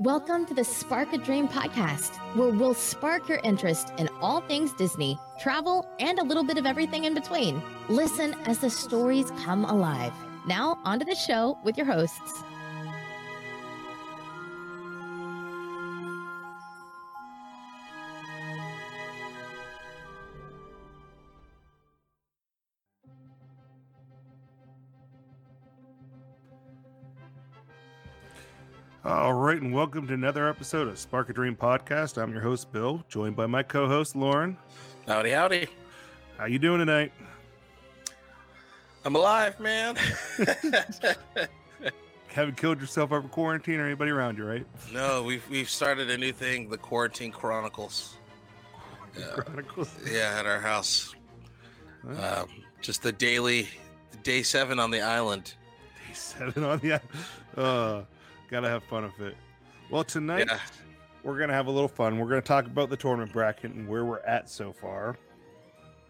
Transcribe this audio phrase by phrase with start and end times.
[0.00, 4.74] Welcome to the Spark a Dream podcast, where we'll spark your interest in all things
[4.74, 7.62] Disney, travel, and a little bit of everything in between.
[7.88, 10.12] Listen as the stories come alive.
[10.46, 12.42] Now, on to the show with your hosts.
[29.06, 32.20] All right, and welcome to another episode of Spark a Dream podcast.
[32.20, 34.56] I'm your host Bill, joined by my co-host Lauren.
[35.06, 35.68] Howdy, howdy.
[36.36, 37.12] How you doing tonight?
[39.04, 39.94] I'm alive, man.
[42.26, 44.66] Haven't killed yourself over quarantine or anybody around you, right?
[44.92, 48.16] no, we've we've started a new thing, the Quarantine Chronicles.
[49.16, 49.94] Yeah, Chronicles.
[50.10, 51.14] yeah at our house.
[52.04, 52.48] Um,
[52.80, 53.68] just the daily,
[54.24, 55.54] day seven on the island.
[56.08, 57.00] Day seven on the.
[57.56, 58.02] Uh,
[58.50, 59.36] gotta have fun with it.
[59.90, 60.58] Well, tonight Yeah,
[61.22, 62.18] we're gonna have a little fun.
[62.18, 65.16] We're gonna talk about the tournament bracket and where we're at so far.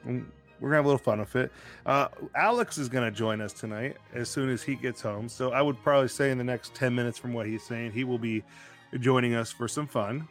[0.05, 0.31] And
[0.61, 1.53] we're gonna have a little fun with it.
[1.85, 5.29] Uh, Alex is gonna join us tonight as soon as he gets home.
[5.29, 8.05] So I would probably say in the next ten minutes from what he's saying, he
[8.05, 8.43] will be
[9.01, 10.27] joining us for some fun.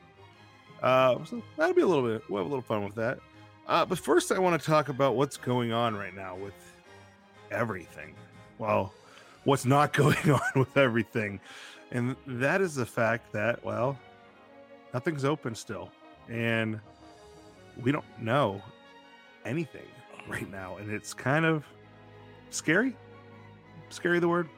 [0.81, 2.23] Uh, so that'll be a little bit.
[2.29, 3.19] We'll have a little fun with that.
[3.67, 6.53] Uh, but first, I want to talk about what's going on right now with
[7.51, 8.13] everything.
[8.59, 8.93] Well,
[9.43, 11.39] what's not going on with everything,
[11.91, 13.97] and that is the fact that well,
[14.93, 15.89] nothing's open still.
[16.29, 16.79] And
[17.81, 18.61] we don't know
[19.45, 19.87] anything
[20.27, 20.77] right now.
[20.77, 21.65] And it's kind of
[22.49, 22.95] scary.
[23.89, 24.49] Scary the word.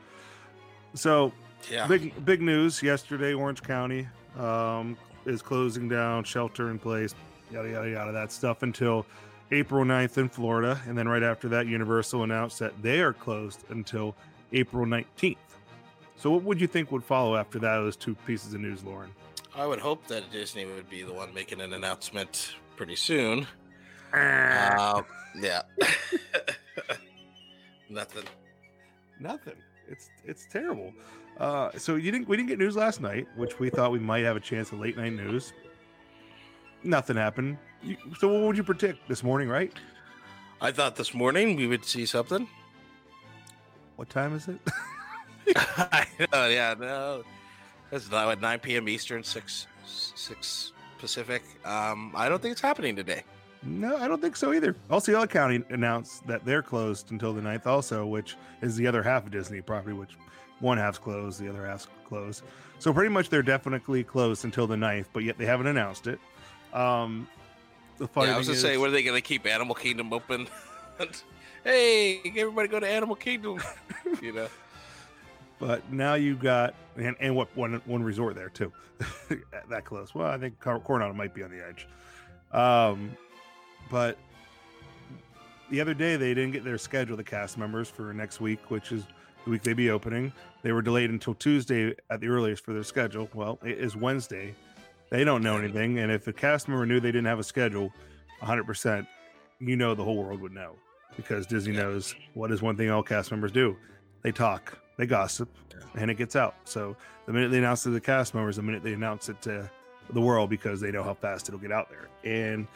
[0.94, 1.32] So
[1.70, 1.88] yeah.
[1.88, 2.82] big big news.
[2.82, 7.14] Yesterday orange county um, is closing down shelter in place
[7.52, 9.06] yada yada yada that stuff until
[9.52, 10.80] april 9th in florida.
[10.88, 14.16] And then right after that universal announced that they are closed until
[14.54, 15.38] april 19th
[16.18, 19.12] so what would you think would follow after that those two pieces of news lauren
[19.58, 23.48] I would hope that Disney would be the one making an announcement pretty soon.
[24.14, 25.04] Um,
[25.36, 25.64] yeah.
[27.90, 28.26] Nothing.
[29.20, 29.56] Nothing.
[29.90, 30.94] It's it's terrible.
[31.40, 34.24] Uh, so you didn't we didn't get news last night, which we thought we might
[34.24, 35.54] have a chance of late night news.
[36.84, 37.58] Nothing happened.
[37.82, 39.50] You, so what would you predict this morning?
[39.50, 39.74] Right?
[40.62, 42.48] I thought this morning we would see something.
[43.96, 44.60] What time is it?
[45.56, 47.24] I know, yeah, no.
[47.92, 48.90] It's now at 9 p.m.
[48.90, 51.44] Eastern, 6 6 Pacific.
[51.64, 53.24] Um, I don't think it's happening today.
[53.64, 54.76] no, I don't think so either.
[54.92, 59.26] Osceola County announced that they're closed until the 9th also, which is the other half
[59.26, 60.18] of Disney property, which
[60.60, 62.44] one half's closed, the other half's closed.
[62.80, 66.20] So pretty much they're definitely closed until the 9th, but yet they haven't announced it.
[66.74, 67.28] Um,
[67.98, 70.14] the funny yeah, I was thing gonna say, what are they gonna keep Animal Kingdom
[70.14, 70.48] open?
[71.64, 73.60] hey, everybody go to Animal Kingdom.
[74.22, 74.48] you know.
[75.60, 78.72] But now you got and, and what one one resort there too,
[79.70, 80.14] that close.
[80.14, 81.88] Well, I think Cor- Coronado might be on the edge.
[82.52, 83.12] Um,
[83.90, 84.18] but
[85.70, 88.92] the other day they didn't get their schedule, the cast members for next week, which
[88.92, 89.04] is
[89.46, 90.32] the week they'd be opening.
[90.62, 93.30] They were delayed until Tuesday at the earliest for their schedule.
[93.34, 94.56] Well, it is Wednesday.
[95.10, 97.94] They don't know anything, and if the cast member knew they didn't have a schedule,
[98.40, 99.08] 100, percent
[99.60, 100.76] you know the whole world would know
[101.16, 101.84] because Disney Yeah.
[101.84, 103.76] knows what is one thing all cast members do.
[104.22, 105.50] They talk, they gossip,
[105.96, 106.56] and it gets out.
[106.66, 109.42] So the minute they announce it to the cast members, the minute they announce it
[109.44, 109.70] to
[110.12, 112.08] the world, because they know how fast it'll get out there.
[112.24, 112.68] And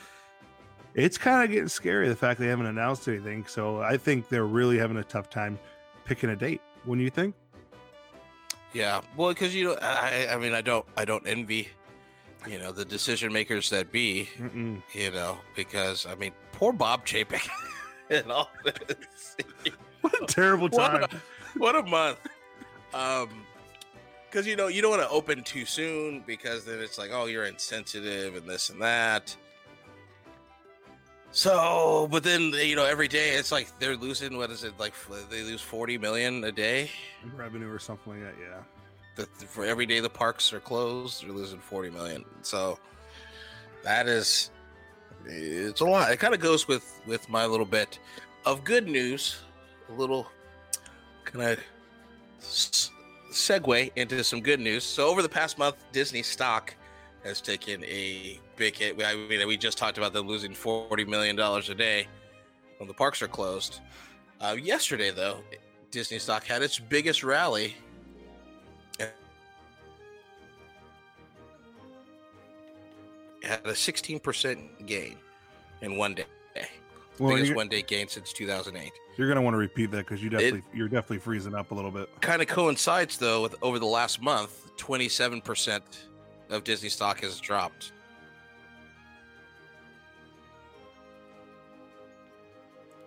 [0.93, 3.45] it's kind of getting scary the fact they haven't announced anything.
[3.45, 5.57] So I think they're really having a tough time
[6.05, 6.61] picking a date.
[6.83, 7.35] When you think?
[8.73, 9.01] Yeah.
[9.15, 11.69] Well, because you know, I, I mean, I don't, I don't envy,
[12.47, 14.81] you know, the decision makers that be, Mm-mm.
[14.93, 17.47] you know, because I mean, poor Bob Chapek
[18.09, 19.37] and all this.
[20.01, 21.01] What a terrible time.
[21.01, 21.21] What a,
[21.57, 22.19] what a month.
[22.93, 23.29] Um,
[24.29, 27.25] because you know you don't want to open too soon because then it's like, oh,
[27.25, 29.35] you're insensitive and this and that.
[31.31, 34.37] So, but then you know every day it's like they're losing.
[34.37, 34.93] What is it like?
[35.29, 36.89] They lose forty million a day.
[37.35, 38.35] Revenue or something like that.
[38.41, 38.61] Yeah.
[39.15, 42.25] The, for every day the parks are closed, they're losing forty million.
[42.41, 42.79] So
[43.83, 44.51] that is
[45.25, 46.11] it's a lot.
[46.11, 47.99] It kind of goes with with my little bit
[48.45, 49.39] of good news.
[49.89, 50.27] A little
[52.39, 52.91] s-
[53.31, 54.83] segue into some good news.
[54.83, 56.75] So over the past month, Disney stock
[57.23, 59.01] has taken a big hit.
[59.03, 62.07] I mean, we just talked about them losing forty million dollars a day
[62.77, 63.79] when the parks are closed.
[64.39, 65.41] Uh, yesterday, though,
[65.91, 67.75] Disney stock had its biggest rally.
[73.43, 75.17] Had a sixteen percent gain
[75.81, 76.25] in one day.
[77.21, 78.93] Well, biggest one day gain since two thousand eight.
[79.15, 81.91] you're gonna want to repeat that because you definitely you're definitely freezing up a little
[81.91, 82.09] bit.
[82.21, 85.81] kind of coincides though with over the last month 27%
[86.49, 87.91] of Disney stock has dropped.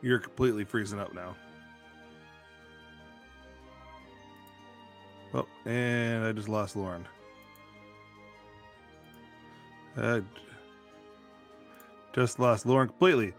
[0.02, 1.34] You're completely freezing up now.
[5.32, 7.06] Oh, and I just lost Lauren.
[9.96, 10.20] Uh,
[12.14, 13.32] just lost Lauren completely.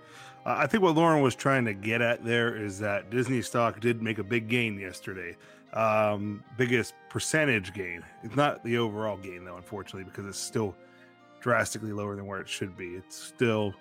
[0.45, 3.79] Uh, I think what Lauren was trying to get at there is that Disney stock
[3.79, 5.35] did make a big gain yesterday.
[5.73, 8.03] Um, biggest percentage gain.
[8.23, 10.75] It's not the overall gain though, unfortunately, because it's still
[11.41, 12.95] drastically lower than where it should be.
[12.95, 13.73] It's still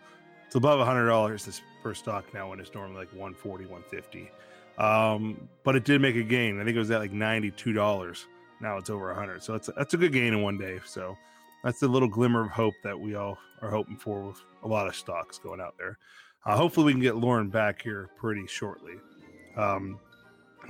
[0.47, 4.31] it's above hundred dollars per stock now when it's normally like 140, 150.
[4.79, 6.61] Um, but it did make a gain.
[6.61, 8.25] I think it was at like $92.
[8.61, 9.43] Now it's over 100.
[9.43, 10.81] So that's that's a good gain in one day.
[10.85, 11.17] So
[11.63, 14.87] that's a little glimmer of hope that we all are hoping for with a lot
[14.87, 15.99] of stocks going out there.
[16.47, 18.95] Uh, hopefully, we can get Lauren back here pretty shortly.
[19.57, 19.99] Um,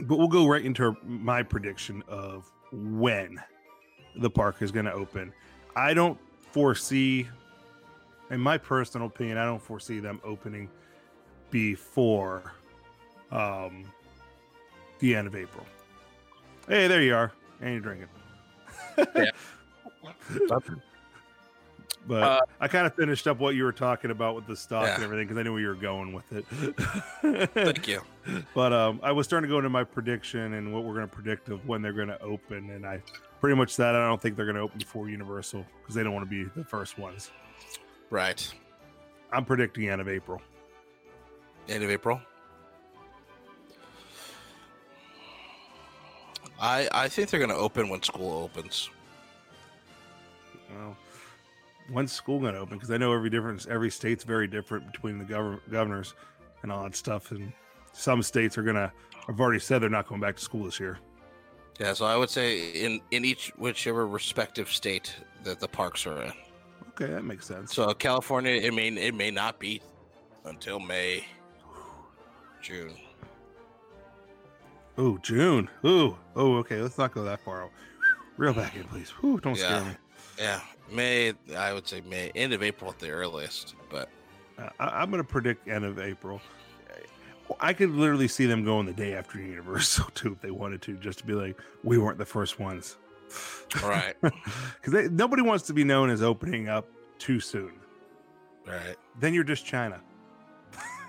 [0.00, 3.40] but we'll go right into my prediction of when
[4.16, 5.32] the park is going to open.
[5.76, 6.18] I don't
[6.52, 7.28] foresee,
[8.30, 10.68] in my personal opinion, I don't foresee them opening
[11.50, 12.54] before
[13.30, 13.84] um,
[14.98, 15.66] the end of April.
[16.68, 17.32] Hey, there you are.
[17.60, 18.08] And you're drinking.
[19.16, 19.30] Yeah.
[22.06, 24.88] but Uh, I kind of finished up what you were talking about with the stock
[24.88, 26.44] and everything because I knew where you were going with it.
[27.54, 28.02] Thank you.
[28.54, 31.14] but um, I was starting to go into my prediction and what we're going to
[31.14, 33.02] predict of when they're going to open, and I
[33.40, 36.14] pretty much said I don't think they're going to open before Universal because they don't
[36.14, 37.30] want to be the first ones.
[38.10, 38.52] Right.
[39.32, 40.40] I'm predicting end of April.
[41.68, 42.20] End of April.
[46.60, 48.90] I I think they're going to open when school opens.
[50.70, 50.96] Well,
[51.90, 52.76] when's school going to open?
[52.76, 56.14] Because I know every different every state's very different between the governor governors
[56.62, 57.52] and all that stuff, and
[57.92, 58.92] some states are going to
[59.26, 60.98] have already said they're not going back to school this year.
[61.80, 66.22] Yeah, so I would say in in each whichever respective state that the parks are
[66.22, 66.32] in.
[66.90, 67.74] Okay, that makes sense.
[67.74, 69.82] So California, it may it may not be
[70.44, 71.24] until May,
[72.62, 72.94] June.
[74.96, 75.68] Oh, June.
[75.84, 76.80] Ooh, oh, okay.
[76.80, 77.68] Let's not go that far.
[78.36, 79.12] Reel back in, please.
[79.24, 79.90] Ooh, don't scare me.
[80.38, 80.60] Yeah,
[80.90, 81.32] May.
[81.56, 83.74] I would say May, end of April at the earliest.
[83.90, 84.08] But
[84.58, 86.40] Uh, I, I'm going to predict end of April.
[87.60, 90.96] I could literally see them going the day after Universal too, if they wanted to,
[90.96, 92.96] just to be like, we weren't the first ones.
[93.82, 94.16] all right,
[94.82, 96.86] Because nobody wants to be known as opening up
[97.18, 97.72] too soon.
[98.66, 98.96] right.
[99.20, 100.00] Then you're just China.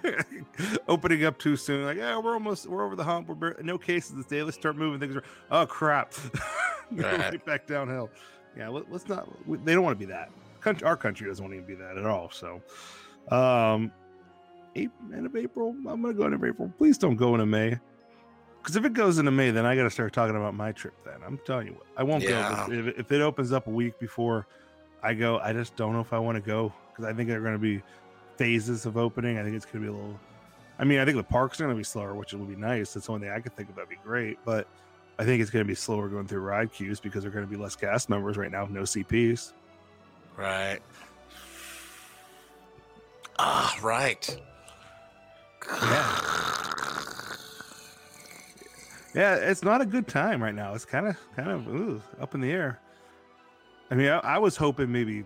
[0.88, 3.30] opening up too soon, like, yeah, we're almost, we're over the hump.
[3.30, 4.44] We're no cases this day.
[4.44, 5.16] Let's start moving things.
[5.16, 5.26] around.
[5.52, 6.14] Oh crap!
[6.92, 7.18] Right.
[7.20, 8.12] right back downhill.
[8.58, 9.28] Yeah, let, us not.
[9.48, 10.30] we- They don't want to be that.
[10.62, 12.32] Country, our country doesn't want to be that at all.
[12.32, 12.62] So,
[13.36, 13.92] um,
[14.76, 15.70] April, end of April.
[15.88, 16.72] I'm gonna go into April.
[16.78, 17.80] Please don't go into May.
[18.62, 20.96] Because if it goes into May, then I got to start talking about my trip.
[21.06, 22.66] Then I'm telling you, what, I won't Yeah.
[22.68, 22.74] go.
[22.74, 24.48] If, if it opens up a week before
[25.04, 27.42] I go, I just don't know if I want to go because I think they're
[27.42, 27.84] going to be
[28.38, 29.38] phases of opening.
[29.38, 30.20] I think it's going to be a little.
[30.80, 32.96] I mean, I think the parks are going to be slower, which will be nice.
[32.96, 34.40] That's the only thing I could think of that'd be great.
[34.44, 34.68] But
[35.18, 37.46] I think it's going to be slower going through ride queues because there are going
[37.46, 39.54] to be less cast members right now, no CPs.
[40.38, 40.80] Right.
[43.40, 44.38] Ah, right.
[45.68, 46.36] Yeah,
[49.16, 50.74] yeah, it's not a good time right now.
[50.74, 52.80] It's kind of kind of ooh, up in the air.
[53.90, 55.26] I mean, I, I was hoping maybe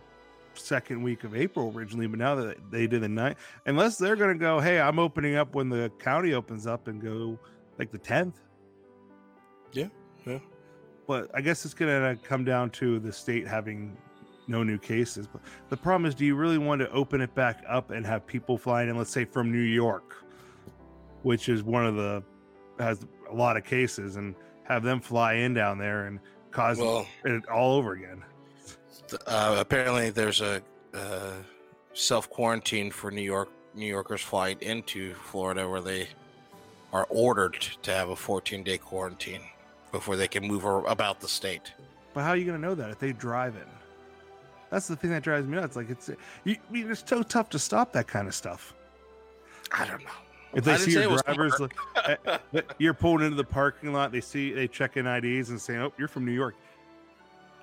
[0.53, 4.33] second week of April originally, but now that they did the night, unless they're going
[4.33, 7.39] to go, hey, I'm opening up when the county opens up and go
[7.77, 8.39] like the tenth.
[9.73, 9.87] Yeah,
[10.25, 10.39] yeah.
[11.07, 13.97] But I guess it's going to come down to the state having
[14.47, 15.27] no new cases.
[15.27, 18.25] But the problem is, do you really want to open it back up and have
[18.25, 20.15] people flying in, let's say from New York,
[21.23, 22.23] which is one of the
[22.79, 26.19] has a lot of cases, and have them fly in down there and
[26.51, 28.23] cause Well, it all over again?
[29.27, 30.61] uh, apparently there's a
[30.93, 31.33] uh,
[31.93, 36.07] self quarantine for New York New Yorkers flying into Florida where they
[36.91, 39.41] are ordered to have a 14 day quarantine
[39.91, 41.73] before they can move about the state.
[42.13, 43.67] But how are you going to know that if they drive in?
[44.69, 45.75] That's the thing that drives me nuts.
[45.75, 46.09] Like it's
[46.43, 48.73] you, I mean, it's so tough to stop that kind of stuff.
[49.71, 50.09] I don't know.
[50.53, 52.15] If they see your drivers, like, eh,
[52.53, 54.11] eh, you're pulling into the parking lot.
[54.11, 56.55] They see, they check in IDs and saying, "Oh, you're from New York.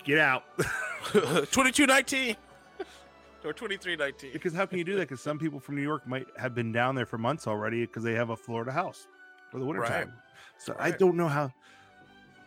[0.05, 0.45] Get out."
[1.13, 2.37] 2219
[3.45, 4.33] or 2319.
[4.33, 5.09] because how can you do that?
[5.09, 8.03] Because some people from New York might have been down there for months already because
[8.03, 9.07] they have a Florida house
[9.51, 10.13] for the wintertime.
[10.59, 11.53] So I don't know how.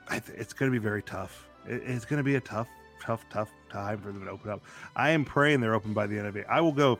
[0.10, 1.48] I th- it's going to be very tough.
[1.68, 2.68] It- it's going to be a tough,
[3.02, 4.62] tough, tough time for them to open up.
[4.96, 6.44] I am praying they're open by the end of May.
[6.46, 6.98] I will go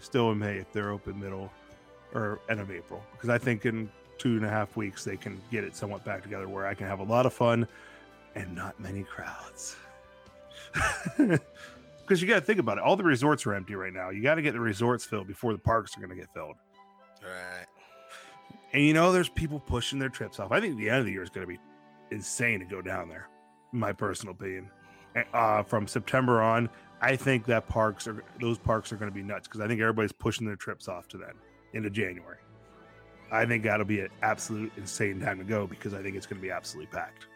[0.00, 1.52] still in May if they're open middle
[2.14, 5.40] or end of April because I think in two and a half weeks they can
[5.50, 7.66] get it somewhat back together where I can have a lot of fun
[8.34, 9.76] and not many crowds.
[12.02, 12.82] Because you got to think about it.
[12.82, 14.10] All the resorts are empty right now.
[14.10, 16.56] You got to get the resorts filled before the parks are going to get filled.
[17.22, 17.66] Right.
[18.72, 20.50] And you know, there's people pushing their trips off.
[20.50, 21.60] I think the end of the year is going to be
[22.10, 23.28] insane to go down there.
[23.72, 24.70] In my personal opinion.
[25.32, 26.68] Uh, from September on,
[27.00, 29.80] I think that parks are those parks are going to be nuts because I think
[29.80, 31.32] everybody's pushing their trips off to then
[31.72, 32.38] into January.
[33.32, 36.40] I think that'll be an absolute insane time to go because I think it's going
[36.40, 37.26] to be absolutely packed.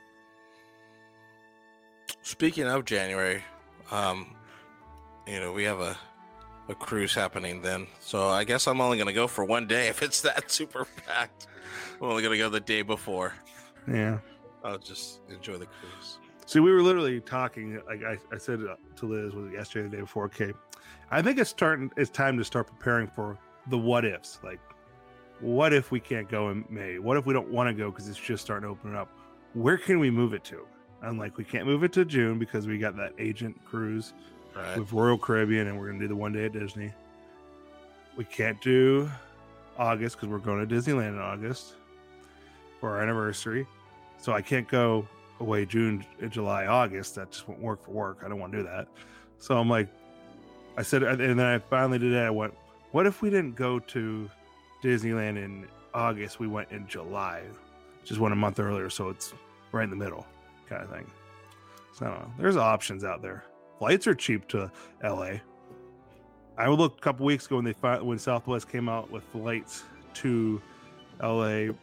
[2.22, 3.42] Speaking of January,
[3.90, 4.34] um,
[5.26, 5.96] you know, we have a
[6.68, 7.86] a cruise happening then.
[8.00, 11.46] So I guess I'm only gonna go for one day if it's that super packed.
[12.00, 13.34] I'm only gonna go the day before.
[13.86, 14.18] Yeah.
[14.64, 16.18] I'll just enjoy the cruise.
[16.46, 17.80] See, we were literally talking.
[17.86, 20.24] Like I, I said to Liz was yesterday, the day before.
[20.26, 20.52] Okay,
[21.10, 21.90] I think it's starting.
[21.96, 24.40] It's time to start preparing for the what ifs.
[24.42, 24.60] Like,
[25.40, 26.98] what if we can't go in May?
[26.98, 29.08] What if we don't want to go because it's just starting to open up?
[29.54, 30.66] Where can we move it to?
[31.02, 34.12] And like, we can't move it to June because we got that agent cruise
[34.54, 34.78] Right.
[34.78, 36.92] with Royal Caribbean, and we're gonna do the one day at Disney.
[38.16, 39.10] We can't do
[39.76, 41.74] August because we're going to Disneyland in August
[42.78, 43.66] for our anniversary.
[44.24, 45.06] So I can't go
[45.38, 47.14] away June, uh, July, August.
[47.16, 48.22] That just won't work for work.
[48.24, 48.88] I don't want to do that.
[49.38, 49.86] So I'm like,
[50.78, 52.20] I said, and then I finally did it.
[52.20, 52.54] I went,
[52.92, 54.30] what if we didn't go to
[54.82, 56.40] Disneyland in August?
[56.40, 57.42] We went in July,
[58.02, 58.88] just went a month earlier.
[58.88, 59.34] So it's
[59.72, 60.26] right in the middle
[60.70, 61.10] kind of thing.
[61.92, 62.32] So I don't know.
[62.38, 63.44] There's options out there.
[63.78, 65.32] Flights are cheap to LA.
[66.56, 69.82] I looked a couple weeks ago when they when Southwest came out with flights
[70.14, 70.62] to
[71.22, 71.74] LA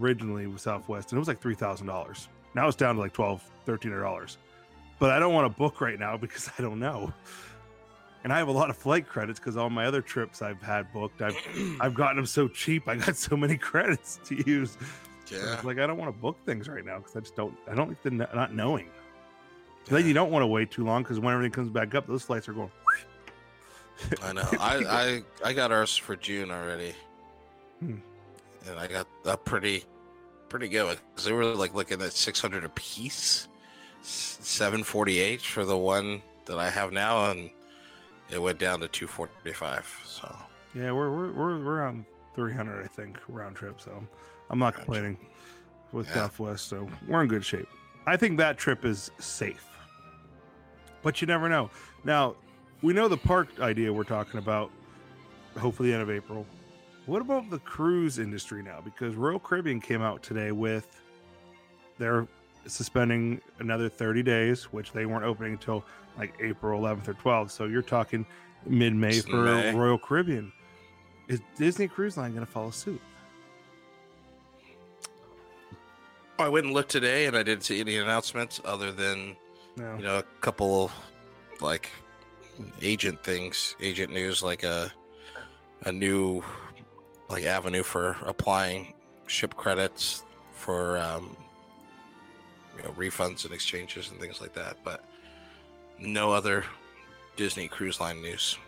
[0.00, 2.28] originally with Southwest, and it was like three thousand dollars.
[2.54, 4.38] Now it's down to like twelve, thirteen hundred dollars.
[4.98, 7.12] But I don't want to book right now because I don't know.
[8.24, 10.92] And I have a lot of flight credits because all my other trips I've had
[10.92, 11.36] booked, I've
[11.80, 12.88] I've gotten them so cheap.
[12.88, 14.76] I got so many credits to use.
[15.30, 15.54] Yeah.
[15.54, 17.56] it's like I don't want to book things right now because I just don't.
[17.70, 18.88] I don't like the not knowing.
[19.88, 22.22] Then you don't want to wait too long because when everything comes back up, those
[22.22, 22.70] flights are going.
[24.22, 24.48] I know.
[24.60, 26.94] I, I I got ours for June already,
[27.80, 27.96] Hmm.
[28.68, 29.84] And I got a pretty
[30.48, 33.48] pretty good because they were like looking at six hundred a piece,
[34.02, 37.50] seven forty eight for the one that I have now, and
[38.30, 39.86] it went down to two forty five.
[40.04, 40.34] So
[40.74, 43.80] Yeah, we're we're we're, we're on three hundred, I think, round trip.
[43.80, 44.06] So
[44.50, 44.84] I'm not Gotcha.
[44.84, 45.18] complaining
[45.92, 46.14] with Yeah.
[46.14, 46.68] Southwest.
[46.68, 47.68] So we're in good shape.
[48.06, 49.66] I think that trip is safe,
[51.02, 51.70] but you never know.
[52.04, 52.36] Now
[52.82, 54.70] we know the park idea we're talking about.
[55.58, 56.46] Hopefully, the end of April.
[57.06, 58.80] What about the cruise industry now?
[58.84, 61.00] Because Royal Caribbean came out today with
[61.98, 62.26] they're
[62.66, 65.84] suspending another 30 days, which they weren't opening until
[66.18, 67.50] like April 11th or 12th.
[67.50, 68.26] So you're talking
[68.66, 69.72] mid May for May.
[69.74, 70.52] Royal Caribbean.
[71.28, 73.00] Is Disney Cruise Line going to follow suit?
[76.38, 79.36] Oh, I went and looked today, and I didn't see any announcements other than
[79.76, 79.96] No.
[79.96, 80.90] you know a couple
[81.60, 81.88] like
[82.82, 84.92] agent things, agent news, like a
[85.84, 86.42] a new
[87.28, 88.94] like avenue for applying
[89.26, 91.36] ship credits for um,
[92.76, 95.04] you know refunds and exchanges and things like that, but
[95.98, 96.64] no other
[97.36, 98.58] Disney Cruise Line news.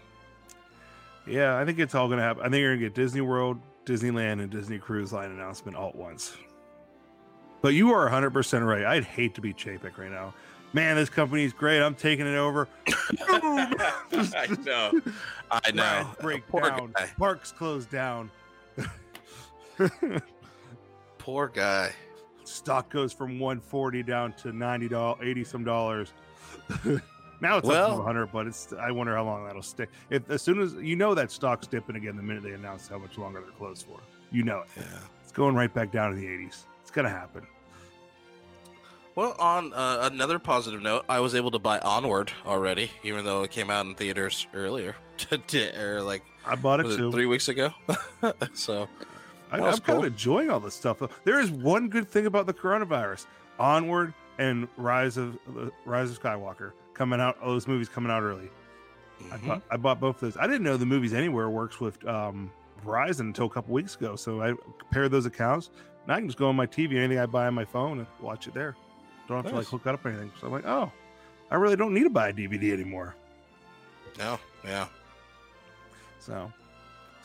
[1.27, 2.43] Yeah, I think it's all going to happen.
[2.43, 5.91] I think you're going to get Disney World, Disneyland, and Disney Cruise Line announcement all
[5.91, 6.37] at once.
[7.61, 8.85] But you are 100% right.
[8.85, 10.33] I'd hate to be Chapek right now.
[10.73, 11.83] Man, this company's great.
[11.83, 12.69] I'm taking it over.
[13.21, 15.01] I know,
[15.51, 16.11] I know.
[16.21, 16.93] Break down.
[16.95, 17.11] guy.
[17.19, 18.31] Parks closed down.
[21.19, 21.93] Poor guy.
[22.45, 26.13] Stock goes from 140 down to 90 dollars, 80 some dollars.
[27.41, 28.73] now it's up Well- to 100, but it's.
[28.73, 29.91] I wonder how long that'll stick.
[30.11, 32.99] If as soon as you know that stock's dipping again the minute they announce how
[32.99, 34.01] much longer they're closed for,
[34.33, 34.69] you know it.
[34.77, 34.85] Yeah.
[35.23, 36.65] It's going right back down to the 80s.
[36.81, 37.47] It's gonna happen.
[39.15, 43.43] Well, on uh, another positive note, I was able to buy Onward already, even though
[43.43, 44.95] it came out in theaters earlier,
[45.77, 47.75] or like I bought it it three weeks ago.
[48.55, 48.89] so
[49.51, 51.03] I, That I'm was kind of enjoying all this stuff.
[51.25, 53.27] There is one good thing about the coronavirus:
[53.59, 57.39] Onward and Rise of uh, Rise of Skywalker coming out.
[57.41, 58.51] All those movies coming out early.
[59.33, 59.47] I mhm.
[59.47, 60.37] bought I bought both of those.
[60.37, 62.51] I didn't know the Movies Anywhere works with um,
[62.85, 64.17] Verizon until a couple weeks ago.
[64.17, 65.71] So I compared those accounts.
[66.07, 68.07] Now I can just go on my TV, anything I buy on my phone, and
[68.21, 68.77] watch it there.
[69.29, 70.33] Don't have to like hook up or anything.
[70.41, 70.91] So I'm like, oh,
[71.51, 73.15] I really don't need to buy a DVD anymore.
[74.19, 74.87] no, yeah,
[76.19, 76.51] So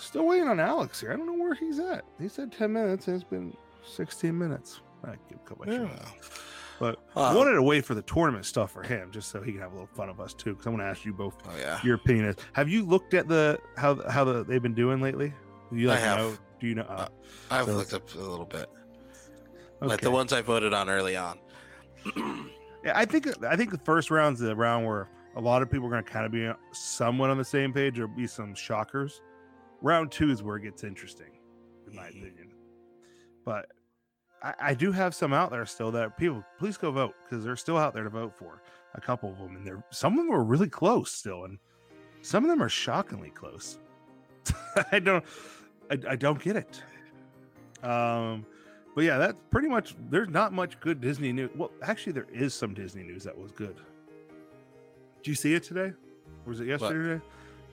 [0.03, 1.11] still waiting on Alex here.
[1.11, 2.03] I don't know where he's at.
[2.19, 3.55] He said 10 minutes, and it's been
[3.85, 4.81] 16 minutes.
[5.05, 5.87] I give a couple yeah.
[6.79, 9.51] But Uh, I wanted to wait for the tournament stuff for him, just so he
[9.51, 10.51] can have a little fun of us too.
[10.53, 11.79] Because I want to ask you both Oh yeah.
[11.83, 12.25] your opinion.
[12.25, 15.33] Is have you looked at the how how the, they've been doing lately?
[15.71, 16.17] Do you I like have.
[16.17, 16.37] know?
[16.59, 16.83] Do you know?
[16.83, 17.07] Uh,
[17.51, 18.69] I've so- looked up a little bit,
[19.81, 19.87] okay.
[19.87, 21.39] like the ones I voted on early on.
[22.85, 25.07] Yeah, I think I think the first round's the round where
[25.37, 27.95] a lot of people are going to kind of be somewhat on the same page.
[27.95, 29.21] There'll be some shockers.
[29.83, 31.31] Round two is where it gets interesting,
[31.87, 32.21] in my Mhm.
[32.23, 32.53] opinion.
[33.45, 33.69] But
[34.41, 37.55] I, I do have some out there still that people please go vote because they're
[37.57, 38.61] still out there to vote for.
[38.95, 41.57] A couple of them, and they're some of them are really close still, and
[42.21, 43.77] some of them are shockingly close.
[44.91, 45.23] I don't,
[45.91, 46.83] I, I don't get it.
[47.83, 48.45] Um,
[48.95, 49.95] but yeah, that's pretty much.
[50.09, 51.49] There's not much good Disney news.
[51.55, 53.75] Well, actually, there is some Disney news that was good.
[55.17, 55.87] Did you see it today?
[56.45, 57.21] Or was it yesterday?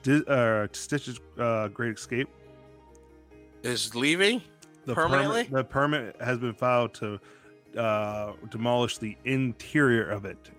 [0.03, 2.27] Di- uh, Stitch's uh, Great Escape.
[3.63, 4.41] Is leaving?
[4.85, 5.43] The Permanently?
[5.43, 7.19] Permit, the permit has been filed to
[7.79, 10.49] uh, demolish the interior of it,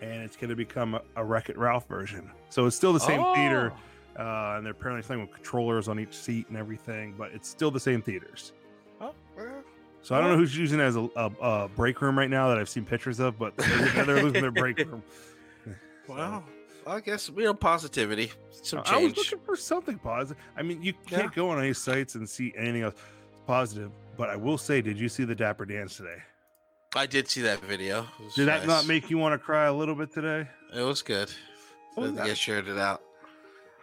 [0.00, 2.30] and it's going to become a, a Wreck It Ralph version.
[2.50, 3.72] So it's still the same theater,
[4.18, 4.22] Oh.
[4.22, 7.70] uh, and they're apparently playing with controllers on each seat and everything, but it's still
[7.70, 8.52] the same theaters.
[9.00, 9.62] Oh, well,
[10.02, 12.48] So I don't know who's using it as a, a, a break room right now
[12.48, 15.04] that I've seen pictures of, but they're, they're losing their break room.
[15.64, 15.72] So,
[16.08, 16.44] well,
[16.86, 18.30] I guess we have positivity.
[18.50, 18.96] Some change.
[18.96, 20.42] I was looking for something positive.
[20.56, 22.94] I mean, you can't go on any sites and see anything else
[23.46, 23.90] positive.
[24.16, 26.18] But I will say, did you see the Dapper Dance today?
[26.94, 28.06] I did see that video.
[28.34, 30.46] Did that not make you want to cry a little bit today?
[30.74, 31.32] It was good.
[31.96, 33.02] Oh, I shared it out.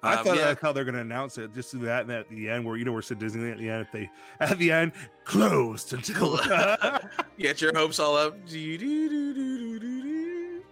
[0.01, 0.46] I Um, thought yeah.
[0.46, 1.53] that's how they're going to announce it.
[1.53, 3.70] Just do that, and at the end, where you know we're at Disney at the
[3.70, 4.94] end, if they at the end
[5.25, 6.38] closed until
[7.38, 8.36] Get your hopes all up.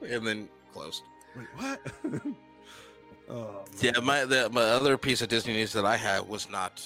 [0.01, 1.01] And then closed.
[1.37, 1.79] Wait, what?
[3.29, 6.85] oh, Yeah, my the, my other piece of Disney news that I had was not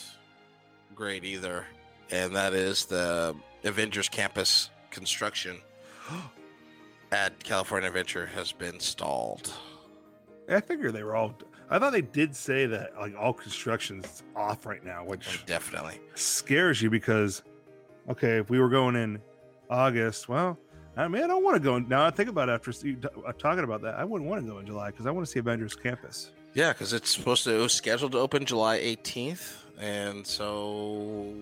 [0.96, 1.66] great either,
[2.10, 5.58] and that is the Avengers Campus construction
[7.12, 9.54] at California Adventure has been stalled.
[10.50, 11.34] I figured they were all.
[11.70, 16.00] I thought they did say that like all construction's off right now, which oh, Definitely.
[16.16, 17.44] scares you because
[18.10, 19.22] okay, if we were going in
[19.70, 20.58] August, well,
[20.98, 21.78] I mean, I don't want to go.
[21.78, 24.52] in- Now I think about it after uh, talking about that, I wouldn't want to
[24.52, 26.32] go in July because I want to see Avengers Campus.
[26.54, 31.34] Yeah, because it's supposed to it was scheduled to open July 18th, and so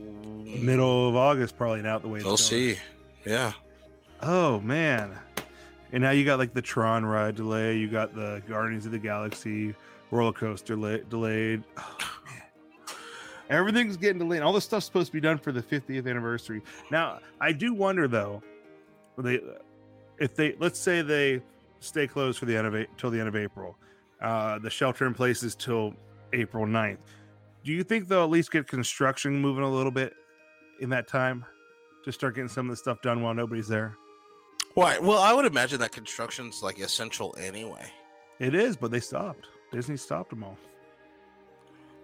[0.45, 2.21] Middle of August, probably not the way.
[2.23, 2.77] We'll see.
[3.25, 3.53] Yeah.
[4.21, 5.17] Oh man.
[5.91, 8.99] And now you got like the Tron ride delay, you got the Guardians of the
[8.99, 9.73] Galaxy
[10.11, 11.63] roller coaster la- delayed.
[11.77, 11.97] Oh.
[13.49, 14.43] Everything's getting delayed.
[14.43, 16.61] All this stuff's supposed to be done for the 50th anniversary.
[16.91, 18.43] Now, I do wonder though,
[19.21, 19.39] they
[20.17, 21.41] if they let's say they
[21.79, 23.77] stay closed for the end of till the end of April.
[24.21, 25.93] Uh the shelter in place is till
[26.33, 26.97] April 9th.
[27.63, 30.13] Do you think they'll at least get construction moving a little bit
[30.79, 31.45] in that time
[32.05, 33.95] to start getting some of the stuff done while nobody's there?
[34.75, 34.97] Why?
[34.99, 37.91] Well, I would imagine that construction's like essential anyway.
[38.39, 39.47] It is, but they stopped.
[39.71, 40.57] Disney stopped them all.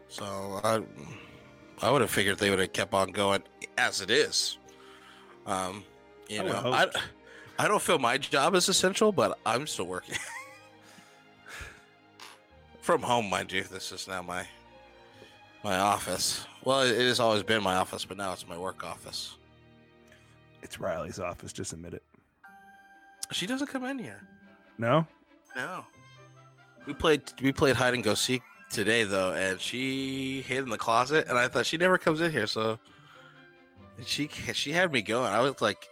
[0.08, 0.82] So I,
[1.82, 3.44] I would have figured they would have kept on going
[3.78, 4.58] as it is.
[5.46, 5.84] Um,
[6.30, 6.88] you I know, I.
[7.58, 10.18] I don't feel my job is essential, but I'm still working
[12.82, 13.64] from home, mind you.
[13.64, 14.46] This is now my
[15.64, 16.46] my office.
[16.64, 19.38] Well, it has always been my office, but now it's my work office.
[20.62, 21.54] It's Riley's office.
[21.54, 22.04] Just admit it.
[23.32, 24.22] She doesn't come in here.
[24.78, 25.08] No,
[25.56, 25.86] No.
[26.86, 30.78] We played we played hide and go seek today though, and she hid in the
[30.78, 32.78] closet, and I thought she never comes in here, so
[34.06, 35.32] she she had me going.
[35.32, 35.88] I was like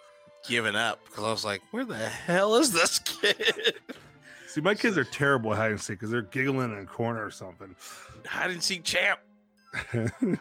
[0.47, 3.75] giving up because I was like, where the hell is this kid?
[4.47, 7.25] see, my kids are terrible at hide and seek because they're giggling in a corner
[7.25, 7.75] or something.
[8.25, 9.19] hide and seek champ.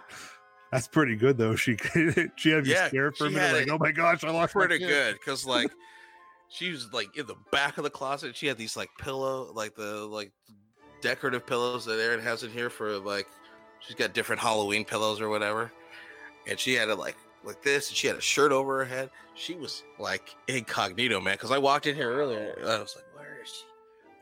[0.73, 1.55] That's pretty good though.
[1.55, 1.77] She
[2.37, 4.79] she had you Yeah, scared for a minute, like, oh my gosh, I lost Pretty
[4.79, 5.71] good because like
[6.49, 8.37] she was like in the back of the closet.
[8.37, 10.33] She had these like pillow, like the like
[11.01, 13.27] decorative pillows that Erin has in here for like
[13.81, 15.71] she's got different Halloween pillows or whatever.
[16.47, 19.11] And she had it like like this, and she had a shirt over her head.
[19.35, 21.35] She was like incognito, man.
[21.35, 23.65] Because I walked in here earlier, I was like, "Where is she?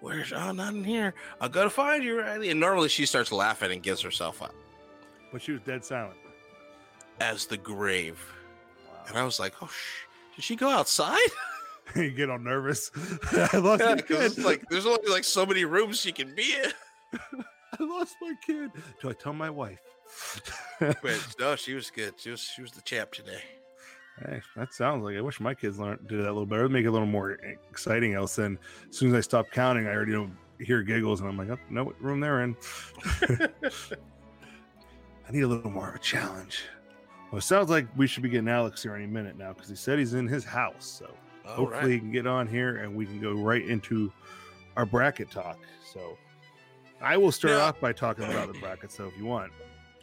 [0.01, 0.35] Where's she?
[0.35, 1.15] Oh, not in here.
[1.41, 4.55] I gotta find you, Riley." And normally she starts laughing and gives herself up
[5.33, 6.17] But she was dead silent.
[7.21, 8.19] as the grave.
[9.09, 10.07] And I was like, "Oh, sh-
[10.37, 11.19] did she go outside?"
[11.97, 12.91] you get all nervous.
[13.53, 14.21] I lost Yeah, my kid.
[14.23, 16.71] it's like there's only like so many rooms she can be in.
[17.79, 18.71] I lost my kid.
[19.03, 19.81] Do I tell my wife?
[20.79, 22.15] But no, she was good.
[22.19, 23.43] She was she was the champ today.
[24.19, 26.63] Hey, that sounds like I wish my kids learned did that a little better.
[26.63, 27.39] It'd make it a little more
[27.71, 28.15] exciting.
[28.15, 31.37] Else, then as soon as I stop counting, I already know hear giggles, and I'm
[31.37, 32.57] like, oh, know what room they're in.
[33.23, 36.65] I need a little more of a challenge.
[37.31, 39.77] Well, it sounds like we should be getting Alex here any minute now because he
[39.77, 40.85] said he's in his house.
[40.85, 41.15] So
[41.47, 41.91] All hopefully right.
[41.91, 44.13] he can get on here and we can go right into
[44.77, 45.59] our bracket talk.
[45.93, 46.19] So
[47.01, 48.91] I will start off by talking about the bracket.
[48.91, 49.53] So if you want,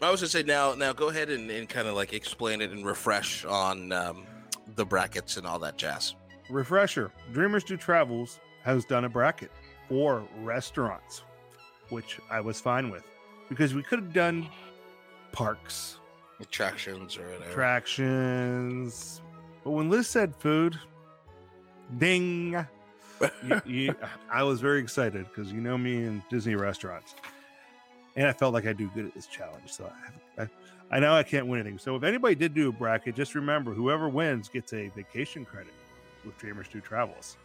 [0.01, 2.71] I was gonna say now now go ahead and, and kind of like explain it
[2.71, 4.25] and refresh on um,
[4.75, 6.13] the brackets and all that jazz.
[6.49, 9.51] refresher Dreamers Do Travels has done a bracket
[9.89, 11.23] for restaurants,
[11.89, 13.03] which I was fine with
[13.49, 14.47] because we could have done
[15.31, 15.97] parks,
[16.39, 17.49] Attractions or whatever.
[17.49, 19.21] attractions.
[19.63, 20.77] But when Liz said food,
[21.97, 22.65] ding.
[23.47, 23.95] you, you,
[24.31, 27.15] I was very excited because you know me in Disney restaurants,
[28.17, 29.71] and I felt like I do good at this challenge.
[29.71, 29.89] So
[30.37, 30.47] I, I,
[30.91, 31.77] I know I can't win anything.
[31.79, 35.73] So if anybody did do a bracket, just remember whoever wins gets a vacation credit
[36.25, 37.37] with Dreamers Do Travels.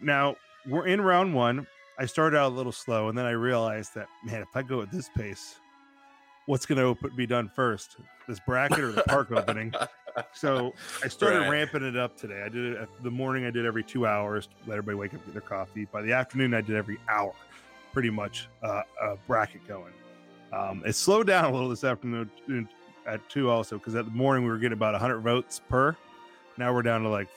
[0.00, 0.36] Now
[0.68, 1.66] we're in round one.
[1.98, 4.80] I started out a little slow, and then I realized that man, if I go
[4.82, 5.56] at this pace,
[6.46, 7.96] what's going to be done first?
[8.26, 9.72] This bracket or the park opening?
[10.32, 10.72] So
[11.04, 11.48] I started Right.
[11.50, 12.42] ramping it up today.
[12.44, 13.44] I did it the morning.
[13.46, 14.48] I did every two hours.
[14.66, 15.86] Let everybody wake up, get their coffee.
[15.86, 17.32] By the afternoon, I did every hour,
[17.92, 19.92] pretty much uh, a bracket going.
[20.52, 22.68] Um, it slowed down a little this afternoon
[23.06, 25.96] at two also because at the morning we were getting about 100 votes per.
[26.58, 27.28] Now we're down to like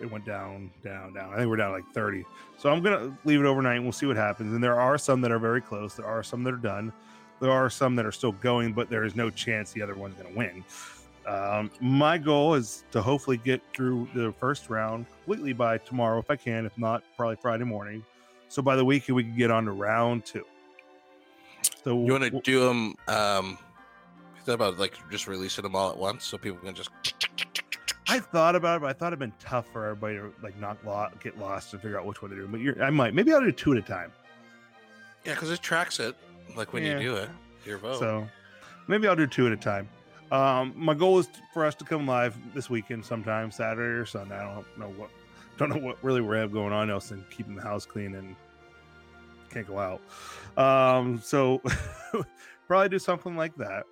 [0.00, 1.32] it went down, down, down.
[1.32, 2.24] I think we're down to like 30.
[2.56, 4.54] So I'm gonna leave it overnight and we'll see what happens.
[4.54, 5.94] And there are some that are very close.
[5.94, 6.92] There are some that are done.
[7.40, 10.14] There are some that are still going, but there is no chance the other one's
[10.14, 10.64] gonna win.
[11.26, 16.30] Um, my goal is to hopefully get through the first round completely by tomorrow if
[16.30, 16.64] I can.
[16.64, 18.04] If not, probably Friday morning.
[18.48, 20.44] So by the weekend we can get on to round two.
[21.84, 22.94] So You want to do them?
[23.06, 23.58] Um,
[24.36, 26.90] you thought about like just releasing them all at once so people can just.
[28.10, 30.78] I thought about it, but I thought it'd been tough for everybody to like not
[30.84, 32.48] lo- get lost and figure out which one to do.
[32.48, 34.10] But you're, I might, maybe I'll do two at a time.
[35.24, 36.16] Yeah, because it tracks it
[36.56, 36.98] like when Yeah.
[36.98, 37.28] you do it.
[37.66, 37.98] Your vote.
[37.98, 38.26] So
[38.86, 39.88] maybe I'll do two at a time.
[40.32, 44.36] Um, my goal is for us to come live this weekend sometime, Saturday or Sunday.
[44.36, 45.10] I don't know what,
[45.58, 48.34] don't know what really we have going on else than keeping the house clean and
[49.50, 50.00] can't go out.
[50.56, 51.60] Um, so
[52.66, 53.84] probably do something like that.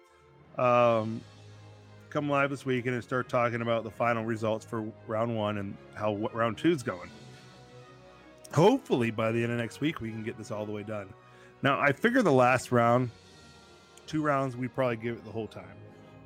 [0.62, 1.20] Um,
[2.08, 5.76] come live this weekend and start talking about the final results for round one and
[5.94, 7.10] how what round two's going.
[8.54, 11.08] Hopefully by the end of next week we can get this all the way done.
[11.62, 13.10] Now I figure the last round,
[14.06, 15.64] two rounds, we probably give it the whole time.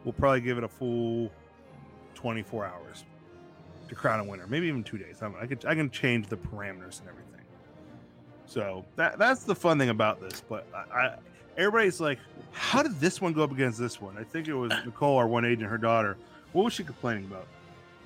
[0.04, 1.30] We'll probably give it a full
[2.14, 3.04] 24 hours
[3.90, 5.20] to crown a winner, maybe even two days.
[5.20, 7.26] I, I could I can change the parameters and everything.
[8.46, 10.42] So that that's the fun thing about this.
[10.48, 11.16] But I, I
[11.58, 12.18] everybody's like,
[12.52, 14.16] how did this one go up against this one?
[14.18, 16.16] I think it was Nicole, our one agent, her daughter.
[16.52, 17.46] What was she complaining about?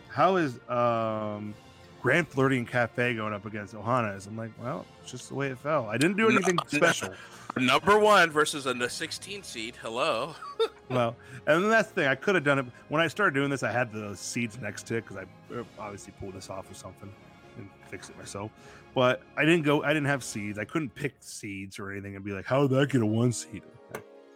[0.08, 1.54] How is um
[2.02, 4.26] Grand Floridian Cafe going up against Ohana's?
[4.26, 5.86] I'm like, well, it's just the way it fell.
[5.86, 7.14] I didn't do anything special.
[7.56, 9.76] Number one versus a 16 seed.
[9.80, 10.34] Hello.
[10.90, 11.14] well,
[11.46, 12.08] and that's the thing.
[12.08, 13.62] I could have done it when I started doing this.
[13.62, 16.74] I had the seeds next to it because I uh, obviously pulled this off or
[16.74, 17.12] something
[17.56, 18.50] and fix it myself.
[18.94, 19.84] But I didn't go.
[19.84, 20.58] I didn't have seeds.
[20.58, 23.32] I couldn't pick seeds or anything and be like, "How did that get a one
[23.32, 23.62] seed?"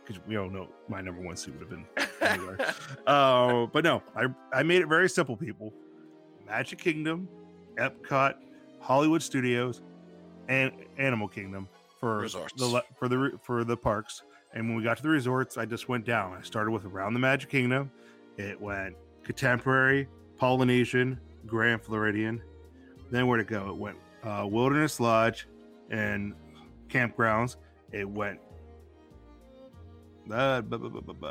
[0.04, 1.87] Because we all know my number one seed would have been
[2.20, 2.74] anywhere.
[3.07, 5.72] uh, but no, I I made it very simple, people.
[6.46, 7.28] Magic Kingdom,
[7.76, 8.35] Epcot,
[8.81, 9.83] Hollywood Studios,
[10.48, 12.52] and Animal Kingdom for Resorts.
[12.54, 14.22] the for the for the parks.
[14.54, 16.32] And when we got to the resorts, I just went down.
[16.34, 17.90] I started with around the Magic Kingdom.
[18.38, 20.08] It went Contemporary,
[20.38, 22.40] Polynesian, Grand Floridian.
[23.11, 23.68] Then where to go?
[23.68, 25.46] It went uh, Wilderness Lodge
[25.90, 26.34] and
[26.88, 27.56] campgrounds.
[27.92, 28.38] It went
[30.32, 31.26] uh, bu- bu- bu- bu- bu-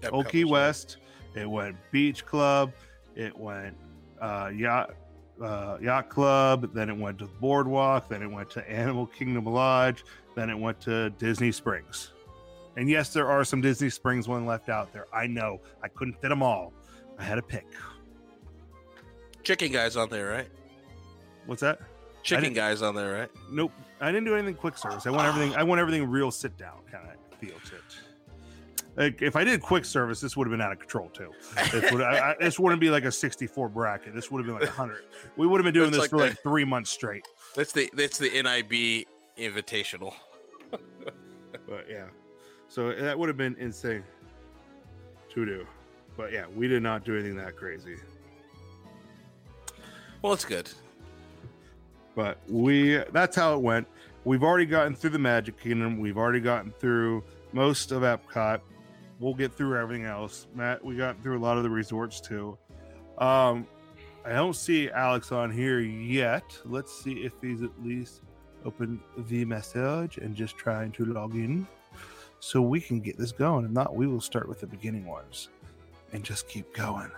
[0.00, 0.98] Epcot Old Key West.
[1.34, 2.72] It went Beach Club.
[3.16, 3.76] It went
[4.20, 4.94] uh, yacht
[5.40, 6.74] uh, yacht club.
[6.74, 8.08] Then it went to the Boardwalk.
[8.08, 10.04] Then it went to Animal Kingdom Lodge.
[10.34, 12.12] Then it went to Disney Springs.
[12.76, 15.06] And yes, there are some Disney Springs one left out there.
[15.12, 15.60] I know.
[15.82, 16.72] I couldn't fit them all.
[17.18, 17.66] I had to pick.
[19.44, 20.48] Chicken guys on there, right?
[21.46, 21.80] What's that?
[22.22, 23.30] Chicken guys on there, right?
[23.50, 23.72] Nope.
[24.00, 25.06] I didn't do anything quick service.
[25.06, 25.54] I want everything.
[25.54, 27.82] I want everything real sit down kind of feel to it.
[28.96, 31.32] Like if I did quick service, this would have been out of control too.
[31.72, 34.14] This, would, I, I, this wouldn't be like a 64 bracket.
[34.14, 35.04] This would have been like 100.
[35.36, 37.26] We would have been doing That's this like for the- like three months straight.
[37.56, 39.06] That's the that's the NIT
[39.38, 40.14] Invitational.
[41.66, 42.08] But yeah,
[42.68, 44.04] so that would have been insane
[45.30, 45.66] to do.
[46.14, 47.96] But yeah, we did not do anything that crazy.
[50.20, 50.68] Well, it's good.
[52.14, 53.86] But we that's how it went.
[54.24, 55.98] We've already gotten through the Magic Kingdom.
[55.98, 58.60] We've already gotten through most of Epcot.
[59.24, 60.48] We'll get through everything else.
[60.54, 62.58] Matt, we got through a lot of the resorts too.
[63.16, 63.66] Um,
[64.22, 66.44] I don't see Alex on here yet.
[66.66, 68.20] Let's see if he's at least
[68.66, 71.66] opened the message and just trying to log in
[72.38, 73.64] so we can get this going.
[73.64, 75.48] If not, we will start with the beginning ones
[76.12, 77.10] and just keep going.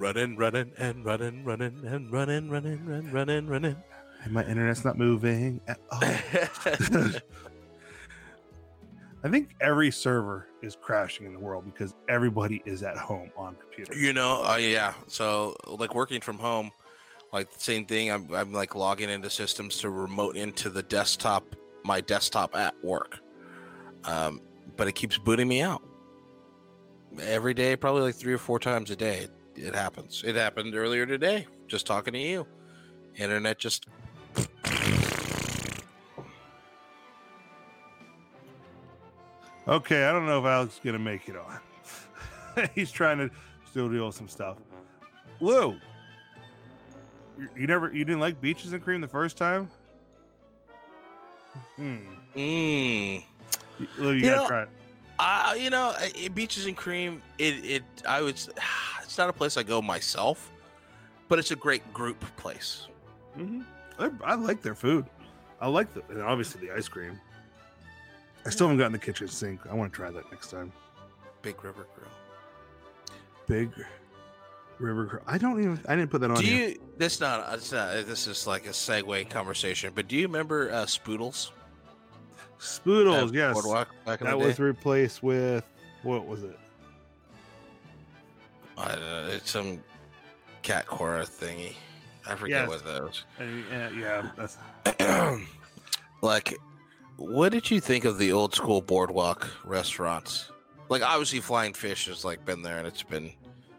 [0.00, 3.76] Running, running, and running, running, and running, running, running, running, running.
[4.24, 6.02] And my internet's not moving at all.
[9.24, 13.56] I think every server is crashing in the world because everybody is at home on
[13.56, 13.94] computer.
[13.94, 14.94] you know, uh, yeah.
[15.08, 16.70] So, like working from home,
[17.32, 18.10] Like the same thing.
[18.10, 21.44] I'm I'm like logging into systems to remote into the desktop,
[21.84, 23.18] my desktop at work.
[24.04, 24.40] Um,
[24.76, 25.82] but it keeps booting me out
[27.20, 29.28] every day, probably like three or four times a day.
[29.56, 30.22] It happens.
[30.24, 31.46] It happened earlier today.
[31.66, 32.46] Just talking to you,
[33.16, 33.86] internet just.
[39.68, 42.68] Okay, I don't know if Alex is gonna make it on.
[42.74, 43.30] He's trying to
[43.68, 44.58] still deal with some stuff.
[45.40, 45.76] Lou,
[47.38, 49.68] you, you never, you didn't like beaches and cream the first time.
[51.76, 51.96] Hmm.
[52.34, 53.24] Mm.
[53.98, 54.68] Lou, you, You gotta know- try it.
[55.18, 57.22] Uh, you know, it, beaches and cream.
[57.38, 57.82] It, it.
[58.06, 58.38] I would.
[59.02, 60.50] It's not a place I go myself,
[61.28, 62.88] but it's a great group place.
[63.36, 63.62] hmm
[64.00, 65.06] I, I like their food.
[65.60, 67.18] I like the, and obviously the ice cream.
[68.46, 69.60] I still haven't gotten the kitchen sink.
[69.68, 70.72] I want to try that next time.
[71.42, 72.08] Big River Grill.
[73.46, 73.70] Big
[74.78, 75.04] River.
[75.04, 75.80] Gr- I don't even.
[75.88, 76.36] I didn't put that on.
[76.38, 76.68] Do here.
[76.70, 76.78] you?
[76.96, 77.52] This not.
[77.54, 78.06] It's not.
[78.06, 79.92] This is like a segue conversation.
[79.94, 81.50] But do you remember uh, Spoodles?
[82.58, 83.28] Spoodles?
[83.28, 83.54] at Yes.
[83.54, 85.64] Boardwalk back in That the was replaced with
[86.02, 86.58] what was it?
[88.78, 89.28] I don't know.
[89.32, 89.82] It's some
[90.62, 91.74] cat cora thingy.
[92.28, 92.68] I forget Yes.
[92.68, 93.24] what those.
[93.40, 94.58] Uh, yeah, yeah, that's
[96.22, 96.56] like,
[97.16, 100.50] what did you think of the old school boardwalk restaurants?
[100.88, 103.32] Like, obviously, Flying Fish has like been there and it's been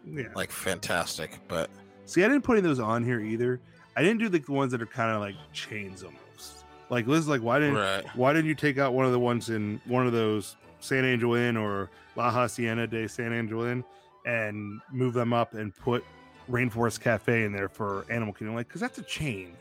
[0.06, 0.24] yeah.
[0.34, 1.38] like fantastic.
[1.48, 1.70] But
[2.04, 3.60] See, I didn't put any of those on here either.
[3.96, 6.64] I didn't do the ones that are kind of like chains almost.
[6.90, 9.50] Like Liz, like why didn't right, why didn't you take out one of the ones
[9.50, 13.84] in one of those San Angel Inn or La Hacienda de San Angel Inn
[14.24, 16.04] and move them up and put
[16.50, 18.54] Rainforest Cafe in there for Animal Kingdom?
[18.54, 19.54] Like, because that's a chain.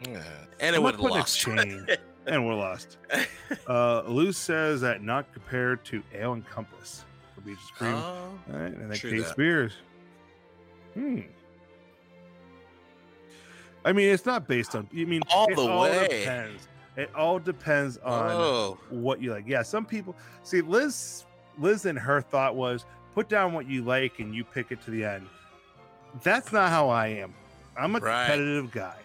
[0.00, 0.22] yeah.
[0.60, 1.38] and it I'm would not a lost.
[1.40, 1.86] chain,
[2.26, 2.98] and we're lost.
[3.68, 7.94] Uh, Lou says that not compared to Ale and Compass for Beaches Cream.
[7.94, 9.28] Oh, All right, and then Kate that.
[9.28, 9.72] Spears.
[10.94, 11.20] Hmm.
[13.84, 14.88] I mean, it's not based on.
[14.92, 16.08] You mean All the all way.
[16.08, 16.68] Depends.
[16.96, 19.44] It all depends on oh, what you like.
[19.46, 21.24] Yeah, some people see Liz.
[21.58, 22.84] Liz and her thought was
[23.14, 25.26] put down what you like and you pick it to the end.
[26.22, 27.34] That's not how I am.
[27.76, 28.26] I'm a Right.
[28.26, 28.96] competitive guy.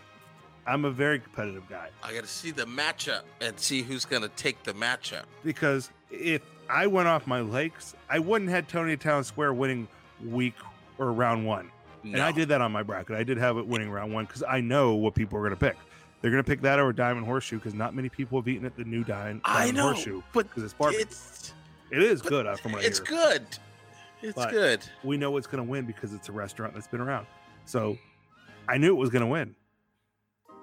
[0.69, 4.27] I'm a very competitive guy I got to see the matchup and see who's gonna
[4.29, 5.23] take the matchup.
[5.43, 9.88] because if I went off my likes, I wouldn't had Tony Town Square winning
[10.23, 10.53] week
[10.99, 11.71] or round one.
[12.03, 13.15] And I did that on my bracket.
[13.15, 15.58] I did have it winning round one because I know what people are going to
[15.60, 15.75] pick.
[16.21, 18.75] They're going to pick that over Diamond Horseshoe because not many people have eaten at
[18.75, 21.01] the new Diamond, I know, Horseshoe but it's barbecue.
[21.01, 21.53] it's
[21.91, 23.45] it is good uh, from what it's good.
[24.21, 24.82] It's But- good.
[25.03, 27.25] We know it's going to win because it's a restaurant that's been around.
[27.65, 27.97] So
[28.67, 29.55] I knew it was going to win.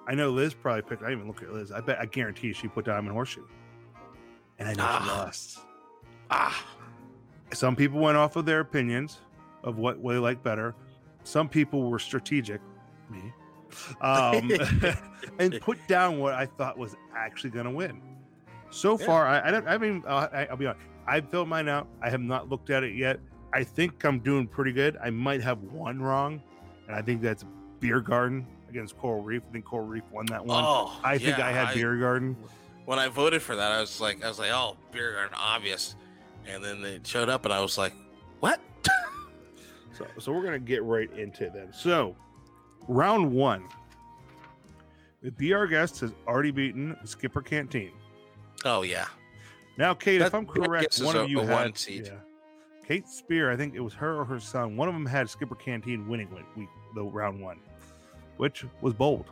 [0.07, 1.03] I know Liz probably picked.
[1.03, 1.71] I didn't even look at Liz.
[1.71, 3.45] I bet I guarantee she put Diamond Horseshoe,
[4.59, 5.23] and I know she Ah.
[5.25, 5.59] lost.
[6.31, 6.65] Ah,
[7.53, 9.19] Some people went off of their opinions
[9.63, 10.75] of what they like better.
[11.23, 12.61] Some people were strategic,
[13.09, 13.33] me,
[14.01, 14.51] um,
[15.39, 18.01] and put down what I thought was actually going to win.
[18.69, 19.05] So Yeah.
[19.05, 19.67] far, I, I don't.
[19.67, 20.85] I mean, uh, I, I'll be honest.
[21.05, 21.87] I filled mine out.
[22.01, 23.19] I have not looked at it yet.
[23.53, 24.97] I think I'm doing pretty good.
[25.01, 26.41] I might have one wrong,
[26.87, 27.45] and I think that's
[27.79, 29.41] Beer Garden against Coral Reef.
[29.49, 30.63] I think Coral Reef won that one.
[30.65, 32.35] oh, I think yeah, I had Beer Garden.
[32.85, 35.95] When I voted for that, I was like, I was like, oh, beer garden, obvious.
[36.47, 37.93] And then they showed up, and I was like,
[38.39, 38.59] what?
[39.97, 41.69] So, so we're gonna get right into them.
[41.73, 42.15] So,
[42.87, 43.63] round one,
[45.23, 47.91] the Be Our Guest has already beaten Skipper Canteen.
[48.63, 49.05] Oh yeah,
[49.75, 52.05] Now, Kate, if I'm correct, guess is one a- of you a had one seed.
[52.05, 52.19] Yeah,
[52.87, 53.49] Kate Spear.
[53.51, 54.77] I think it was her or her son.
[54.77, 57.59] One of them had Skipper Canteen winning week, week the round one,
[58.37, 59.25] which was bold.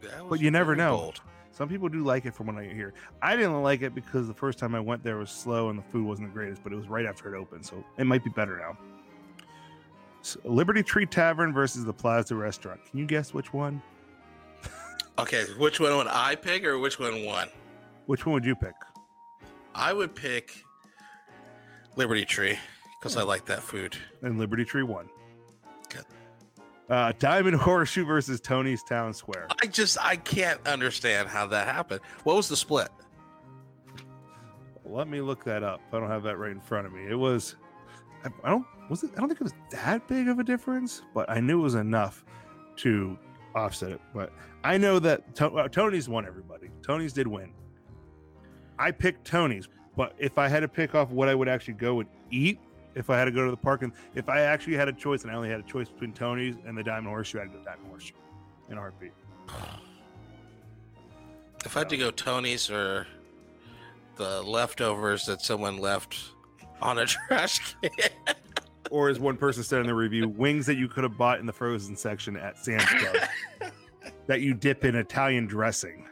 [0.00, 0.96] That But you never know.
[0.96, 1.20] bold.
[1.52, 2.94] Some people do like it from what I hear.
[3.20, 5.82] I didn't like it because the first time I went there was slow and the
[5.82, 8.30] food wasn't the greatest, but it was right after it opened, so it might be
[8.30, 8.76] better now.
[10.22, 12.80] So, Liberty Tree Tavern versus the Plaza Restaurant.
[12.88, 13.82] Can you guess which one?
[15.18, 17.46] Okay, which one would I pick, or which one won?
[18.06, 18.72] Which one would you pick?
[19.74, 20.64] I would pick
[21.96, 22.58] Liberty Tree
[22.98, 23.28] because I hmm.
[23.28, 23.94] like that food.
[24.22, 25.10] And Liberty Tree won.
[26.88, 29.48] Uh, Diamond Horseshoe versus Tony's Town Square.
[29.62, 32.00] I just I can't understand how that happened.
[32.24, 32.88] What was the split?
[34.84, 35.80] Let me look that up.
[35.92, 37.06] I don't have that right in front of me.
[37.08, 37.56] It was,
[38.24, 39.10] I, I don't was it.
[39.16, 41.76] I don't think it was that big of a difference, but I knew it was
[41.76, 42.24] enough
[42.76, 43.16] to
[43.54, 44.00] offset it.
[44.14, 44.32] But
[44.64, 46.68] I know that to, uh, Tony's won everybody.
[46.82, 47.52] Tony's did win.
[48.78, 52.00] I picked Tony's, but if I had to pick off what I would actually go
[52.00, 52.58] and eat,
[52.94, 55.22] if I had to go to the park, and if I actually had a choice,
[55.22, 57.88] and I only had a choice between Tony's and the Diamond Horseshoe, I'd go Diamond
[57.88, 58.14] Horseshoe
[58.68, 59.12] in a heartbeat.
[61.64, 63.06] If I had to go Tony's or
[64.16, 66.18] the leftovers that someone left
[66.80, 68.10] on a trash can.
[68.90, 71.46] or as one person said in the review, wings that you could have bought in
[71.46, 73.16] the frozen section at Sam's Club
[74.26, 76.08] that you dip in Italian dressing.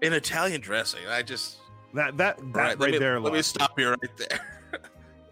[0.00, 1.58] In Italian dressing, I just
[1.92, 3.20] That that that right, let me, there.
[3.20, 4.53] Let me stop you right there.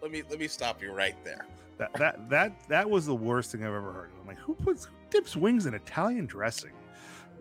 [0.03, 1.45] Let me let me stop you right there.
[1.79, 4.09] That that that that was the worst thing I've ever heard.
[4.21, 6.71] I'm like, who puts who dips wings in Italian dressing?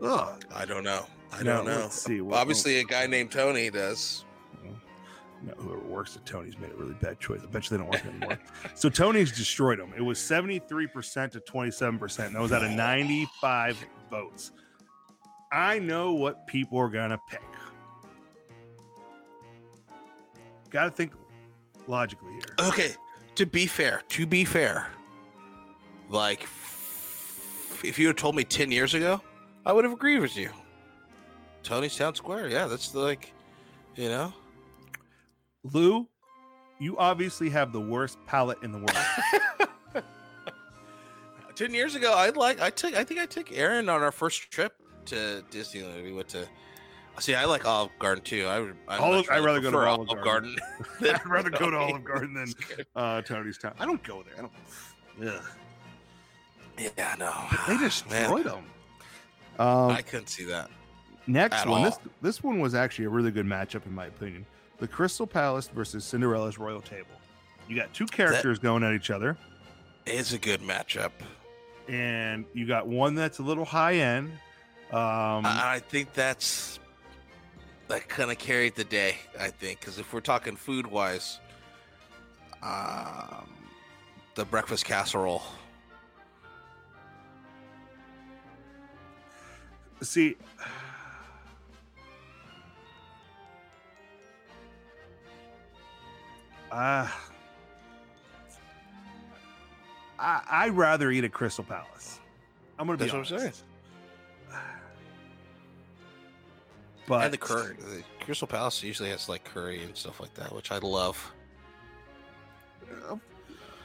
[0.01, 0.43] Ugh.
[0.55, 1.05] I don't know.
[1.33, 1.79] I No, don't know.
[1.81, 2.83] let's see, what- Obviously, oh.
[2.83, 4.25] a guy named Tony does.
[4.57, 5.47] Mm-hmm.
[5.49, 7.41] No, whoever works at Tony's made a really bad choice.
[7.43, 8.39] I bet you they don't work anymore.
[8.75, 9.93] so Tony's destroyed them.
[9.97, 12.27] It was 73% to 27%.
[12.27, 14.53] And that was out of 95 votes.
[15.51, 17.41] I know what people are gonna pick.
[20.71, 21.13] Gotta think
[21.87, 22.69] logically here.
[22.69, 22.93] Okay,
[23.35, 24.89] to be fair, to be fair,
[26.09, 26.43] like
[27.85, 29.21] if you had told me ten years ago,
[29.65, 30.51] I would have agreed with you.
[31.63, 33.33] Tony's Town Square, yeah, that's like,
[33.95, 34.33] you know,
[35.63, 36.09] Lou,
[36.81, 40.05] you obviously have the worst palate in the world.
[41.55, 44.51] ten years ago, I like, I took, I think I took Aaron on our first
[44.51, 44.75] trip
[45.07, 46.03] to Disneyland.
[46.03, 46.47] We went to.
[47.19, 48.47] See, I like Olive Garden too.
[48.47, 48.77] I would.
[48.89, 50.57] I'd Olive- I'd rather go to prefer Olive Garden.
[51.01, 52.53] than I'd rather go to Olive Garden than
[52.97, 53.75] uh, Tony's Town.
[53.79, 54.35] I don't go there.
[54.39, 54.41] I
[55.21, 55.35] don't.
[55.35, 55.43] Ugh.
[56.79, 57.33] Yeah, no,
[57.69, 58.65] They Man, destroyed them.
[59.59, 60.71] Um, I couldn't see that.
[61.27, 61.83] Next at one.
[61.83, 62.01] This all.
[62.23, 64.47] this one was actually a really good matchup in my opinion.
[64.79, 67.11] The Crystal Palace versus Cinderella's Royal Table.
[67.69, 69.37] You got two characters going at each other,
[70.07, 71.13] It's a good matchup.
[71.89, 74.33] and you got one that's a little high end.
[74.91, 76.81] Um, I, I think that's
[77.93, 79.17] that kind of carried the day.
[79.39, 81.39] I think because if we're talking food wise,
[82.63, 83.47] um,
[84.35, 85.43] the breakfast casserole.
[90.01, 90.37] see,
[96.71, 97.07] uh,
[100.19, 102.21] I I'd rather eat at Crystal Palace.
[102.79, 103.53] I'm gonna be That's what I'm saying.
[107.07, 107.77] But and the curry.
[107.79, 111.33] The Crystal Palace usually has like curry and stuff like that, which I love.
[113.09, 113.17] Uh,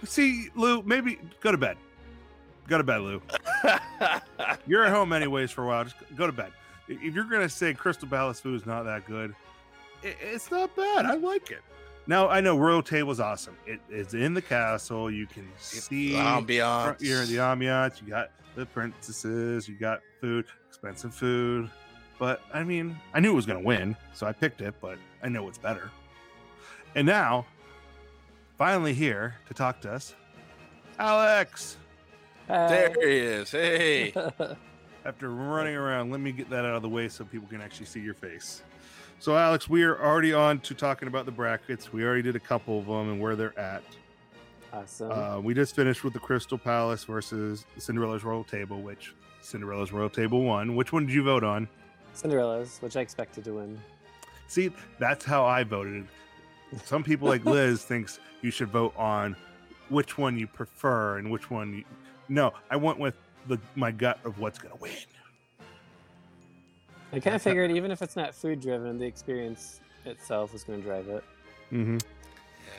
[0.03, 1.77] See, Lou, maybe go to bed.
[2.67, 3.21] Go to bed, Lou.
[4.67, 5.83] You're at home anyways for a while.
[5.83, 6.51] Just go to bed.
[6.87, 9.35] If you're gonna say Crystal Palace food is not that good,
[10.03, 11.05] it's not bad.
[11.05, 11.61] I like it.
[12.05, 13.57] Now I know Royal Table's awesome.
[13.65, 15.11] It is in the castle.
[15.11, 17.01] You can see ambiance.
[17.01, 18.01] you're in the ambiance.
[18.01, 19.67] You got the princesses.
[19.67, 21.69] You got food, expensive food.
[22.19, 24.75] But I mean, I knew it was gonna win, so I picked it.
[24.81, 25.91] But I know what's better.
[26.95, 27.45] And now,
[28.57, 30.15] finally here to talk to us,
[30.99, 31.77] Alex.
[32.47, 33.51] there he is.
[33.51, 34.13] Hey.
[35.05, 37.85] after running around, let me get that out of the way so people can actually
[37.85, 38.61] see your face.
[39.19, 41.91] So, Alex, we are already on to talking about the brackets.
[41.91, 43.83] We already did a couple of them and where they're at.
[44.73, 45.11] awesome.
[45.11, 50.09] Uh, we just finished with the Crystal Palace versus Cinderella's Royal Table, which Cinderella's Royal
[50.09, 50.75] Table won.
[50.75, 51.67] Which one did you vote on?
[52.17, 53.79] Cinderella's, which I expected to win.
[54.47, 56.07] See, that's how I voted.
[56.83, 59.35] Some people like Liz thinks you should vote on
[59.89, 61.73] which one you prefer and which one.
[61.73, 61.83] You...
[62.27, 63.15] No, I went with
[63.47, 64.91] the my gut of what's gonna win.
[67.13, 70.79] I kind of figured even if it's not food driven, the experience itself is going
[70.79, 71.23] to drive it.
[71.71, 71.97] Mm-hmm.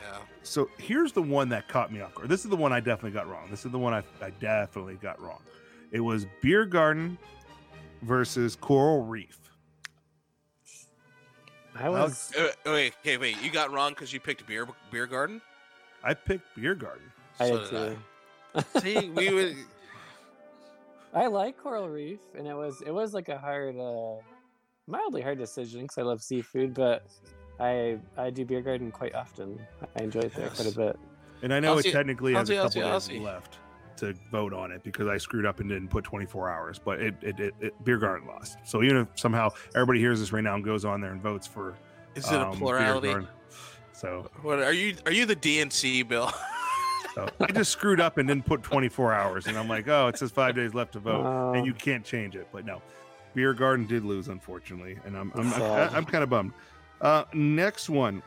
[0.02, 0.18] Yeah.
[0.42, 2.28] So here's the one that caught me off guard.
[2.28, 3.48] This is the one I definitely got wrong.
[3.50, 5.40] This is the one I, I definitely got wrong.
[5.92, 7.18] It was Beer Garden
[8.02, 9.38] versus Coral Reef.
[11.78, 12.32] I was.
[12.36, 13.40] Uh, wait, okay, wait.
[13.42, 15.40] You got wrong because you picked beer beer garden.
[16.02, 17.10] I picked Beer Garden.
[17.40, 18.80] I So did did too.
[18.80, 19.56] See, we would.
[21.14, 24.16] I like Coral Reef, and it was it was like a hard, uh,
[24.86, 27.06] mildly hard decision because I love seafood, but
[27.60, 29.58] I I do beer garden quite often.
[29.98, 30.98] I enjoy it there quite a bit.
[31.42, 33.20] And I know I'll it see- technically has a I'll couple see- I'll days see.
[33.20, 33.58] left
[33.98, 37.14] to vote on it because I screwed up and didn't put 24 hours, but it,
[37.22, 38.58] it, it, it Beer Garden lost.
[38.64, 41.46] So even if somehow everybody hears this right now and goes on there and votes
[41.46, 41.76] for
[42.14, 43.26] Is it a um, Beer plurality?
[43.92, 44.94] So, What are you?
[45.06, 46.32] Are you the DNC, Bill?
[47.16, 50.16] so I just screwed up and didn't put 24 hours, and I'm like, oh, it
[50.16, 51.26] says five days left to vote.
[51.26, 52.46] Uh, and you can't change it.
[52.52, 52.80] But no,
[53.34, 56.52] Beer Garden did lose, unfortunately, and I'm I'm, I'm, I'm kind of bummed.
[57.00, 58.22] Uh, next one,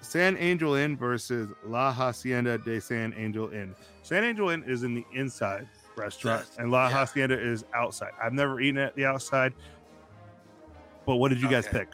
[0.00, 3.74] San Angel Inn versus La Hacienda de San Angel Inn.
[4.02, 6.94] San Angel Inn is in the inside restaurant, Yes, and La yeah.
[6.94, 8.10] Hacienda is outside.
[8.22, 9.52] I've never eaten at the outside,
[11.06, 11.88] but what did you guys pick?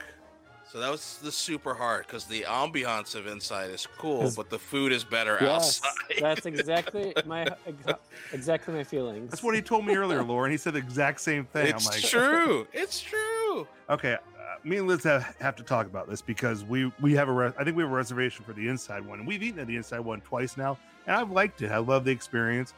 [0.71, 4.59] So that was the super hard because the ambiance of inside is cool, but the
[4.59, 6.17] food is better yes, outside.
[6.19, 7.99] that's exactly my exa-
[8.33, 9.31] exactly my feelings.
[9.31, 10.51] That's what he told me earlier, Lauren.
[10.51, 11.67] He said the exact same thing.
[11.75, 12.67] It's I'm like, true.
[12.73, 13.69] It's true.
[13.91, 14.17] okay,
[14.65, 17.53] me and Liz have, have to talk about this because we we have a re-
[17.59, 19.77] I think we have a reservation for the inside one, and we've eaten at the
[19.77, 21.71] inside one twice now, and I've liked it.
[21.73, 22.75] I love the experience.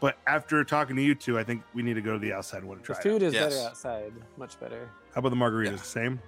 [0.00, 2.62] But after talking to you two, I think we need to go to the outside
[2.62, 2.98] one and The try.
[3.00, 3.54] it food is Yes.
[3.56, 4.88] better outside, much better.
[5.12, 5.70] How about the margaritas?
[5.72, 5.76] Yeah.
[5.82, 6.20] Same.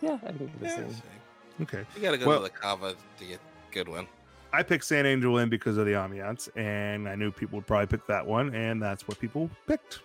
[0.00, 0.94] Yeah, I think the Yeah, same.
[1.62, 1.84] Okay.
[1.96, 4.06] you gotta go Well- to the Cava to get a good one.
[4.52, 7.86] I picked San Angel Inn because of the ambiance, and I knew people would probably
[7.86, 10.00] pick that one, and that's what people picked,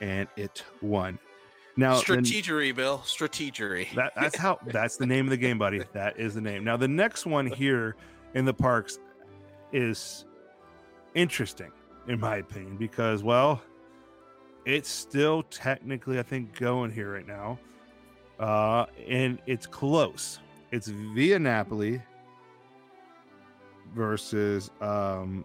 [0.00, 1.18] and it won.
[1.76, 2.98] Now, then- Strategery, Bill.
[2.98, 3.94] Strategery.
[3.94, 5.82] that, that's how that's the name of the game, buddy.
[5.92, 6.64] That is the name.
[6.64, 7.96] Now, the next one here
[8.34, 8.98] in the parks
[9.72, 10.24] is
[11.14, 11.72] interesting,
[12.08, 13.62] in my opinion, because well,
[14.66, 17.58] it's still technically, I think, going here right now,
[18.38, 20.38] uh, and it's close.
[20.70, 22.00] It's Via Napoli
[23.94, 25.44] versus um,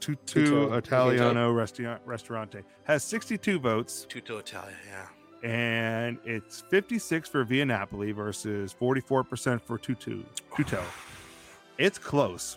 [0.00, 0.74] Tutu Tutto.
[0.74, 5.06] Italiano Restaurant Restaurante has 62 votes Tutto Italia, yeah.
[5.46, 10.22] And it's 56 for Via Napoli versus 44% for Tutu.
[10.56, 10.82] Tuto.
[11.78, 12.56] It's close.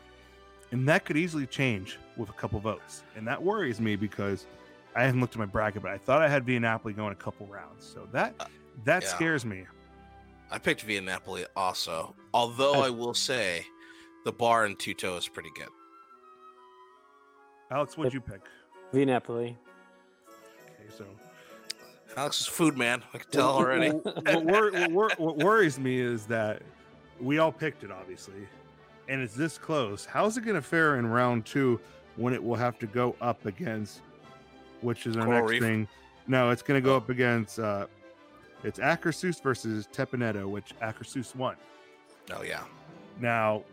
[0.72, 3.04] And that could easily change with a couple votes.
[3.18, 4.46] And that worries me because
[4.96, 7.16] I haven't looked at my bracket, but I thought I had Via Napoli going a
[7.16, 7.86] couple rounds.
[7.86, 8.46] So that uh,
[8.86, 9.10] that yeah.
[9.10, 9.66] scares me.
[10.50, 12.16] I picked Via Napoli also.
[12.34, 13.66] Although I- I will say
[14.24, 15.68] the bar in Tutto is pretty good.
[17.72, 18.40] Alex, what'd you pick?
[18.94, 19.58] V Napoli.
[20.64, 21.06] Okay, so
[22.18, 23.04] Alex is food man.
[23.14, 23.90] I can tell already.
[23.92, 26.62] what, wor- what wor- what worries me is that
[27.20, 28.48] we all picked it, obviously,
[29.08, 30.06] and it's this close.
[30.06, 31.80] How's it going to fare in round two
[32.16, 34.02] when it will have to go up against,
[34.82, 35.62] which is our Coral next Reef?
[35.62, 35.88] thing?
[36.28, 37.60] No, it's going to go up against.
[37.60, 37.88] uh
[38.64, 41.56] It's Akershus versus Teppan Edo, which Akershus won.
[42.34, 42.64] Oh yeah.
[43.20, 43.64] Now.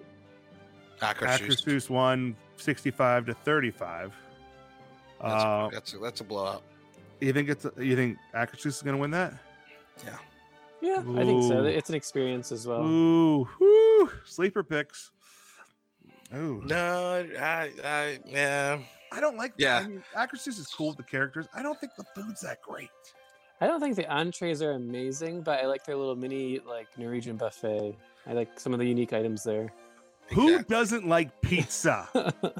[1.00, 4.12] Akershus won 65 to 35.
[5.20, 6.62] That's, Uh, that's, a, that's a blowout.
[7.20, 9.32] You think it's you think Akershus is going to win that?
[10.04, 10.16] Yeah,
[10.82, 11.64] Yeah, I think so.
[11.64, 12.82] It's an experience as well.
[12.84, 15.10] Ooh, whoo, sleeper picks.
[16.34, 18.78] Ooh, No, I, I, yeah.
[19.12, 19.54] I don't like.
[19.56, 19.78] Yeah.
[19.78, 21.46] I mean, Akershus is cool with the characters.
[21.54, 22.90] I don't think the food's that great.
[23.60, 27.36] I don't think the entrees are amazing, but I like their little mini like Norwegian
[27.36, 27.96] buffet.
[28.26, 29.72] I like some of the unique items there.
[30.32, 30.74] Who Exactly.
[30.74, 32.08] doesn't like pizza?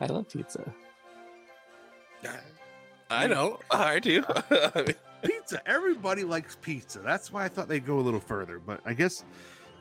[0.00, 0.72] I love pizza.
[3.10, 3.58] I know.
[3.70, 4.24] I do.
[4.28, 5.60] I mean, pizza.
[5.66, 6.98] Everybody likes pizza.
[7.00, 8.58] That's why I thought they'd go a little further.
[8.58, 9.24] But I guess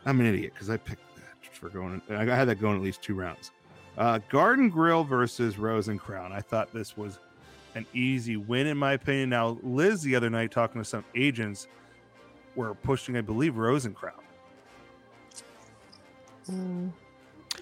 [0.06, 2.02] I'm an idiot because I picked that for going.
[2.10, 3.52] I had that going at least two rounds.
[3.98, 6.32] Uh, Garden Grill versus Rose and Crown.
[6.32, 7.20] I thought this was
[7.76, 9.30] an easy win in my opinion.
[9.30, 11.68] Now Liz the other night talking to some agents
[12.56, 14.14] were pushing, I believe, Rose and Crown.
[16.50, 16.92] Mm,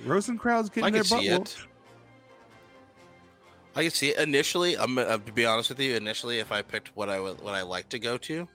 [0.05, 1.37] Rose and Crown's I getting their butt see it.
[1.39, 1.67] whooped.
[3.75, 4.17] I can see it.
[4.17, 5.95] Initially, I'm uh, to be honest with you.
[5.95, 8.47] Initially, if I picked what I would, what I like to go to,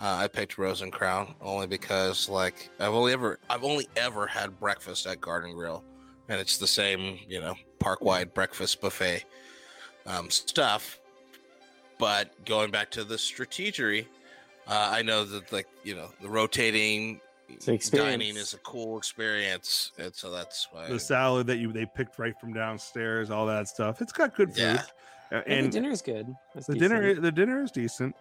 [0.00, 4.26] uh, I picked Rose and Crown only because like I've only ever I've only ever
[4.26, 5.84] had breakfast at Garden Grill,
[6.28, 9.24] and it's the same you know park wide breakfast buffet
[10.06, 11.00] um, stuff.
[11.98, 14.06] But going back to the strategery,
[14.66, 18.38] uh, I know that like you know the rotating dining experience.
[18.38, 20.88] is a cool experience, and so that's why.
[20.88, 24.00] The salad that you they picked right from downstairs, all that stuff.
[24.02, 24.58] It's got good food.
[24.62, 24.82] Yeah.
[25.32, 26.32] Uh, and, and the dinner's good.
[26.54, 28.14] It's the dinner the dinner is decent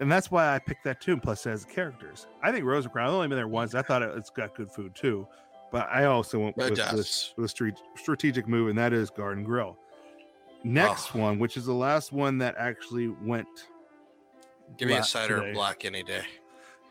[0.00, 2.84] and that's why i picked that too and plus it has characters i think rose
[2.84, 5.26] and crown I've only been there once i thought it, it's got good food too
[5.72, 6.92] but i also went It with does.
[6.96, 9.78] this with a strategic move and that is garden grill
[10.64, 11.20] next Oh.
[11.20, 13.48] one which is the last one that actually went
[14.76, 16.24] Give me a cider today, black any day.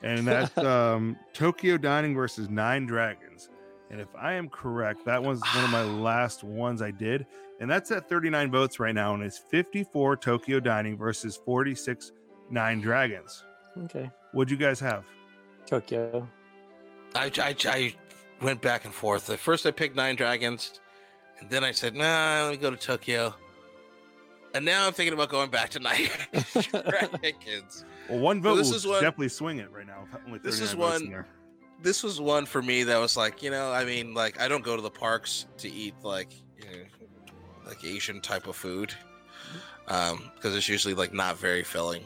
[0.06, 3.50] And that's um tokyo dining versus nine dragons
[3.92, 7.26] and if i am correct that was one of my last ones i did
[7.60, 12.14] and that's at 39 votes right now and it's 54 tokyo dining versus 46
[12.50, 13.44] nine dragons
[13.84, 14.10] Okay.
[14.32, 15.04] What'd you guys have?
[15.66, 16.28] Tokyo.
[17.14, 17.96] I, I, I
[18.42, 19.30] went back and forth.
[19.30, 20.80] At first, I picked Nine Dragons,
[21.40, 23.36] and then I said, "Nah, let me go to Tokyo."
[24.54, 26.08] And now I'm thinking about going back to Nine
[26.72, 27.86] Dragons.
[28.10, 30.08] Well, one So vote this will is one- definitely swing it right now.
[30.26, 31.26] Only This is one-
[31.82, 34.64] This was one for me that was like, you know, I mean, like I don't
[34.64, 36.84] go to the parks to eat like, you know,
[37.68, 38.94] like Asian type of food,
[39.88, 42.06] um, because it's usually like not very filling,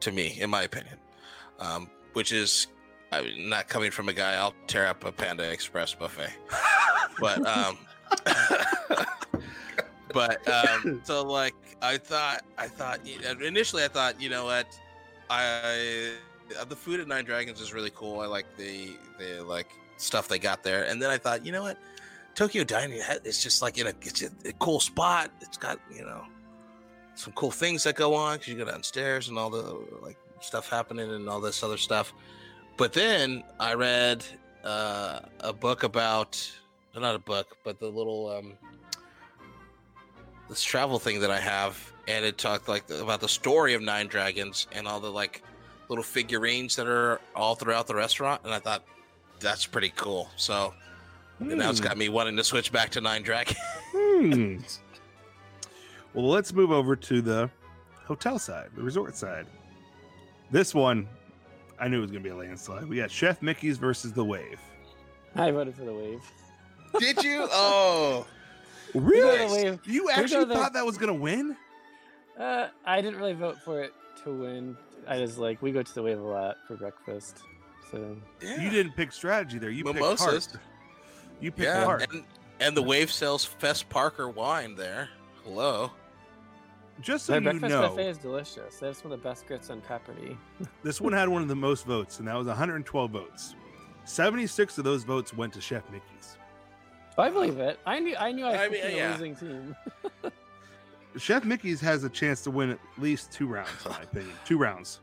[0.00, 0.98] to me, in my opinion.
[1.60, 2.66] Um, which is,
[3.12, 4.34] I mean, not coming from a guy.
[4.34, 6.32] I'll tear up a Panda Express buffet.
[7.20, 7.78] but um
[10.12, 13.00] but um so like i thought i thought
[13.42, 14.78] initially i thought you know what
[15.30, 16.12] i
[16.58, 18.20] uh, the food at nine dragons is really cool.
[18.20, 20.84] I like the the like stuff they got there.
[20.84, 21.78] And then i thought you know what?
[22.34, 25.30] Tokyo dining it's just like in a it's a, a cool spot.
[25.40, 26.24] It's got you know
[27.14, 30.68] some cool things that go on because you go downstairs and all the like stuff
[30.68, 32.12] happening and all this other stuff.
[32.76, 34.24] But then I read
[34.64, 36.50] uh, a book about
[36.94, 38.54] not a book, but the little um,
[40.48, 44.06] this travel thing that I have, and it talked like about the story of Nine
[44.06, 45.42] Dragons and all the like
[45.88, 48.84] little figurines that are all throughout the restaurant, and I thought
[49.40, 50.28] that's pretty cool.
[50.36, 50.74] So
[51.40, 53.58] and now it's got me wanting to switch back to Nine Dragons.
[53.96, 54.58] Hmm.
[56.14, 57.50] Well, let's move over to the
[58.06, 59.46] hotel side, the resort side.
[60.50, 61.06] This one,
[61.78, 62.88] I knew it was going to be a landslide.
[62.88, 64.58] We got Chef Mickey's versus the Wave.
[65.34, 66.22] I voted for the wave.
[66.98, 67.46] Did you?
[67.52, 68.26] Oh,
[69.00, 69.78] Really?
[69.84, 71.56] You go actually the- thought that was going to win?
[72.38, 73.92] Uh, I didn't really vote for it
[74.24, 74.76] to win.
[75.06, 77.42] I just like we go to the wave a lot for breakfast.
[77.90, 78.60] So yeah.
[78.60, 79.70] You didn't pick strategy there.
[79.70, 80.46] You Mimosas.
[80.46, 80.64] picked heart.
[81.40, 82.06] You picked yeah, heart.
[82.10, 82.24] and,
[82.60, 85.08] and the Wave sells Fess Parker wine there.
[85.44, 85.90] Hello.
[87.00, 88.78] Just so their you breakfast know, buffet is delicious.
[88.78, 90.36] They have some of the best grits on property.
[90.82, 93.54] this one had one of the most votes, and that was 112 votes.
[94.04, 96.35] 76 of those votes went to Chef Mickey's.
[97.18, 97.78] I believe it.
[97.86, 99.10] I knew I knew I was I mean, yeah.
[99.10, 99.76] a losing team.
[101.18, 104.34] Chef Mickey's has a chance to win at least two rounds, in my opinion.
[104.44, 105.00] Two rounds.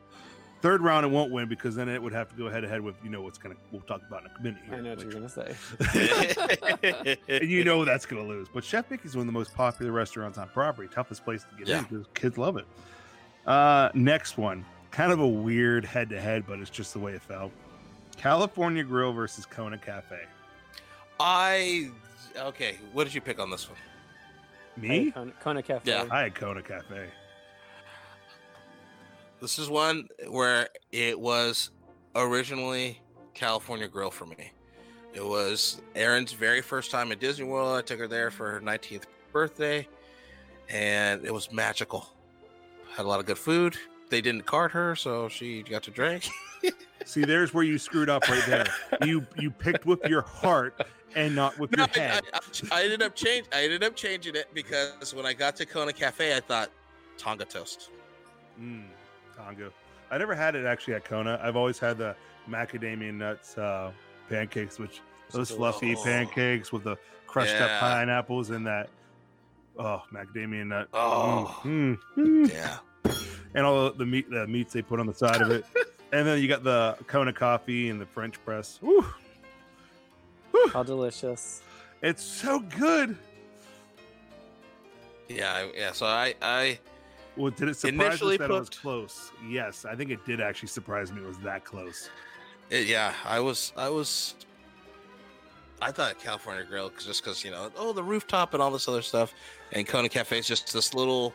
[0.61, 2.81] Third round, it won't win because then it would have to go head to head
[2.81, 4.61] with you know what's gonna we'll talk about in a minute.
[4.71, 7.17] I know what you're gonna say.
[7.27, 8.47] and you know that's gonna lose.
[8.53, 11.67] But Chef Mickey's one of the most popular restaurants on property, toughest place to get
[11.67, 11.79] Yeah.
[11.79, 12.65] in because kids love it.
[13.45, 17.11] Uh, next one, kind of a weird head to head, but it's just the way
[17.13, 17.51] it fell.
[18.15, 20.19] California Grill versus Kona Cafe.
[21.19, 21.89] I
[22.37, 22.77] okay.
[22.91, 23.77] What did you pick on this one?
[24.77, 25.11] Me?
[25.11, 25.89] Kona, Kona Cafe.
[25.89, 26.05] Yeah.
[26.09, 27.07] I had Kona Cafe.
[29.39, 31.69] This is one where it was
[32.15, 33.01] originally
[33.33, 34.51] California Grill for me.
[35.13, 37.77] It was Erin's very first time at Disney World.
[37.77, 39.87] I took her there for her 19th birthday,
[40.69, 42.07] and it was magical.
[42.95, 43.77] Had a lot of good food.
[44.09, 46.27] They didn't card her, so she got to drink.
[47.05, 48.65] See, there's where you screwed up right there.
[49.05, 50.81] You you picked with your heart
[51.15, 52.23] and not with No, your head.
[52.33, 53.47] I, I- I ended up change.
[53.53, 56.69] I ended up changing it because when I got to Kona Cafe, I thought
[57.17, 57.89] Tonga toast.
[58.59, 58.85] Mm,
[59.35, 59.71] Tonga.
[60.11, 61.39] I never had it actually at Kona.
[61.43, 62.15] I've always had the
[62.49, 63.91] macadamia nuts uh,
[64.29, 65.01] pancakes, which
[65.31, 66.03] those fluffy Oh.
[66.03, 66.95] pancakes with the
[67.27, 68.89] crushed up pineapples and that
[69.77, 70.87] oh macadamia nut.
[70.93, 71.59] Oh.
[71.63, 72.49] Mm, mm.
[72.51, 72.77] Yeah.
[73.55, 75.65] and all the meat, the meats they put on the side of it,
[76.13, 78.79] and then you got the Kona coffee and the French press.
[78.81, 79.05] Woo,
[80.71, 81.61] How delicious.
[82.01, 83.17] it's so good.
[85.27, 85.53] Yeah.
[85.53, 85.91] I- Yeah.
[85.91, 86.79] So I, I,
[87.35, 89.31] Well, did it surprise Initially us that it was put- close?
[89.47, 91.21] Yes, I think it did actually surprise me.
[91.21, 92.09] It was that close.
[92.69, 94.35] it, yeah, I was, I was,
[95.81, 98.87] I thought California Grill 'cause- just because you know, oh, the rooftop and all this
[98.87, 99.33] other stuff,
[99.71, 101.33] and Kona Cafe is just this little,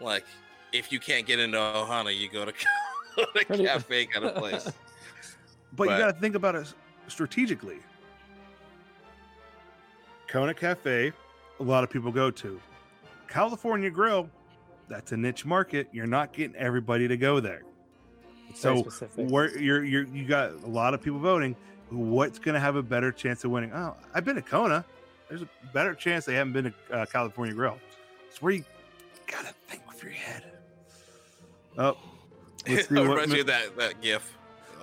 [0.00, 0.24] like,
[0.72, 2.52] if you can't get into Ohana, you go to
[3.26, 4.70] Kona Pretty- Cafe kind of place.
[5.76, 6.72] But, you got to think about it
[7.08, 7.78] strategically.
[10.26, 11.12] Kona Cafe,
[11.60, 12.60] a lot of people go to.
[13.28, 14.28] California Grill,
[14.88, 15.88] that's a niche market.
[15.92, 17.62] You're not getting everybody to go there.
[18.48, 18.82] It's So
[19.16, 21.54] where you're you're you got a lot of people voting.
[21.90, 23.72] What's going to have a better chance of winning?
[23.72, 24.84] Oh, I've been to Kona.
[25.28, 27.78] There's a better chance they haven't been to uh, California Grill.
[28.28, 28.64] It's where you
[29.26, 30.44] gotta think with your head.
[31.76, 31.96] Oh,
[32.66, 34.36] let's see what Mi- that that gif.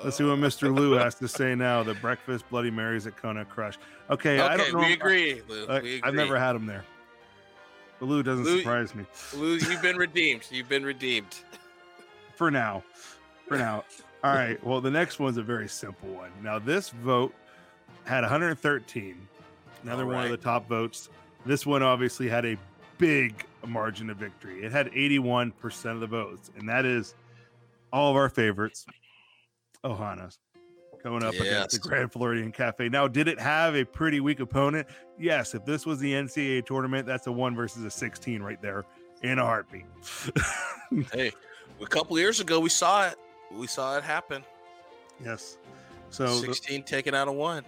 [0.03, 0.75] Let's see what uh, Mr.
[0.75, 1.83] Lou has to say now.
[1.83, 3.77] The breakfast Bloody Marys at Kona Crush.
[4.09, 4.79] Okay, I don't know.
[4.79, 5.41] we agree.
[5.47, 5.65] Lou.
[5.67, 6.01] I, we agree.
[6.03, 6.83] have never had them there.
[7.99, 9.05] But Lou doesn't Lou- surprise me
[9.35, 10.43] Lou, you've been redeemed.
[10.51, 11.35] You've been redeemed.
[12.35, 12.83] for now.
[13.47, 13.83] For now.
[14.23, 14.61] All right.
[14.65, 16.31] Well, the next one's a very simple one.
[16.43, 17.33] Now, this vote
[18.05, 19.27] had 113.
[19.83, 21.09] Another All one of the top votes.
[21.45, 22.57] This one obviously had a
[22.97, 24.63] big margin of victory.
[24.63, 27.13] It had 81% of the votes, and that is
[27.95, 28.85] all of our favorites.
[29.85, 30.37] Ohana's
[31.01, 32.89] coming up against the Grand Floridian Cafe.
[32.89, 34.87] Now, did it have a pretty weak opponent?
[35.17, 35.55] Yes.
[35.55, 38.83] If this was the NCAA tournament, that's a one versus a 16 right there
[39.23, 39.85] in a heartbeat.
[41.11, 41.31] Hey,
[41.81, 43.15] a couple years ago, we saw it.
[43.51, 44.43] We saw it happen.
[45.23, 45.57] yes.
[46.11, 47.65] So the, 16 taken out of one.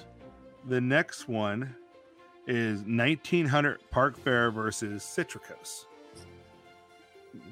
[0.67, 1.75] the next one
[2.45, 5.85] is 1900 Park Fair versus Citricos.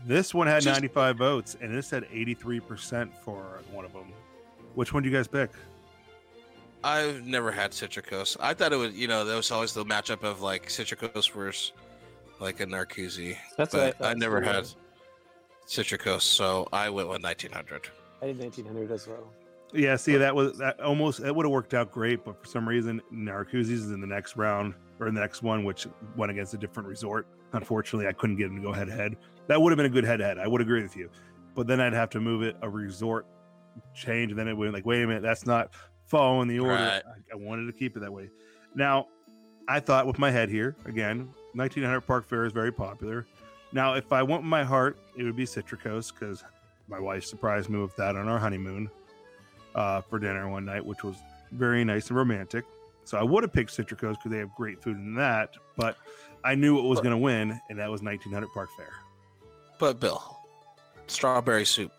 [0.06, 4.12] This one had Just- 95 votes, and this had 83% for one of them.
[4.76, 5.52] Which one do you guys pick?
[6.84, 8.38] I've never had Citricos.
[8.40, 11.72] I thought it would, you know, that was always the matchup of like Citricos versus
[12.40, 13.38] like a Narcoossee.
[13.58, 14.46] That's what I thought I never too.
[14.48, 14.68] had
[15.68, 17.90] Citricos, so I went with 1900.
[18.22, 19.32] I did 1900 as well.
[19.74, 22.70] Yeah, see, that was that almost that would have worked out great, but for some
[22.70, 26.54] reason, Narcoossee's is in the next round or in the next one, which went against
[26.54, 27.26] a different resort.
[27.54, 29.18] Unfortunately, I couldn't get him to go head to head.
[29.48, 30.38] That would have been a good head to head.
[30.40, 31.10] I would agree with you.
[31.56, 33.26] but then I'd have to move it a resort
[33.94, 35.72] change, and then it would like, wait a minute, that's not
[36.06, 36.74] following the order.
[36.74, 37.02] Right.
[37.06, 38.30] I, I wanted to keep it that way.
[38.76, 39.08] Now,
[39.68, 43.26] I thought with my head here again, 1900 Park Fair is very popular.
[43.72, 46.44] Now, if I went with my heart, it would be Citricos because
[46.88, 48.90] my wife surprised me with that on our honeymoon
[49.74, 51.16] uh, for dinner one night, which was
[51.52, 52.66] very nice and romantic.
[53.06, 55.98] So I would have picked Citricos because they have great food in that, but
[56.44, 58.92] I knew what was going to win, and that was 1900 Park Fair.
[59.78, 60.40] But Bill,
[61.08, 61.92] strawberry soup.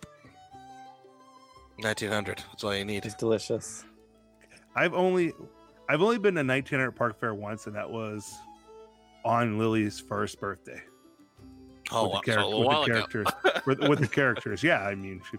[1.79, 2.39] 1900.
[2.39, 3.05] That's all you need.
[3.05, 3.85] It's delicious.
[4.75, 5.33] I've only
[5.89, 8.33] I've only been to 1900 Park Fair once, and that was
[9.25, 10.83] on Lily's first birthday.
[11.93, 13.27] Oh, with the, wow, charac- so a with the characters.
[13.67, 14.81] with, with the characters, yeah.
[14.81, 15.39] I mean, she,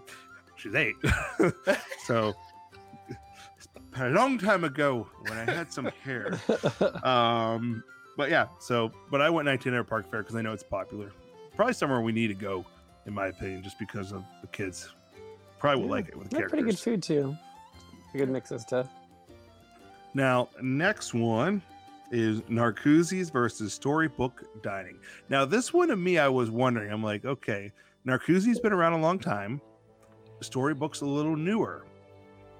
[0.56, 0.94] she's eight,
[2.04, 2.34] so
[3.96, 6.38] a long time ago when I had some hair.
[7.04, 7.82] Um,
[8.16, 11.12] but yeah, so but I went 1900 Park Fair because I know it's popular.
[11.58, 12.64] Probably somewhere we need to go,
[13.06, 14.90] in my opinion, just because of the kids.
[15.58, 16.50] Probably will Yeah, like it with the They characters.
[16.50, 17.36] pretty good food too.
[18.14, 18.88] A good mix of stuff.
[20.14, 21.60] Now, next one
[22.12, 25.00] is Narcoossee's versus Storybook Dining.
[25.30, 27.72] Now, this one to me, I was wondering, I'm like, okay,
[28.06, 29.60] Narcoossee's been around a long time.
[30.40, 31.84] Storybook's a little newer,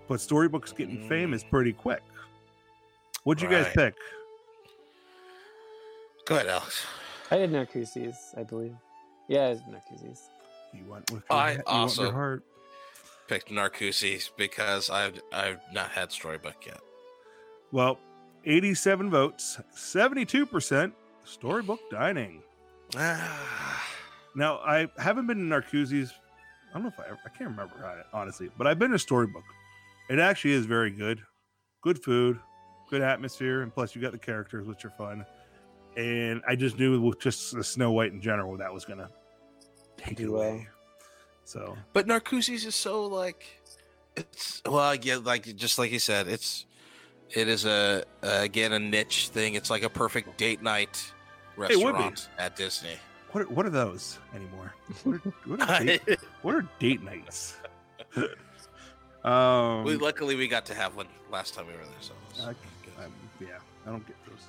[0.09, 1.09] but Storybook's getting Mm.
[1.09, 2.03] famous pretty quick.
[3.23, 3.75] What'd you guys Right.
[3.77, 3.95] pick?
[6.27, 6.85] Go ahead, Alex.
[7.31, 8.75] I did Narcoossee's, I believe.
[9.29, 9.63] Yeah, I did
[10.75, 12.43] You went with your, I he- you went with also- your heart.
[13.29, 16.81] Picked Narcoossee's because I've I've not had Storybook yet.
[17.73, 17.99] Well,
[18.47, 20.93] 87 votes, 72%
[21.25, 22.43] Storybook Dining.
[22.97, 23.87] Ah,
[24.35, 26.13] Now, I haven't been to Narcoossee's.
[26.71, 27.75] I don't know if I ever, I can't remember
[28.15, 29.45] honestly, but I've been to Storybook.
[30.09, 31.21] It actually is very good.
[31.83, 32.39] Good food,
[32.89, 35.27] good atmosphere, and plus you got the characters, which are fun.
[35.99, 39.11] And I just knew with just the Snow White in general that was gonna
[39.99, 40.69] take it away.
[41.45, 43.45] So but Narcoossee's is so like
[44.17, 46.67] it's well, yeah, like just like you said, it's
[47.31, 49.55] it is a uh, again a niche thing.
[49.55, 51.13] It's like a perfect date night
[51.57, 51.75] It would be.
[51.75, 52.97] restaurant at Disney.
[53.33, 54.75] what are, what are those anymore?
[55.05, 56.03] What are, what are, date,
[56.43, 57.57] what are date nights?
[59.25, 61.95] um, we luckily we got to have one last time we were there.
[62.01, 62.57] So it
[62.99, 64.49] I- Um, yeah, I don't get those.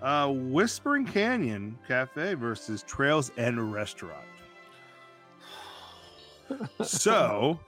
[0.00, 4.24] Uh, Whispering Canyon Cafe versus Trails End Restaurant.
[6.82, 7.58] So,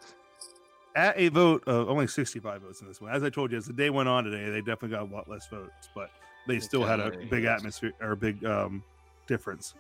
[0.96, 3.66] at a vote of only 65 votes in this one, as I told you, as
[3.66, 6.10] the day went on today, they definitely got a lot less votes, but
[6.46, 8.82] they still had a big atmosphere or a big um,
[9.26, 9.74] difference.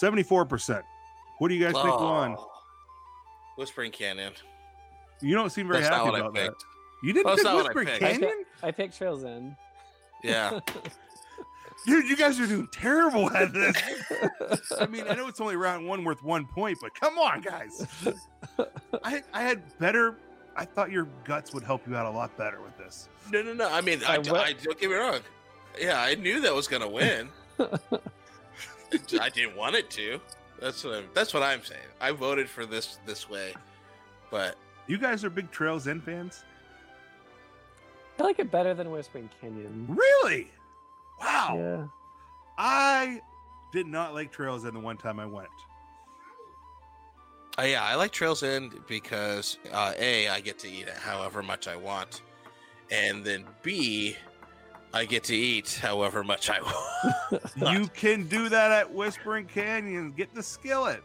[0.00, 0.82] 74%.
[1.38, 2.36] What do you guys think won?
[2.36, 2.50] Oh.
[3.56, 4.32] Whispering Canyon.
[5.20, 6.54] You don't seem very That's happy about that.
[7.02, 7.88] You didn't That's pick not I Whispering.
[7.88, 8.20] I, Canyon?
[8.20, 9.56] pick, I picked Trails End.
[10.22, 10.60] Yeah.
[11.86, 13.76] Dude, you guys are doing terrible at this.
[14.80, 17.86] I mean, I know it's only round one worth one point, but come on, guys.
[19.04, 20.16] I I had better.
[20.56, 23.08] I thought your guts would help you out a lot better with this.
[23.30, 23.68] No, no, no.
[23.70, 25.20] I mean, I, I I, don't get me wrong.
[25.80, 27.28] Yeah, I knew that was gonna win.
[29.20, 30.20] I didn't want it to.
[30.60, 31.80] That's what I'm, that's what I'm saying.
[32.00, 33.54] I voted for this this way,
[34.30, 34.56] but
[34.86, 36.44] You guys are big Trails End fans,
[38.18, 39.86] I like it better than Whispering Canyon.
[39.88, 40.50] really?
[41.20, 41.54] Wow.
[41.56, 41.86] Yeah.
[42.56, 43.20] I
[43.70, 45.48] did not like Trails End the one time I went.
[47.58, 51.42] Uh, yeah, I like Trails End because uh, a I get to eat it however
[51.42, 52.22] much I want,
[52.90, 54.16] and then b
[54.94, 56.60] I get to eat however much I
[57.32, 57.42] want.
[57.56, 60.12] You can do that at Whispering Canyon.
[60.16, 61.02] Get the skillet,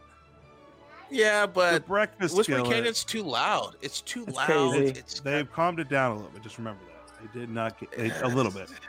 [1.09, 2.75] yeah, the but breakfast Whispering skillet.
[2.75, 3.75] Canyon's too loud.
[3.81, 4.45] It's too It's loud.
[4.45, 4.85] crazy.
[4.85, 6.43] It's, it's They've calmed it down a little bit.
[6.43, 8.69] Just remember that they did not get they, a little bit.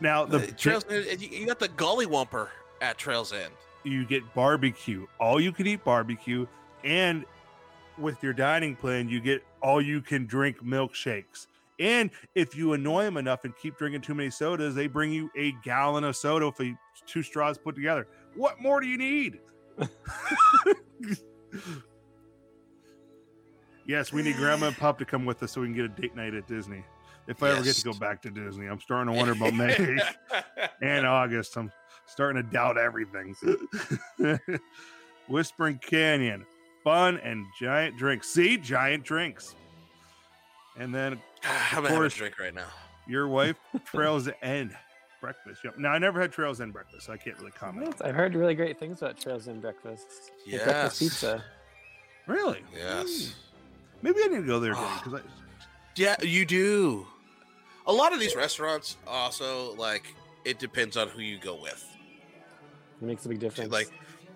[0.00, 3.52] Now the The Trails End, you you got the Gully Whumper at Trails End.
[3.90, 6.46] You get barbecue, all you can eat barbecue,
[6.84, 7.24] and
[7.98, 11.46] with your dining plan, you get all you can drink milkshakes.
[11.80, 15.30] And if you annoy them enough and keep drinking too many sodas, they bring you
[15.36, 16.66] a gallon of soda for
[17.06, 18.08] two straws put together.
[18.34, 19.38] What more do you need?
[23.86, 25.88] yes, we need Grandma and pop to come with us so we can get a
[25.88, 26.84] date night at Disney.
[27.28, 29.98] If I ever get to go back to Disney, I'm starting to wonder about May
[30.82, 31.56] and August.
[31.56, 31.70] I'm
[32.08, 33.36] starting to doubt everything.
[35.28, 36.46] Whispering Canyon,
[36.82, 38.28] fun and giant drinks.
[38.28, 39.54] See, giant drinks.
[40.78, 42.14] And then I'm gonna have a course.
[42.14, 42.68] drink right now.
[43.06, 44.76] your wife, Trails End
[45.20, 45.60] breakfast.
[45.64, 45.78] Yep.
[45.78, 47.96] Now I never had Trails End breakfast, so I can't really comment.
[48.02, 50.32] I've heard really great things about Trails End breakfast.
[50.50, 51.44] Like breakfast pizza.
[52.26, 52.62] Really?
[52.76, 53.34] Yes.
[54.02, 55.00] Maybe I need to go there again ah.
[55.02, 55.24] because I.
[55.96, 57.06] Yeah, you do.
[57.86, 61.84] A lot of these restaurants also like it depends on who you go with.
[63.00, 63.72] It makes a big difference.
[63.72, 63.88] Like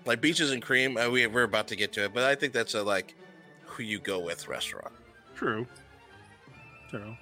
[0.04, 2.52] Like beaches and cream, uh, we we're about to get to it, but I think
[2.52, 3.14] that's a like
[3.64, 4.92] who you go with restaurant.
[5.34, 5.66] True.
[6.90, 7.16] True.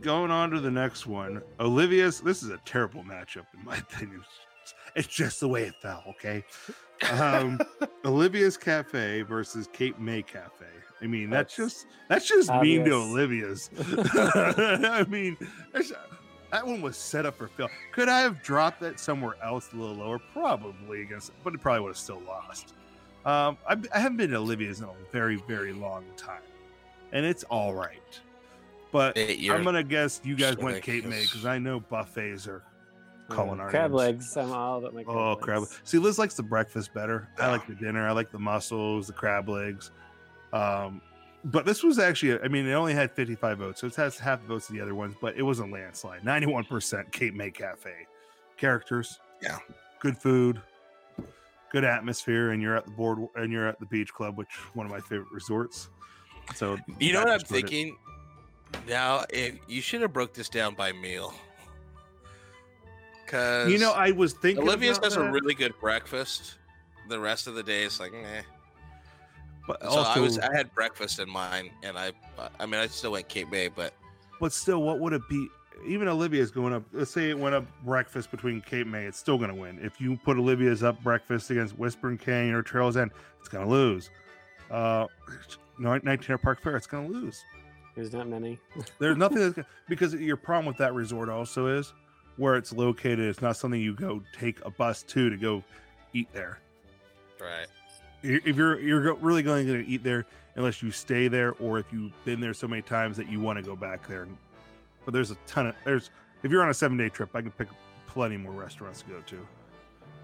[0.00, 2.20] Going on to the next one, Olivia's.
[2.20, 4.24] This is a terrible matchup in my opinion.
[4.94, 6.02] It's just the way it fell.
[6.08, 6.44] Okay.
[7.12, 7.60] Um,
[8.04, 10.66] Olivia's Cafe versus Cape May Cafe.
[11.00, 12.92] I mean, that's, That's just that's just mean to.
[12.92, 13.70] Olivia's.
[13.78, 15.36] I mean,
[15.72, 15.92] that's-
[16.50, 17.68] that one was set up for fail.
[17.92, 20.18] Could I have dropped that somewhere else a little lower?
[20.32, 22.74] Probably against, but it probably would have still lost.
[23.24, 26.40] Um, I, I haven't been to Olivia's in a very, very long time,
[27.12, 28.20] and it's all right.
[28.90, 29.50] But Eight.
[29.50, 32.62] I'm gonna guess you guys went Cape May because I know buffets are
[33.28, 33.98] calling our crab names.
[33.98, 34.36] legs.
[34.38, 35.42] I'm all about my crab Oh, legs.
[35.42, 35.62] crab!
[35.84, 37.28] See, Liz likes the breakfast better.
[37.38, 38.08] I like the dinner.
[38.08, 39.90] I like the mussels, the crab legs.
[40.54, 41.02] Um,
[41.44, 44.40] but this was actually, I mean, it only had 55 votes, so it has half
[44.42, 46.22] the votes of the other ones, but it was a landslide.
[46.22, 47.92] 91% Cape May Cafe.
[48.56, 49.58] Characters, Yeah.
[50.00, 50.60] good food,
[51.70, 54.84] good atmosphere, and you're at the board and you're at the beach club, which one
[54.86, 55.90] of my favorite resorts.
[56.54, 57.98] So You know what I'm just put it- thinking?
[58.86, 61.32] Now, if you should have broke this down by meal,
[63.24, 66.56] because You know, I was thinking Olivia's about has a really good breakfast.
[67.08, 68.42] The rest of the day is like, eh.
[69.68, 72.12] But So also, I was I had breakfast in mine, and I
[72.58, 73.92] I mean I still went Cape May, but
[74.40, 75.46] But still, what would it be?
[75.86, 76.82] Even Olivia's going up.
[76.92, 79.78] Let's say it went up breakfast between Cape May, it's still going to win.
[79.80, 83.70] If you put Olivia's up breakfast against Whispering Canyon or Trails End, it's going to
[83.70, 84.10] lose.
[84.70, 85.06] Uh,
[85.78, 87.44] no, 19 Park Fair, it's going to lose.
[87.94, 88.58] There's not many.
[88.98, 91.92] There's nothing that's gonna, because your problem with that resort also is
[92.36, 93.20] where it's located.
[93.20, 95.62] It's not something you go take a bus to to go
[96.12, 96.58] eat there.
[97.40, 97.66] right.
[98.28, 100.26] I- If you're you're really going to eat there
[100.56, 103.58] unless you stay there or if you've been there so many times that you want
[103.58, 104.26] to go back there.
[105.04, 106.10] But there's a ton of there's
[106.42, 107.68] if you're on a seven day trip, I can pick
[108.06, 109.46] plenty more restaurants to go to.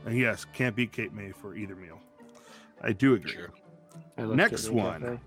[0.07, 1.98] And yes, can't beat Cape May for either meal.
[2.82, 3.32] I do agree.
[3.32, 3.50] Sure.
[4.18, 5.00] I Next one.
[5.00, 5.18] Cafe.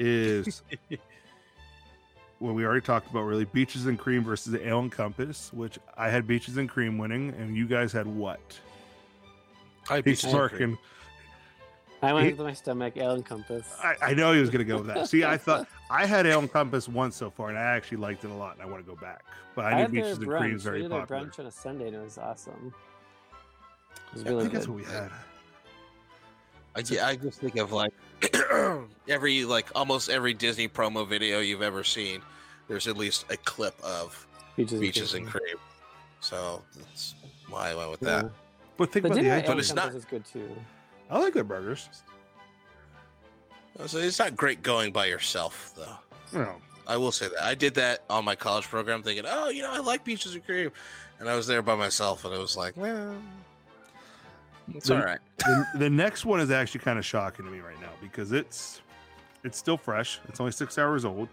[0.00, 0.62] Is
[2.40, 5.78] well, we already talked about really beaches and cream versus the ale and compass, which
[5.96, 8.40] I had beaches and cream winning, and you guys had what?
[9.88, 10.30] I He's beat you.
[10.30, 10.78] smirking.
[12.02, 13.66] I went He- with my stomach, ale and compass.
[13.82, 15.08] I, I know he was going to go with that.
[15.08, 18.24] See, I thought I had Ale and Compass once so far, and I actually liked
[18.24, 19.22] it a lot, and I want to go back.
[19.54, 21.24] But I, knew had their Beaches and Cream is very we did their popular.
[21.26, 22.72] brunch on a Sunday, and it was awesome.
[24.08, 24.58] It was I really think good.
[24.60, 25.10] that's what we had.
[26.76, 27.92] I, yeah, I just think of like
[29.08, 32.22] every like almost every Disney promo video you've ever seen.
[32.68, 34.26] There's at least a clip of
[34.56, 35.22] Beaches, and beaches cream.
[35.24, 35.56] and cream.
[36.20, 37.14] So that's
[37.48, 38.22] why I went with Yeah.
[38.22, 38.30] that.
[38.76, 39.46] But think The about the dinner at items.
[39.48, 40.48] Ale and it's not- is good too.
[41.10, 41.88] I like their burgers.
[43.78, 45.96] Uh, so it's not great going by yourself, though.
[46.32, 46.56] You know,
[46.86, 49.72] I will say that I did that on my college program, thinking, "Oh, you know,
[49.72, 50.70] I like peaches and cream,"
[51.18, 53.14] and I was there by myself, and it was like, "Well,
[54.74, 57.60] it's The- all right." the, the next one is actually kind of shocking to me
[57.60, 58.80] right now because it's
[59.44, 60.20] it's still fresh.
[60.28, 61.28] It's only six hours old.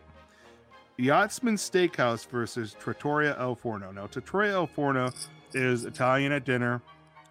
[0.98, 3.92] Yachtsman Steakhouse versus Trattoria al Forno.
[3.92, 5.12] Now, Trattoria al Forno
[5.54, 6.82] is Italian at dinner,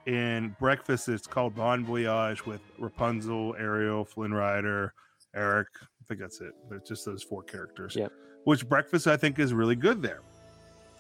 [0.07, 4.95] and breakfast it's called Bon Voyage with Rapunzel, Ariel, Flynn Rider,
[5.35, 5.69] Eric.
[5.83, 6.53] I think that's it.
[6.69, 7.97] But it's just those four characters.
[7.97, 8.13] Yep.
[8.45, 10.21] Which breakfast I think is really good there.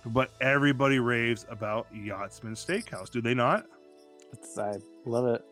[0.06, 3.10] But everybody raves about Yachtsman Steakhouse.
[3.10, 3.66] Do they not?
[4.32, 5.44] It's, I love it.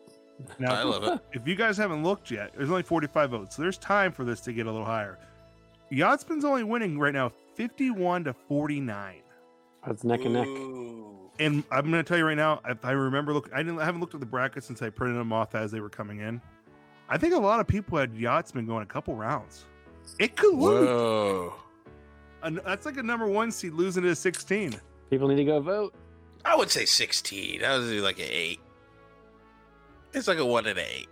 [0.58, 1.20] Now, I love it.
[1.32, 3.56] if you guys haven't looked yet, there's only 45 votes.
[3.56, 5.18] So there's time for this to get a little higher.
[5.90, 9.22] Yachtsman's only winning right now 51 to 49.
[9.86, 10.46] That's neck and neck.
[10.48, 11.13] Ooh.
[11.38, 13.84] And I'm going to tell you right now, if I remember look I didn't I
[13.84, 16.40] haven't looked at the brackets since I printed them off as they were coming in.
[17.08, 19.64] I think a lot of people had Yachtsman going a couple rounds.
[20.18, 20.86] It could lose.
[20.88, 21.54] Whoa!
[22.42, 24.74] An- That's like a number one seed losing to a 16.
[25.10, 25.94] People need to go vote.
[26.44, 27.64] I would say sixteen.
[27.64, 28.60] I would do like an eight.
[30.12, 31.08] It's like a one and eight.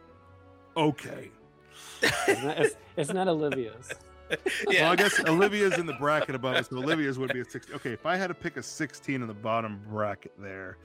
[0.76, 1.30] Okay.
[2.02, 3.90] It's not, it's, it's not Olivia's.
[4.66, 7.76] Well, I guess Olivia's in the bracket above us, so Olivia's would be a 16.
[7.76, 10.78] Okay, if I had to pick a 16 in the bottom bracket there,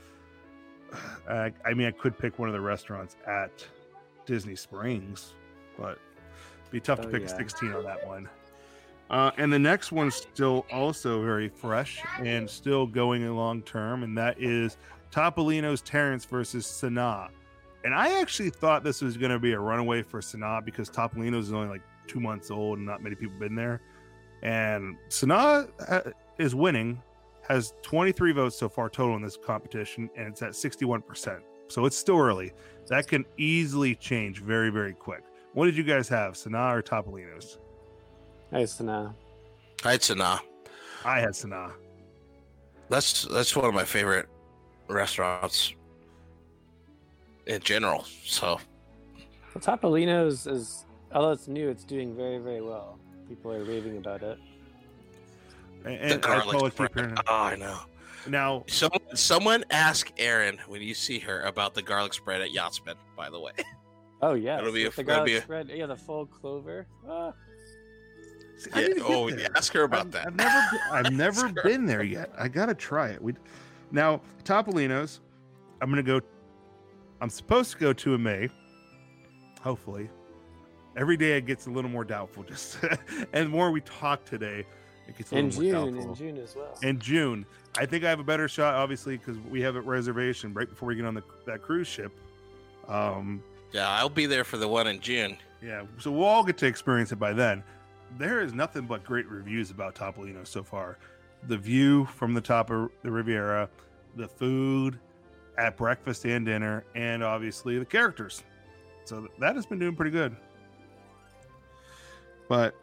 [1.30, 3.66] I, I mean, I could pick one of the restaurants at
[4.26, 5.34] Disney Springs,
[5.78, 5.98] but
[6.62, 8.30] it'd be tough to Oh, pick a 16 on that one.
[9.10, 14.04] Uh, and the next one's still also very fresh and still going a long term,
[14.04, 14.78] and that is
[15.12, 17.30] Topolino's Terrace versus Sanaa.
[17.86, 21.48] And I actually thought this was going to be a runaway for Sanaa because Topolino's
[21.48, 23.82] is only like two months old and not many people been there.
[24.42, 27.02] And Sanaa uh, is winning,
[27.48, 31.42] has 23 votes so far total in this competition, and it's at 61%.
[31.70, 32.54] So it's still early.
[32.88, 35.24] That can easily change very, very quick.
[35.54, 37.60] What did you guys have, Sanaa or Topolino's?
[38.52, 39.14] I used to know.
[39.84, 40.16] I'd say.
[41.04, 41.74] I had Sanaa.
[42.90, 44.28] That's that's one of my favorite
[44.88, 45.74] restaurants.
[47.46, 48.06] in general.
[48.24, 48.60] So
[49.54, 53.00] Well, Topolino's is although it's new, it's doing very very well.
[53.28, 54.38] People are raving about it.
[55.86, 56.90] And, and I garlic totally spread.
[56.90, 57.80] keep hearing- Oh, ah, I know.
[58.28, 62.96] Now, Someone, someone ask Erin when you see her about the garlic spread at Yachtsman.
[63.16, 63.52] By the way,
[64.22, 65.70] Oh yeah, It'll be a- the garlic be a- spread.
[65.70, 66.88] Yeah, the full clover.
[67.08, 67.32] Ah.
[68.58, 69.48] See, I Yeah, need oh, there.
[69.56, 70.28] ask her about I've, that.
[70.28, 72.32] I've never, been, I've never been there yet.
[72.38, 73.22] I gotta try it.
[73.22, 73.34] We
[73.92, 75.22] now Topolino's.
[75.82, 76.20] I'm gonna go.
[77.22, 78.50] I'm supposed to go to a May.
[79.62, 80.10] Hopefully,
[80.98, 82.44] every day it gets a little more doubtful.
[82.48, 82.80] Just
[83.34, 84.66] and the more we talk today,
[85.08, 86.10] it gets a in little more June, doubtful.
[86.12, 86.78] in June as well.
[86.82, 87.46] in June.
[87.78, 90.88] I think I have a better shot, obviously, because we have a reservation right before
[90.90, 92.12] we get on the that cruise ship.
[92.88, 95.38] Um, yeah, I'll be there for the one in June.
[95.62, 97.64] yeah, so we'll all get to experience it by then.
[98.18, 100.98] There is nothing but great reviews about Topolino so far.
[101.48, 103.70] The view from the top of the Riviera,
[104.16, 104.98] the food
[105.58, 108.44] at breakfast and dinner, and obviously the characters.
[109.04, 110.36] So that has been doing pretty good.
[112.48, 112.76] But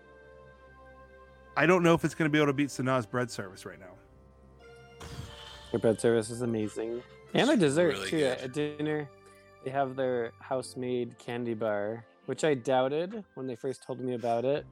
[1.56, 3.78] I don't know if it's going to be able to beat Sanaa's bread service right
[3.78, 5.06] now.
[5.70, 7.02] Their bread service is amazing,
[7.32, 8.18] and their dessert really too.
[8.18, 8.38] good.
[8.38, 9.08] At dinner,
[9.64, 14.44] they have their house-made candy bar, which I doubted when they first told me about
[14.44, 14.64] it,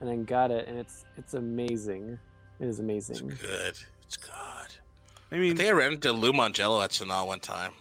[0.00, 2.18] and then got it, and it's it's amazing.
[2.60, 3.30] It is amazing.
[3.30, 3.78] It's good.
[4.02, 4.32] It's good.
[5.30, 7.72] I I mean, think I ran into Lou Mongello at Sanaa one time.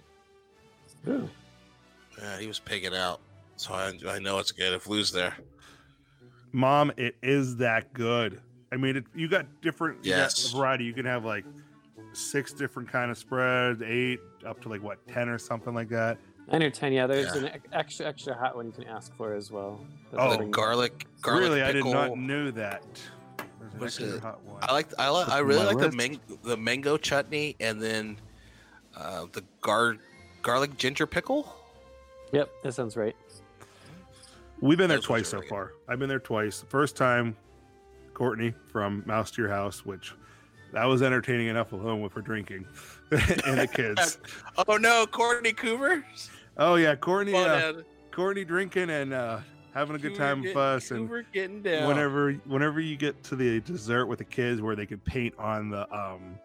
[1.07, 1.29] Ooh.
[2.17, 3.19] Yeah, he was pigging out.
[3.57, 5.35] So I, I know it's good if Lou's there.
[6.51, 8.41] Mom, it is that good.
[8.71, 10.51] I mean, it, you got different you got Yes.
[10.51, 10.85] variety.
[10.85, 11.45] You can have like
[12.13, 16.17] six different kind of spreads, eight up to like what ten or something like that.
[16.51, 17.07] Nine or ten, yeah.
[17.07, 17.49] There's Yeah.
[17.49, 19.79] an extra extra hot one you can ask for as well.
[20.11, 22.83] that Oh, the garlic, garlic really, I did not know that.
[23.77, 24.21] What's it?
[24.21, 24.59] hot one.
[24.61, 24.87] I like.
[24.99, 25.29] I like.
[25.29, 25.97] I really my like the list.
[25.97, 28.17] mang- the mango chutney, and then
[28.97, 29.95] uh, the gar
[30.41, 31.55] garlic ginger pickle.
[32.33, 33.15] Yep, that sounds right.
[34.61, 35.49] We've been there Those twice so good.
[35.49, 35.73] far.
[35.87, 36.63] I've been there twice.
[36.69, 37.35] First time,
[38.13, 40.13] Courtney from Mouse to Your House, which
[40.71, 42.65] that was entertaining enough alone with her drinking
[43.11, 44.19] and the kids.
[44.67, 46.03] Oh no, Courtney Coover.
[46.57, 47.73] Oh yeah, Courtney, uh,
[48.11, 49.39] Courtney drinking and uh,
[49.73, 51.87] having a good Coover time with us, and Coover getting down.
[51.87, 55.69] whenever whenever you get to the dessert with the kids where they could paint on
[55.69, 56.37] the um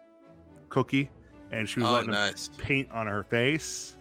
[0.69, 1.09] cookie
[1.51, 3.95] and she was Oh, letting them paint on her face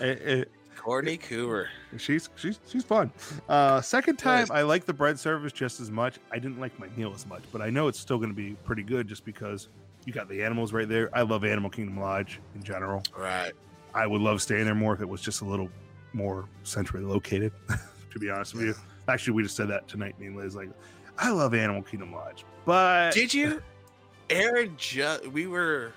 [0.00, 1.66] It- it- Courtney Coover.
[1.98, 3.10] she's she's she's fun
[3.48, 6.86] uh second time i like the bread service just as much i didn't like my
[6.96, 9.68] meal as much but i know it's still going to be pretty good just because
[10.06, 13.52] you got the animals right there i love animal kingdom lodge in general Right.
[13.94, 15.68] i would love staying there more if it was just a little
[16.12, 17.52] more centrally located
[18.12, 18.74] to be honest with you
[19.08, 20.70] actually we just said that tonight me and liz like
[21.18, 23.62] i love animal kingdom lodge but Did you?
[24.30, 25.92] Aaron, ju- we were.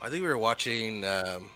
[0.00, 1.50] I think we were watching um,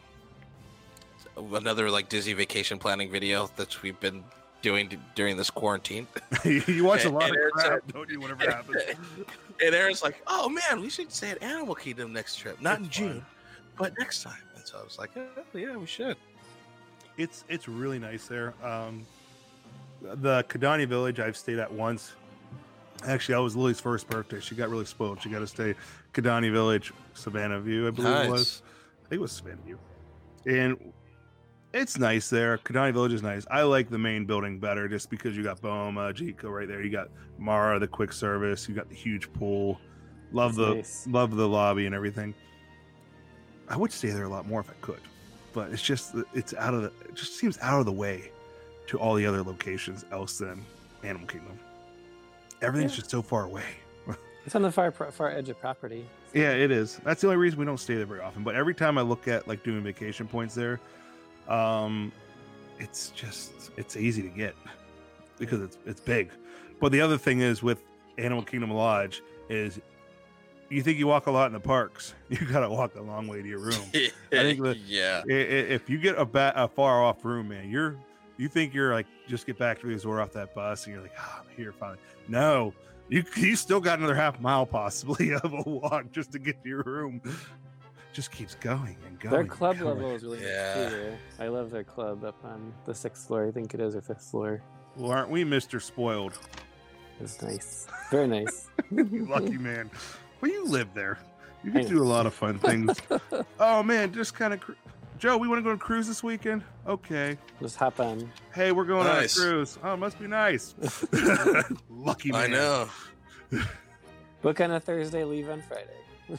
[1.36, 4.22] another like Disney vacation planning video that we've been
[4.62, 6.06] doing d- during this quarantine.
[6.44, 8.20] you watch a lot of And uh, crap, don't you?
[8.20, 8.82] Whenever it happens,
[9.64, 12.86] and Aaron's like, "Oh man, we should stay at Animal Kingdom next trip, not in
[12.86, 13.08] It's fun.
[13.08, 13.26] June,
[13.78, 16.16] but next time." And so I was like, oh, "Yeah, we should."
[17.18, 18.54] it's it's really nice there.
[18.62, 19.06] Um,
[20.02, 22.12] the Kidani Village I've stayed at once.
[23.06, 24.40] Actually, I was Lily's first birthday.
[24.40, 25.22] She got really spoiled.
[25.22, 25.74] She got to stay
[26.14, 28.62] Kidani Village, Savannah View, I believe it was.
[29.04, 29.78] I think it was Savannah View,
[30.46, 30.92] and
[31.76, 32.58] it's nice there.
[32.58, 33.46] Kidani Village is nice.
[33.50, 36.82] I like the main building better just because you got Boma, Jiko right there.
[36.82, 37.08] You got
[37.38, 38.68] Mara, the quick service.
[38.68, 39.80] You got the huge pool.
[40.32, 41.06] Love That's the nice.
[41.08, 42.34] love the lobby and everything.
[43.68, 45.00] I would stay there a lot more if I could,
[45.52, 46.92] but it's just it's out of the.
[47.08, 48.30] It just seems out of the way
[48.88, 50.64] to all the other locations else than
[51.02, 51.58] Animal Kingdom.
[52.62, 52.98] Everything's Yeah.
[52.98, 53.64] just so far away.
[54.46, 56.06] It's on the far far edge of property.
[56.32, 57.00] Yeah, it is.
[57.02, 58.44] That's the only reason we don't stay there very often.
[58.44, 60.78] But every time I look at like doing vacation points there,
[61.48, 62.12] um,
[62.78, 64.54] it's just it's easy to get
[65.38, 66.30] because it's it's big.
[66.80, 67.82] But the other thing is with
[68.18, 69.80] Animal Kingdom Lodge is
[70.68, 73.40] you think you walk a lot in the parks, you gotta walk a long way
[73.42, 73.74] to your room.
[73.94, 75.22] I think that- yeah.
[75.26, 77.96] If you get a, ba- a far off room, man, you're
[78.36, 81.02] you think you're like just get back to the resort off that bus, and you're
[81.02, 81.98] like, ah, I'm here finally.
[82.28, 82.74] No,
[83.08, 86.68] you you still got another half mile possibly of a walk just to get to
[86.68, 87.22] your room.
[88.16, 89.30] Just keeps going and going.
[89.34, 91.12] Their club level is really nice too.
[91.38, 93.46] I love their club up on the sixth floor.
[93.46, 94.62] I think it is or fifth floor.
[94.96, 96.38] Well, aren't we, Mister Spoiled?
[97.20, 97.86] It's nice.
[98.10, 98.68] Very nice.
[98.90, 99.90] you Lucky man.
[100.40, 101.18] Well, you live there.
[101.62, 102.96] You can do a lot of fun things.
[103.60, 104.60] oh man, just kind of.
[104.60, 104.76] Cru-
[105.18, 106.64] Joe, we want to go on a cruise this weekend.
[106.86, 107.36] Okay.
[107.60, 108.32] Just hop on.
[108.54, 109.38] Hey, we're going Nice.
[109.38, 109.78] on a cruise.
[109.84, 110.74] Oh, it must be nice.
[111.90, 112.40] Lucky man.
[112.40, 112.88] I know.
[114.40, 116.38] Book on a Thursday, leave on Friday.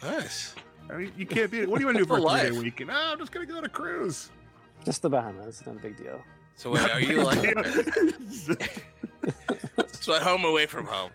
[0.00, 0.54] Nice.
[0.90, 1.66] I mean, you can't be.
[1.66, 2.90] What do you want to do for a For three day weekend?
[2.90, 4.30] Oh, I'm just gonna go on a cruise.
[4.84, 6.20] Just the Bahamas, not a big deal.
[6.54, 7.40] So wait, are you like
[9.92, 11.10] so at home away from home?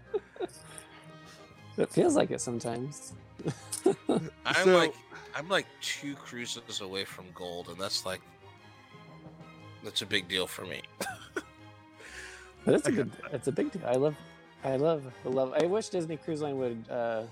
[1.77, 3.13] It feels like it sometimes.
[4.45, 4.93] I'm So- like
[5.35, 8.21] I'm like two cruises away from gold, and that's like
[9.83, 10.81] that's a big deal for me.
[12.65, 13.11] But it's a I good.
[13.31, 13.81] It's a big deal.
[13.87, 14.15] I love.
[14.63, 15.03] I love.
[15.25, 15.53] I love.
[15.59, 17.23] I wish Disney Cruise Line would uh,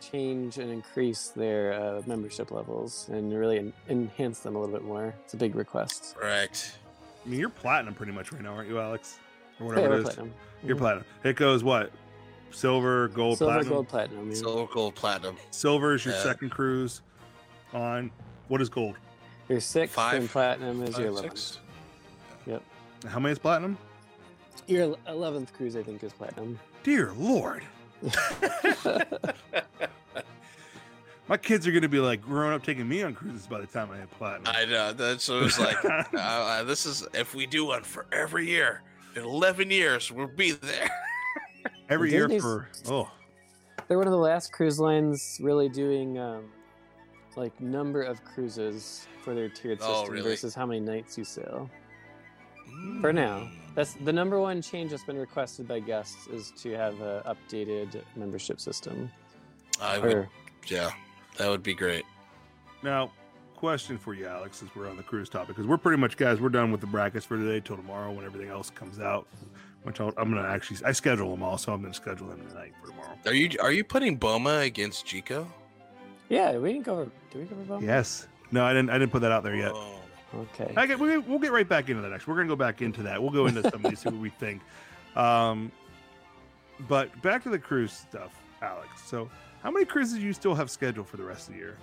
[0.00, 4.84] change and increase their uh, membership levels and really en- enhance them a little bit
[4.84, 5.14] more.
[5.24, 6.16] It's a big request.
[6.22, 6.72] Right.
[7.24, 9.18] I mean, you're platinum pretty much right now, aren't you, Alex?
[9.60, 10.04] Or whatever we're it is.
[10.04, 10.32] platinum.
[10.64, 10.80] You're Mhm.
[10.80, 11.04] platinum.
[11.24, 11.90] It goes what?
[12.52, 13.72] Silver, gold, Silver, platinum.
[13.74, 14.28] gold, platinum.
[14.30, 14.36] Yeah.
[14.36, 15.36] Silver, gold, platinum.
[15.50, 16.22] Silver is your Yeah.
[16.22, 17.02] second cruise.
[17.72, 18.10] On
[18.48, 18.96] what is gold?
[19.48, 21.38] Your sixth Five- and platinum is your Five, eleventh.
[21.38, 21.58] six.
[23.08, 23.76] How many is platinum?
[24.66, 26.58] Your eleventh cruise, I think, is platinum.
[26.82, 27.62] Dear Lord,
[31.28, 33.90] my kids are gonna be like growing up taking me on cruises by the time
[33.90, 34.52] I hit platinum.
[34.54, 34.92] I know.
[34.92, 35.84] That's what it was like.
[36.14, 38.82] uh, uh, this is if we do one for every year
[39.16, 40.90] in 11 years, we'll be there.
[41.88, 43.08] Every year for oh,
[43.86, 46.44] They're one of the last cruise lines really doing um,
[47.36, 50.30] like number of cruises for their tiered Oh, system really?
[50.30, 51.70] versus how many nights you sail.
[53.00, 57.00] For now, that's the number one change that's been requested by guests is to have
[57.00, 59.10] an updated membership system.
[59.80, 60.28] I would,
[60.66, 60.90] yeah,
[61.36, 62.04] that would be great.
[62.82, 63.10] now
[63.56, 66.40] question for you, Alex, as we're on the cruise topic, because we're pretty much guys.
[66.40, 69.26] We're done with the brackets for today till tomorrow when everything else comes out.
[69.82, 72.72] Which I'll, I'm gonna actually I schedule them all, so I'm gonna schedule them tonight
[72.80, 73.16] for tomorrow.
[73.24, 75.46] Are you are you putting Boma against Jiko?
[76.28, 77.08] yeah, we didn't cover.
[77.30, 77.86] Did we cover Boma?
[77.86, 78.26] Yes.
[78.50, 78.90] No, I didn't.
[78.90, 79.72] I didn't put that out there yet.
[79.74, 80.00] Oh.
[80.36, 80.72] Okay.
[80.76, 82.26] I get, we, we'll get right back into that next.
[82.26, 83.20] We're gonna go back into that.
[83.20, 84.62] We'll go into some of these, see what we think.
[85.14, 85.72] Um,
[86.88, 88.88] but back to the cruise stuff, Alex.
[89.06, 89.30] So,
[89.62, 91.76] how many cruises do you still have scheduled for the rest of the year?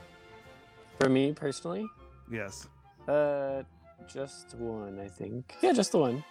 [0.99, 1.87] For me personally,
[2.31, 2.67] Yes,
[3.07, 3.63] uh,
[4.07, 5.55] just one, I think.
[5.61, 6.23] Yeah, just the one.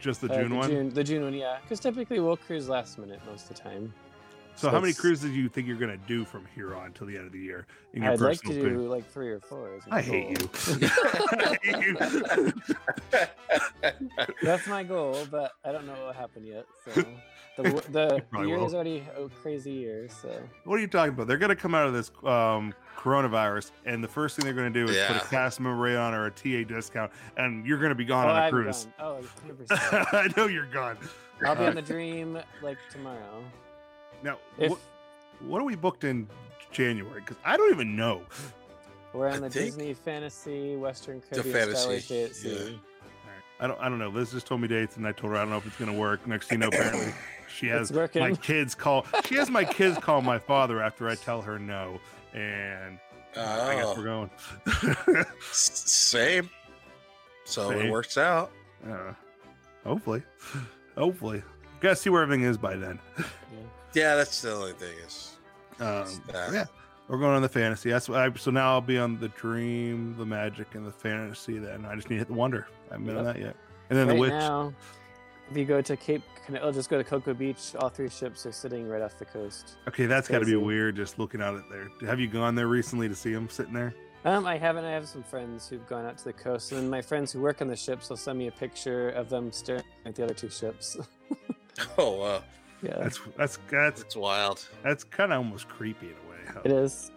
[0.00, 0.70] just the Uh, June one.
[0.70, 1.58] June, the June one, yeah.
[1.62, 3.92] Because typically we'll cruise last minute most of the time.
[4.56, 7.16] So, how many cruises do you think you're gonna do from here on till the
[7.16, 7.66] end of the year?
[7.94, 9.74] In your I'd like to personal do like three or four.
[9.76, 10.50] as a I hate you.
[11.32, 11.78] I hate
[13.12, 13.16] you.
[14.42, 16.66] That's my goal, but I don't know what will happen yet.
[16.84, 16.90] So
[17.56, 18.66] the w- the year will.
[18.66, 20.08] is already a crazy year.
[20.08, 20.30] So
[20.64, 21.26] What are you talking about?
[21.26, 24.72] They're going to come out of this um, coronavirus, and the first thing they're going
[24.72, 27.78] to do is put a cast member rate on or a TA discount, and you're
[27.78, 28.86] going to be gone oh, on a I'm cruise.
[28.98, 29.22] gone.
[29.48, 30.06] Oh, 100%.
[30.14, 30.96] I know you're gone.
[31.46, 33.42] I'll be Uh, on the Dream like tomorrow.
[34.22, 34.78] Now, If what,
[35.40, 36.28] what are we booked in
[36.70, 37.20] January?
[37.20, 38.22] Because I don't even know.
[39.12, 42.70] we're I on the Disney Fantasy Western The Caribbean Fantasy, Stay at Sea.
[42.72, 42.76] yeah.
[43.62, 43.78] I don't.
[43.80, 44.08] I don't know.
[44.08, 45.92] Liz just told me dates, and I told her I don't know if it's going
[45.92, 46.26] to work.
[46.26, 47.12] Next thing you know, apparently
[47.54, 49.04] she has my kids call.
[49.26, 52.00] She has my kids call my father after I tell her no,
[52.32, 52.98] and
[53.36, 54.30] I guess we're Oh,
[55.06, 55.26] going.
[55.52, 56.48] same.
[57.44, 57.80] So Same.
[57.80, 58.50] it works out.
[58.88, 59.12] Uh,
[59.84, 60.22] hopefully,
[60.96, 61.42] hopefully.
[61.80, 62.98] Gotta see where everything is by then.
[63.18, 63.24] Yeah,
[63.92, 65.36] that's the only thing is.
[65.78, 66.66] Um, yeah,
[67.08, 67.90] we're going on the fantasy.
[67.90, 68.32] That's what I.
[68.36, 71.58] So now I'll be on the dream, the magic, and the fantasy.
[71.58, 72.68] Then I just need to hit the wonder.
[72.88, 73.56] I haven't been on that yet.
[73.88, 74.30] And then right the witch.
[74.30, 74.72] now,
[75.50, 76.22] if you go to Cape,
[76.62, 77.74] I'll just go to Cocoa Beach.
[77.78, 79.78] All three ships are sitting right off the coast.
[79.88, 80.96] Okay, that's got to be weird.
[80.96, 81.88] Just looking out at there.
[82.08, 83.94] Have you gone there recently to see them sitting there?
[84.24, 84.84] Um, I haven't.
[84.84, 87.40] I have some friends who've gone out to the coast, and then my friends who
[87.40, 90.34] work on the ships will send me a picture of them staring at the other
[90.34, 90.96] two ships.
[91.96, 92.42] Oh, wow.
[92.82, 94.66] Yeah, That's that's that's It's wild.
[94.82, 96.36] that's kind of almost creepy in a way.
[96.46, 97.10] How, it is.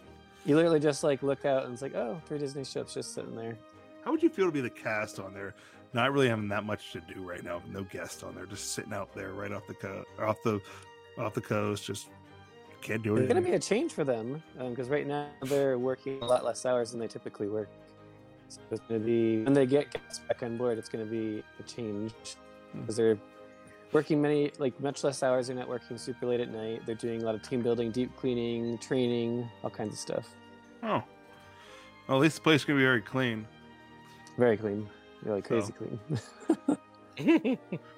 [0.45, 3.35] You literally just like look out and it's like, oh, three Disney ships just sitting
[3.35, 3.57] there.
[4.03, 5.53] how would you feel to be the cast on there?
[5.93, 7.61] Not really having that much to do right now.
[7.71, 10.59] No guests on there, just sitting out there right off the co- off the
[11.17, 11.85] off the coast.
[11.85, 12.09] Just
[12.81, 13.19] can't do it.
[13.21, 16.43] It's gonna be a change for them um, because right now they're working a lot
[16.43, 17.69] less hours than they typically work.
[18.49, 21.63] So it's gonna be when they get guests back on board, it's gonna be a
[21.63, 22.11] change
[22.73, 23.17] because they're
[23.93, 25.47] working many like much less hours.
[25.47, 26.81] They're not working super late at night.
[26.85, 30.27] They're doing a lot of team building, deep cleaning, training, all kinds of stuff.
[30.81, 31.03] Oh,
[32.07, 33.47] well, at least the place is gonna be very clean.
[34.37, 34.89] Very clean,
[35.23, 36.77] really So- crazy clean.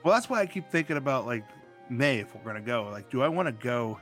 [0.03, 1.45] Well, that's why I keep thinking about like
[1.89, 2.89] May if we're gonna go.
[2.91, 3.97] Like, do I want to go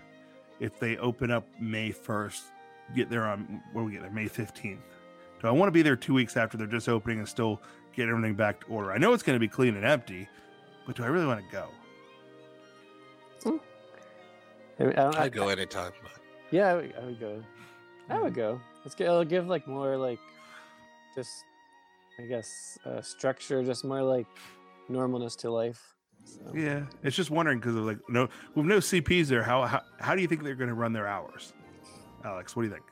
[0.59, 2.45] if they open up May first?
[2.95, 4.81] Get there on where we get there May fifteenth.
[5.39, 7.61] Do I want to be there two weeks after they're just opening and still
[7.95, 8.91] get everything back to order?
[8.91, 10.27] I know it's gonna be clean and empty,
[10.87, 11.67] but do I really want to go?
[14.79, 15.91] I, mean, I don't, I, I'd go anytime.
[16.01, 16.11] But
[16.51, 17.43] Yeah, I would, I would go.
[18.09, 18.23] I Hmm.
[18.23, 18.59] would go.
[18.83, 19.05] Let's get.
[19.05, 20.19] It'll give like more like,
[21.15, 21.45] just,
[22.19, 24.27] I guess, uh, structure, just more like
[24.89, 25.93] normalness to life.
[26.25, 26.53] So.
[26.55, 29.43] Yeah, it's just wondering because of like no with no CPs there.
[29.43, 31.53] How how how do you think they're gonna run their hours,
[32.23, 32.55] Alex?
[32.55, 32.85] What do you think?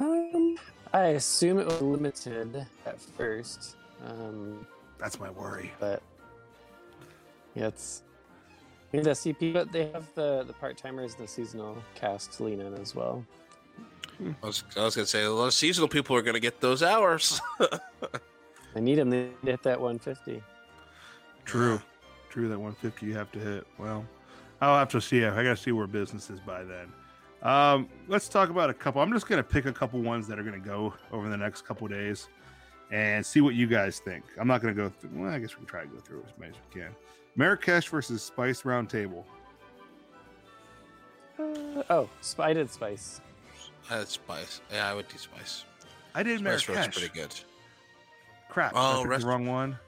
[0.00, 0.56] Um,
[0.92, 4.66] I assume it was limited at first, um,
[4.98, 5.72] That's my worry.
[5.80, 6.02] but
[7.54, 8.02] yeah, it's
[8.92, 12.44] maybe the CP, but they have the the part timers and the seasonal cast to
[12.44, 13.24] lean in as well.
[14.20, 16.82] I was, I was gonna say a lot of seasonal people are gonna get those
[16.82, 17.40] hours.
[18.74, 20.42] I need them to hit that 150.
[21.44, 21.80] True.
[22.30, 22.48] True.
[22.48, 23.66] That 150 you have to hit.
[23.78, 24.04] Well,
[24.60, 25.24] I'll have to see.
[25.24, 26.92] I got to see where business is by then.
[27.42, 29.00] Um, let's talk about a couple.
[29.00, 31.36] I'm just going to pick a couple ones that are going to go over the
[31.36, 32.28] next couple days
[32.90, 34.24] and see what you guys think.
[34.38, 35.10] I'm not going to go through.
[35.14, 36.90] Well, I guess we can try to go through as many as we can.
[37.38, 39.24] Marrakesh versus Spice Road Table.
[41.38, 42.08] Uh, oh,
[42.40, 43.20] I did spice.
[43.88, 44.60] That's spice.
[44.72, 45.64] Yeah, I would do spice.
[46.16, 47.32] I did Spice road's pretty good.
[48.48, 48.72] Crap.
[48.74, 49.78] Oh, I picked rest- the wrong one.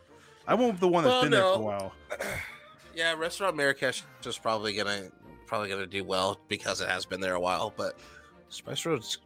[0.47, 1.93] I went with the one that's Well, been there for a while.
[2.95, 5.11] yeah, restaurant Marrakesh is probably gonna
[5.47, 7.75] probably gonna do well because it has been there a while.
[7.77, 7.99] But
[8.49, 9.19] Spice Roads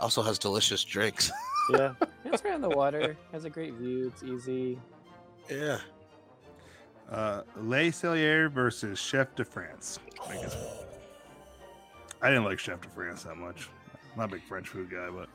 [0.00, 1.30] also has delicious drinks.
[1.72, 1.92] Yeah,
[2.24, 3.16] it's right on the water.
[3.30, 4.08] Has a great view.
[4.08, 4.76] It's easy.
[5.48, 5.78] yeah.
[7.10, 9.98] Uh, Le Cellier versus Chef de France.
[10.28, 10.56] I guess
[12.22, 13.68] I didn't like Chef de France that much.
[14.12, 15.28] I'm not a big French food guy, but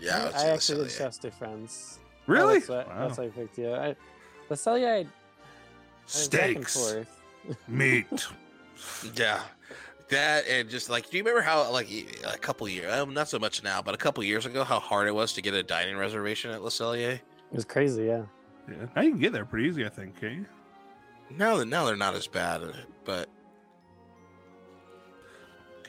[0.00, 1.98] Yeah, I, I actually did Chef de France.
[2.00, 3.06] Oh, really, that's, what, Wow.
[3.08, 3.58] that's what I picked.
[3.58, 3.96] Yeah, I,
[4.48, 5.06] the Cellier, I, I
[6.06, 7.20] was back and steaks, forth.
[7.68, 8.26] meat.
[9.16, 9.40] Yeah.
[10.10, 11.88] That and just like, do you remember how like
[12.24, 15.08] a couple years, um, not so much now, but a couple years ago, how hard
[15.08, 17.14] it was to get a dining reservation at Le Cellier?
[17.14, 17.20] It
[17.50, 18.04] was crazy.
[18.04, 18.22] Yeah.
[18.68, 20.18] Yeah, now you can get there pretty easy, I think.
[20.20, 20.46] Can you?
[21.36, 23.28] Now that now they're not as bad, at it, but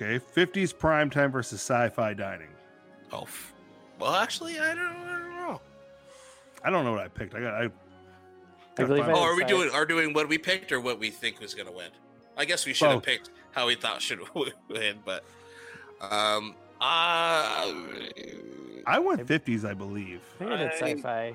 [0.01, 2.47] Okay, 50s prime time versus sci-fi dining.
[3.11, 3.53] oh, f-
[3.99, 5.61] well, actually, I don't, I don't know.
[6.63, 7.35] I don't know what I picked.
[7.35, 7.53] I got.
[7.53, 7.69] I, I
[8.75, 10.99] gotta believe I- Oh, are we sci- doing are doing what we picked or what
[10.99, 11.89] we think was gonna win?
[12.37, 14.19] I guess we should have picked how we thought should
[14.69, 15.25] win, but
[15.99, 17.67] um, uh,
[18.87, 20.21] I went 50s, I believe.
[20.35, 21.33] I think I did sci-fi.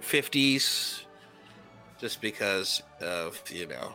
[0.00, 1.04] Fifties,
[1.98, 3.94] just because of you know,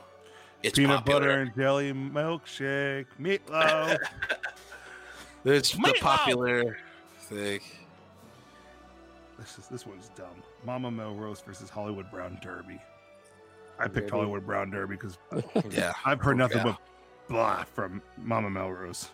[0.63, 1.19] it's Peanut popular.
[1.19, 3.97] butter and jelly milkshake, meatloaf.
[5.47, 5.99] It's the Meatloaf!
[5.99, 6.77] popular
[7.19, 7.59] thing.
[9.37, 10.41] this is this one's dumb.
[10.65, 12.79] Mama Melrose versus Hollywood Brown Derby.
[13.77, 14.09] I picked Derby.
[14.09, 15.19] Hollywood Brown Derby because
[15.69, 16.63] Yeah, I've heard nothing Yeah.
[16.63, 16.77] but
[17.29, 19.09] blah from Mama Melrose.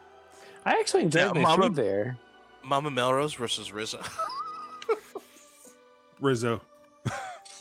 [0.65, 2.17] I actually enjoyed Yeah, Mama- food there.
[2.63, 3.99] Mama Melrose versus Rizzo.
[6.21, 6.61] Rizzo.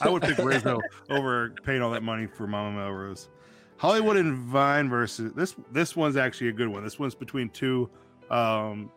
[0.01, 0.80] I would pick Rizzo
[1.11, 3.28] over paying all that money for Mama Melrose.
[3.76, 5.57] Hollywood and Vine versus this.
[5.72, 6.84] This one's actually a good one.
[6.84, 7.88] This one's between two,
[8.30, 8.90] um,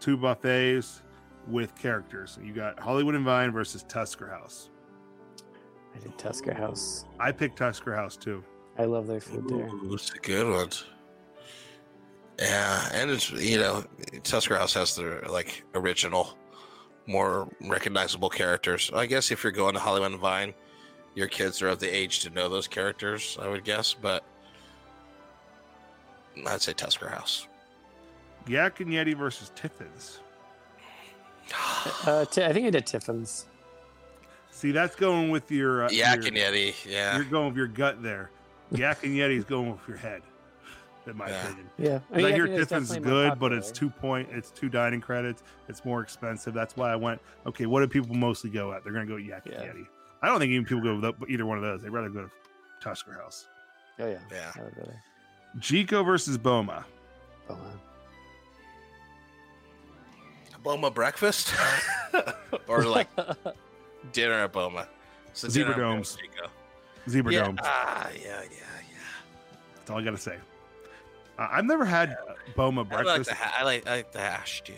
[0.00, 1.02] two buffets
[1.46, 2.38] with characters.
[2.42, 4.70] You got Hollywood and Vine versus Tusker House.
[5.94, 7.04] I did Tusker House.
[7.18, 8.42] I picked Tusker House too.
[8.78, 9.66] I love their food there.
[9.66, 10.70] Ooh, it's a good one.
[12.38, 13.84] Yeah, and it's you know,
[14.22, 16.38] Tusker House has their like original,
[17.08, 18.90] more recognizable characters.
[18.94, 20.54] I guess if you're going to Hollywood and Vine,
[21.14, 23.36] your kids are of the age to know those characters.
[23.40, 24.22] I would guess, but
[26.46, 27.48] I'd say Tusker House.
[28.46, 30.20] Yak and Yeti versus Tiffins.
[32.06, 33.46] Uh, t- I think I did Tiffin's.
[34.50, 37.16] See, that's going with your uh, Yak your- and Yeti, yeah.
[37.16, 38.30] You're going with your gut there.
[38.70, 40.20] Yak and Yeti's going with your head,
[41.08, 41.42] in my Yeah.
[41.44, 41.70] opinion.
[41.78, 45.00] Yeah, I, hear think it's Tiffin's is good, but it's two point, it's two dining
[45.00, 45.42] credits.
[45.68, 46.54] It's more expensive.
[46.54, 47.20] That's why I went.
[47.46, 48.84] Okay, what do people mostly go at?
[48.84, 49.64] They're gonna go Yak Yeah.
[49.64, 49.86] Yeti.
[50.22, 51.82] I don't think even people go with either one of those.
[51.82, 52.30] They'd rather go to
[52.80, 53.46] Tusker House.
[53.98, 54.18] Oh yeah.
[54.30, 54.52] Yeah.
[54.56, 55.58] I.
[55.58, 56.84] Jiko versus Boma.
[57.48, 57.56] Wow.
[60.62, 61.54] Boma breakfast,
[62.68, 63.08] or like
[64.12, 64.88] dinner at Boma.
[65.32, 66.18] So Zebra Domes.
[67.08, 67.44] Zebra yeah.
[67.44, 67.60] Domes.
[67.62, 68.96] Ah, yeah, yeah, yeah.
[69.76, 70.36] That's all I gotta say.
[71.38, 72.16] Uh, I've never had
[72.56, 73.30] Boma I like breakfast.
[73.30, 74.74] ha- I like I like the hash too.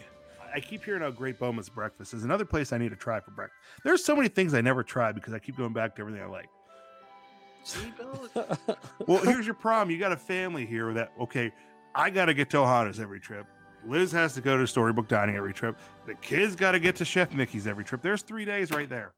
[0.55, 2.25] I keep hearing how great Boma's breakfast is.
[2.25, 3.61] Another place I need to try for breakfast.
[3.85, 6.27] There's so many things I never try because I keep going back to everything I
[6.27, 6.49] like.
[7.63, 8.29] See, Bill?
[9.07, 9.91] Well, here's your problem.
[9.91, 11.53] You got a family here that okay,
[11.95, 13.47] I got to get to Ohana's every trip.
[13.87, 15.79] Liz has to go to Storybook Dining every trip.
[16.07, 18.03] The kids got to get to Chef Mickey's every trip.
[18.03, 19.13] There's three days right there.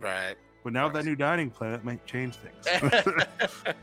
[0.00, 0.36] right.
[0.64, 2.82] But now that new dining plan, that might change things.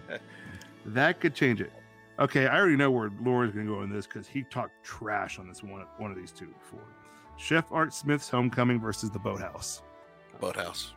[0.85, 1.71] that could change it.
[2.19, 5.39] Okay, I already know where Laura's going to go in this because he talked trash
[5.39, 6.85] on this one one of these two before.
[7.37, 9.81] Chef Art Smith's Homecoming versus the Boathouse.
[10.41, 10.93] Boathouse.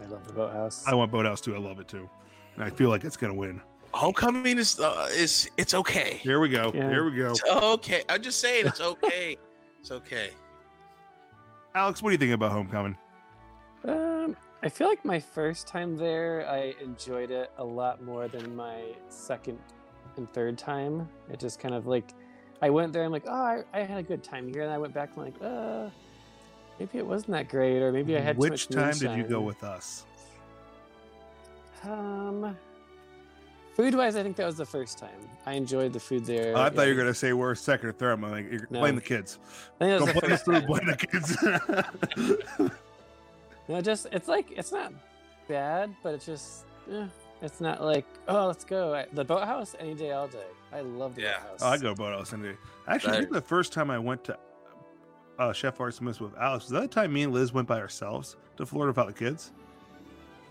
[0.00, 0.86] I love the boathouse.
[0.86, 1.54] I want Boathouse too.
[1.54, 2.08] I love it too.
[2.54, 3.62] And I feel like it's going to win.
[3.92, 6.18] Homecoming is uh, is it's okay.
[6.22, 6.70] Here we go.
[6.74, 6.90] Yeah.
[6.90, 7.30] Here we go.
[7.30, 8.02] It's okay.
[8.10, 9.38] I'm just saying it's okay.
[9.80, 10.30] it's okay.
[11.74, 12.96] Alex, what do you think about Homecoming?
[13.84, 18.54] Um, I feel like my first time there, I enjoyed it a lot more than
[18.54, 19.58] my second
[20.18, 21.08] and third time.
[21.30, 22.12] It just kind of like
[22.62, 23.04] I went there.
[23.04, 25.10] I'm like, oh, I, I had a good time here, and I went back.
[25.16, 25.88] and like, uh,
[26.78, 28.36] maybe it wasn't that great, or maybe I had.
[28.36, 30.04] too Which time did you go with us?
[31.84, 32.56] Um,
[33.74, 35.28] food wise, I think that was the first time.
[35.44, 36.56] I enjoyed the food there.
[36.56, 38.12] Oh, I thought you were gonna say we're second or third.
[38.12, 38.80] I'm like, you're No.
[38.80, 39.38] blame the kids.
[39.80, 42.72] I think that was Don't the blame the food, blame the kids.
[43.68, 44.92] No, just it's like it's not
[45.48, 47.06] bad, but it's just eh,
[47.42, 48.94] it's not like oh let's go.
[48.94, 50.38] I, the boathouse any day, all day.
[50.72, 51.38] I love the Yeah.
[51.42, 51.62] boathouse.
[51.62, 52.56] oh, I go Boathouse any day.
[52.88, 53.40] Actually, I think Right.
[53.42, 54.38] the first time I went to
[55.38, 57.78] uh, Chef Art Smith with Alex was that the time me and Liz went by
[57.80, 59.52] ourselves to Florida without the kids.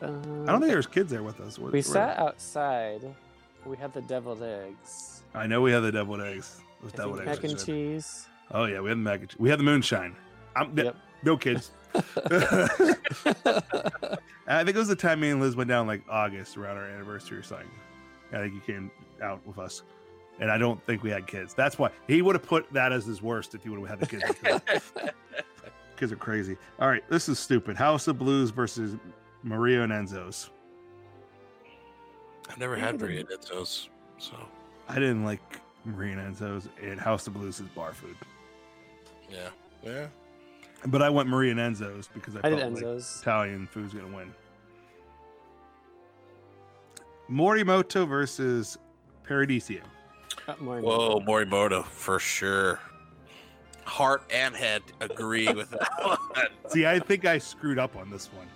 [0.02, 1.58] I don't think there was kids there with us.
[1.58, 3.16] Where- Um, we where- sat outside.
[3.66, 5.24] We had the deviled eggs.
[5.34, 6.62] I know we had the deviled eggs.
[6.84, 7.26] Those I deviled eggs.
[7.28, 8.28] mac and cheese.
[8.52, 9.40] Oh yeah, we had the mac and cheese.
[9.40, 10.16] We had the moonshine.
[10.56, 10.96] I'm Yep.
[11.24, 11.72] no kids.
[14.48, 16.86] I think it was the time me and Liz went down like August around our
[16.86, 17.70] anniversary or something.
[18.32, 18.92] I think you came
[19.22, 19.82] out with us.
[20.40, 21.54] And I don't think we had kids.
[21.54, 24.02] That's why he would have put that as his worst if he would have had
[24.02, 24.26] the kids.
[25.96, 26.58] kids are crazy.
[26.80, 27.78] All right, this is stupid.
[27.78, 28.98] House of Blues versus
[29.44, 30.50] Maria and Enzo's.
[32.50, 34.36] I've never had Maria and Enzo's, so
[34.90, 35.40] I didn't like
[35.86, 38.18] Maria and Enzo's, and House of Blues is bar food.
[39.32, 39.48] yeah,
[39.84, 40.08] yeah.
[40.88, 44.16] But I went Maria and Enzo's because I, I felt did like Italian food's gonna
[44.16, 44.34] win.
[47.30, 48.78] Morimoto versus
[49.24, 49.80] Paradiso.
[50.48, 52.80] Uh, Whoa, Morimoto for sure.
[53.86, 56.48] Heart and head agree with that one.
[56.70, 58.48] See, I think I screwed up on this one.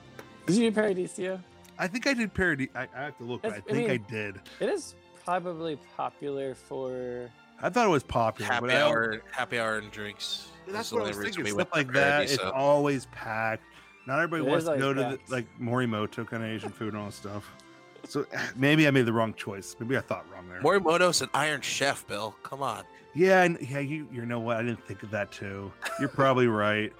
[0.45, 1.39] Did you do Paradiso?
[1.77, 2.69] I think I did parody.
[2.75, 4.41] I, I have to look, but I It's- I think I, did.
[4.59, 7.29] It is probably popular for.
[7.61, 8.51] I thought it was popular.
[8.51, 10.47] happy hour, happy hour and drinks.
[10.71, 11.43] That's what I only was thinking.
[11.43, 12.23] we Stuff like to that.
[12.23, 13.63] It's always packed.
[14.07, 16.93] Not everybody It wants to go always to the, like Morimoto kind of Asian food
[16.93, 17.51] and all that stuff.
[18.05, 18.25] So
[18.55, 19.75] maybe I made the wrong choice.
[19.79, 20.61] Maybe I thought wrong there.
[20.61, 22.35] Morimoto's an Iron Chef, Bill.
[22.43, 22.83] Come on.
[23.13, 24.57] Yeah, and yeah, you you know what?
[24.57, 25.71] I didn't think of that too.
[25.99, 26.93] You're probably right.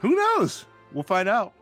[0.00, 0.66] Who knows?
[0.92, 1.52] We'll find out.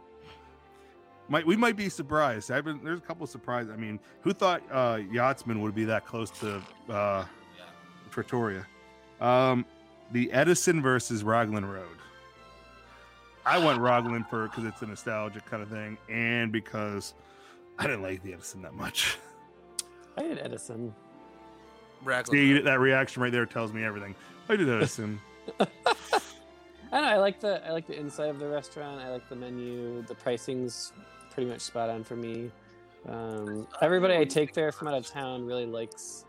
[1.29, 2.51] Might we might be surprised.
[2.51, 3.73] I've been there's a couple of surprises.
[3.73, 6.57] I mean, who thought uh Yachtsman would be that close to
[6.89, 7.25] uh
[7.57, 7.65] yeah.
[8.11, 8.67] Trattoria?
[9.21, 9.65] Um
[10.13, 11.87] the Edison versus Raglan Road.
[13.47, 17.15] I went Raglan for because it's a nostalgic kind of thing, and because
[17.79, 19.19] I didn't like the Edison that much.
[20.17, 20.95] I did Edison.
[22.03, 22.37] Raglan.
[22.37, 24.15] See, that reaction right there tells me everything.
[24.49, 25.21] I did Edison.
[25.61, 25.67] I
[26.93, 27.09] don't know.
[27.09, 29.01] I like the I like the inside of the restaurant.
[29.01, 30.03] I like the menu.
[30.03, 30.93] The pricing's
[31.31, 32.51] pretty much spot on for me.
[33.09, 36.25] Um, everybody I take there from out of town really likes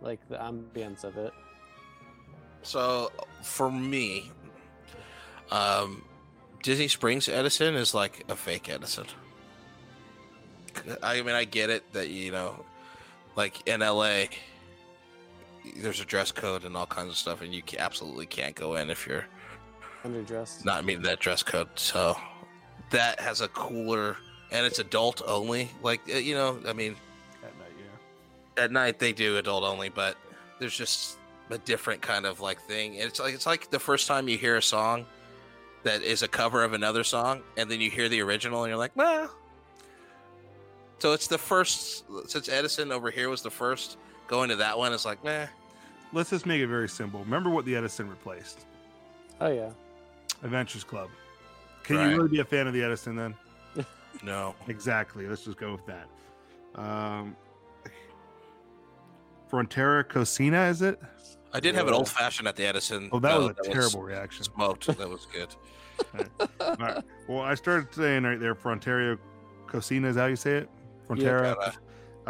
[0.00, 1.32] like the ambience of it.
[2.66, 3.12] So
[3.42, 4.32] for me,
[5.52, 6.02] um,
[6.64, 9.06] Disney Springs Edison is like a fake Edison.
[11.00, 12.64] I mean, I get it that you know,
[13.36, 14.24] like in LA,
[15.76, 18.90] there's a dress code and all kinds of stuff, and you absolutely can't go in
[18.90, 19.26] if you're
[20.04, 20.64] Underdressed.
[20.64, 21.68] not meeting that dress code.
[21.76, 22.16] So
[22.90, 24.16] that has a cooler,
[24.50, 25.70] and it's adult only.
[25.84, 26.96] Like uh, you know, I mean,
[27.44, 28.64] At night, yeah.
[28.64, 30.16] at night they do adult only, but
[30.58, 31.18] there's just
[31.50, 32.94] a different kind of like thing.
[32.94, 35.06] It's like it's like the first time you hear a song
[35.82, 38.78] that is a cover of another song, and then you hear the original, and you're
[38.78, 39.30] like, well.
[40.98, 43.98] So it's the first since Edison over here was the first.
[44.28, 45.46] Going to that one It's like, meh.
[46.12, 47.20] Let's just make it very simple.
[47.20, 48.66] Remember what the Edison replaced?
[49.40, 49.70] Oh yeah.
[50.42, 51.10] Adventurers Club.
[51.84, 52.10] Can Right.
[52.10, 53.34] you really be a fan of the Edison then?
[54.22, 54.54] No.
[54.66, 55.28] Exactly.
[55.28, 56.06] Let's just go with that.
[56.74, 57.36] Um,
[59.50, 61.00] Frontera Cocina, is it?
[61.56, 63.08] I did have an old fashioned at the Edison.
[63.12, 64.44] Oh, that though, was a terrible reaction.
[64.44, 64.86] Smoked.
[64.98, 65.48] That was good.
[66.60, 67.02] All right.
[67.26, 69.18] Well, I started saying right there, Frontera
[69.66, 70.70] Cocina, is how you say it?
[71.08, 71.56] Frontera.
[71.58, 71.72] Yeah,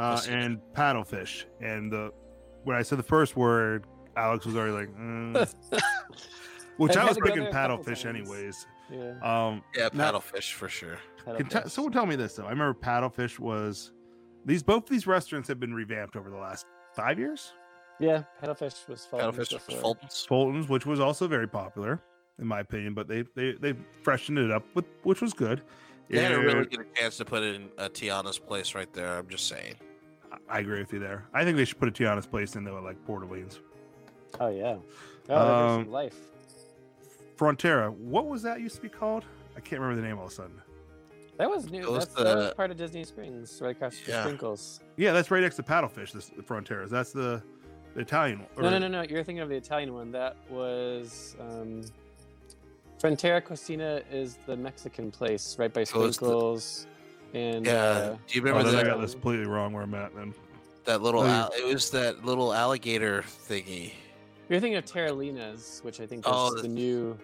[0.01, 0.36] uh, Cocina.
[0.36, 1.44] and paddlefish.
[1.61, 2.12] And the
[2.62, 3.85] when I said the first word,
[4.16, 5.55] Alex was already like, mm.
[6.77, 8.65] which I've I was to go thinking there a couple paddlefish anyways.
[8.93, 9.19] Yeah.
[9.23, 10.98] Um, Yeah, Now- paddlefish for sure.
[11.36, 12.47] Can t- someone tell me this though?
[12.47, 13.90] I remember Paddlefish was
[14.44, 17.53] these both these restaurants have been revamped over the last five years.
[17.98, 19.81] Yeah, paddlefish was Fulton's Paddlefish before.
[19.81, 20.24] Fulton's.
[20.28, 22.02] Fulton's, which was also very popular
[22.39, 25.62] in my opinion, but they they they freshened it up with which was good.
[26.09, 28.93] They had a Yeah, really good chance to put it in uh, Tiana's place right
[28.93, 29.18] there.
[29.18, 29.74] I'm just saying.
[30.48, 31.24] I agree with you there.
[31.32, 33.60] I think they should put a Tiana's place in though, like Port Orleans.
[34.39, 34.77] Oh yeah.
[35.28, 36.16] Oh, there's Um, life.
[37.36, 39.24] Frontera, what was that used to be called?
[39.56, 40.60] I can't remember the name all of a sudden.
[41.39, 41.82] That was new.
[41.82, 44.81] it was That's, that was part of Disney Springs, right across the sprinkles.
[44.97, 46.12] Yeah, that's right next to Paddlefish.
[46.12, 46.89] This the Fronteras.
[46.89, 47.43] That's the,
[47.97, 48.48] the Italian one.
[48.59, 49.02] No, or- no, no, no.
[49.02, 50.12] You're thinking of the Italian one.
[50.12, 51.82] That was um,
[53.01, 56.86] Frontera Cocina is the Mexican place right by So it's the-
[57.35, 57.73] And Yeah.
[57.74, 60.35] uh, Do you Oh, remember then I got this completely wrong where I'm at then.
[60.85, 61.23] that little?
[61.23, 63.93] Oh, Al- it was that little alligator thingy.
[64.48, 67.18] You're thinking of Terralina's, which I think is Oh, the the- new.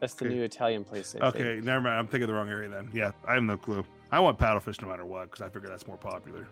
[0.00, 0.34] That's the Okay.
[0.34, 1.16] new Italian place.
[1.20, 1.64] I Okay, think.
[1.64, 1.98] never mind.
[1.98, 2.88] I'm thinking the wrong area then.
[2.92, 3.84] Yeah, I have no clue.
[4.12, 6.46] I want paddlefish no matter what because I figure that's more popular.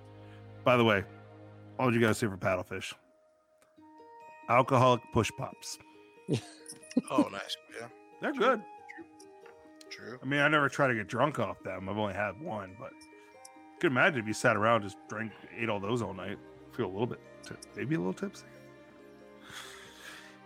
[0.65, 1.05] By the way,
[1.79, 2.93] all you guys say for paddlefish?
[4.49, 5.79] Alcoholic push pops.
[7.11, 7.55] Oh, nice.
[7.79, 7.89] Yeah,
[8.23, 8.63] They're good.
[9.91, 10.19] true.
[10.23, 11.91] I mean, I never try to get drunk off them.
[11.91, 15.69] I've only had one, but you could imagine if you sat around just drank, ate
[15.69, 16.39] all those all night,
[16.73, 17.21] feel a little bit,
[17.77, 18.47] maybe a little tipsy.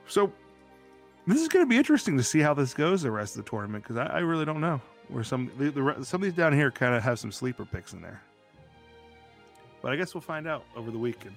[0.09, 0.33] So,
[1.29, 3.49] this is going to be interesting to see how this goes the rest of the
[3.51, 4.81] tournament because I, I really don't know.
[5.07, 7.93] Where some the, the, some of these down here kind of have some sleeper picks
[7.93, 8.21] in there,
[9.83, 11.37] but I guess we'll find out over the weekend,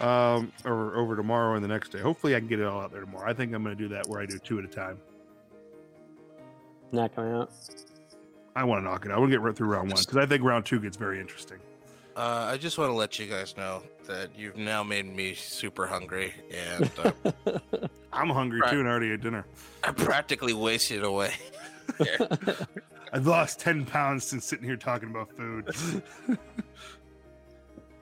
[0.00, 1.98] um, or over tomorrow and the next day.
[2.00, 3.28] Hopefully, I can get it all out there tomorrow.
[3.28, 4.98] I think I'm going to do that where I do two at a time.
[6.92, 7.50] Not coming out.
[8.54, 9.10] I want to knock it.
[9.10, 11.20] I want to get right through round one because I think round two gets very
[11.20, 11.58] interesting.
[12.16, 15.86] Uh, I just want to let you guys know that you've now made me super
[15.86, 17.58] hungry, and uh,
[18.12, 18.70] I'm hungry Right.
[18.70, 19.44] too and I already ate dinner.
[19.84, 21.34] I practically wasted away.
[23.12, 25.68] I've lost 10 pounds since sitting here talking about food.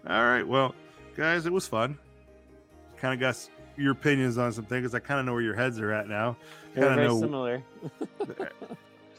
[0.08, 0.46] All right.
[0.46, 0.74] Well,
[1.16, 1.98] guys, it was fun.
[2.96, 4.94] Kind of got your opinions on some things.
[4.94, 6.36] I kind of know where your heads are at now.
[6.74, 7.62] They're Kinda very know- similar.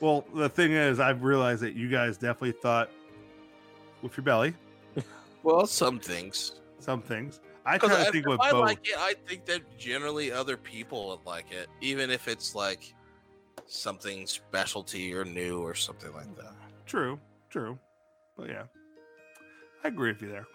[0.01, 2.89] Well, the thing is, I've realized that you guys definitely thought
[4.01, 4.53] with your belly
[5.41, 6.59] well, some things.
[6.79, 7.39] some things.
[7.65, 8.65] I Because kind if, think with I both.
[8.65, 12.93] like it, I think that generally other people would like it, even if it's like
[13.67, 16.53] something specialty or new or something like that.
[16.85, 17.17] True,
[17.49, 17.79] true.
[18.35, 18.63] But yeah,
[19.83, 20.45] I agree with you there.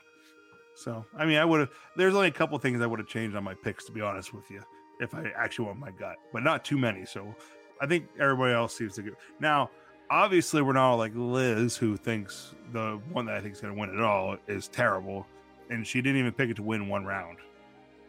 [0.81, 3.37] So, I mean, I would have, there's only a couple things I would have changed
[3.37, 4.63] on my picks, to be honest with you,
[4.99, 7.05] if I actually want my gut, but not too many.
[7.05, 7.35] So,
[7.81, 9.11] I think everybody else seems to go.
[9.41, 9.71] Now,
[10.11, 13.75] obviously, we're not all like Liz, who thinks the one that I think is going
[13.75, 15.27] to win it all is terrible.
[15.69, 17.39] And she didn't even pick it to win one round.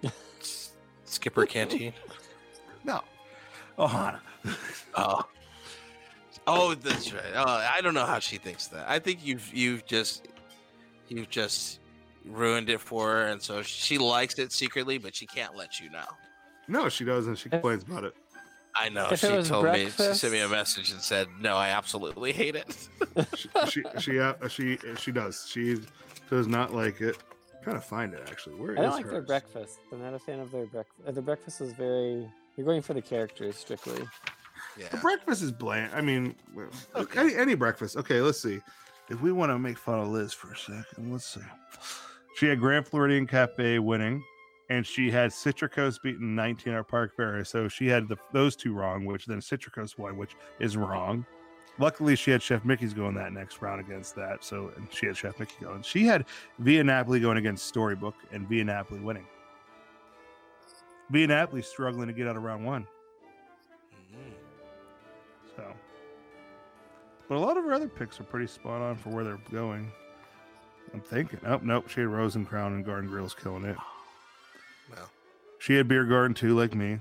[1.03, 1.93] Skipper Canteen.
[2.85, 3.01] No.
[3.77, 4.21] Oh, Hannah.
[4.95, 5.25] Oh.
[6.47, 7.21] Oh, that's right.
[7.35, 8.89] Oh, I don't know how she thinks that.
[8.89, 10.27] I think you've you've just
[11.07, 11.80] you've just
[12.25, 15.89] ruined it for her, and so she likes it secretly, but she can't let you
[15.89, 16.05] know.
[16.67, 17.35] No, she doesn't.
[17.35, 18.15] She complains about it.
[18.75, 19.09] I know.
[19.11, 19.85] If she was told me.
[19.85, 22.87] She sent me a message and said, "No, I absolutely hate it."
[23.35, 25.47] she she she, uh, she she does.
[25.51, 25.77] She
[26.29, 27.17] does not like it.
[27.63, 28.55] trying to find it actually.
[28.55, 29.79] Where is I don't like their breakfast.
[29.91, 31.13] I'm not a fan of their breakfast.
[31.13, 32.29] Their breakfast is very.
[32.55, 34.07] You're going for the characters strictly.
[34.77, 35.91] The breakfast is bland.
[35.93, 36.35] I mean,
[36.95, 37.19] Okay.
[37.19, 37.97] any any breakfast.
[37.97, 38.61] Okay, let's see.
[39.09, 41.41] If we want to make fun of Liz for a second, let's see.
[42.41, 44.23] She had Grand Floridian Cafe winning,
[44.67, 47.45] and she had Citricos beating 19 our Park Fare.
[47.45, 51.23] So she had the, those two wrong, which then Citricos won, which is wrong.
[51.77, 54.43] Luckily, she had Chef Mickey's going that next round against that.
[54.43, 55.83] So and she had Chef Mickey going.
[55.83, 56.25] She had
[56.57, 59.27] Via Napoli going against Storybook and Via Napoli winning.
[61.11, 62.87] Via Napoli struggling to get out of round one.
[64.11, 64.33] Mm.
[65.55, 65.63] So,
[67.29, 69.91] but a lot of her other picks are pretty spot on for where they're going.
[70.93, 71.39] I'm thinking.
[71.45, 73.77] Oh nope, she had Rose & Crown and Garden Grill's killing it.
[74.93, 75.09] Well,
[75.59, 76.99] She had Beer Garden too, like me.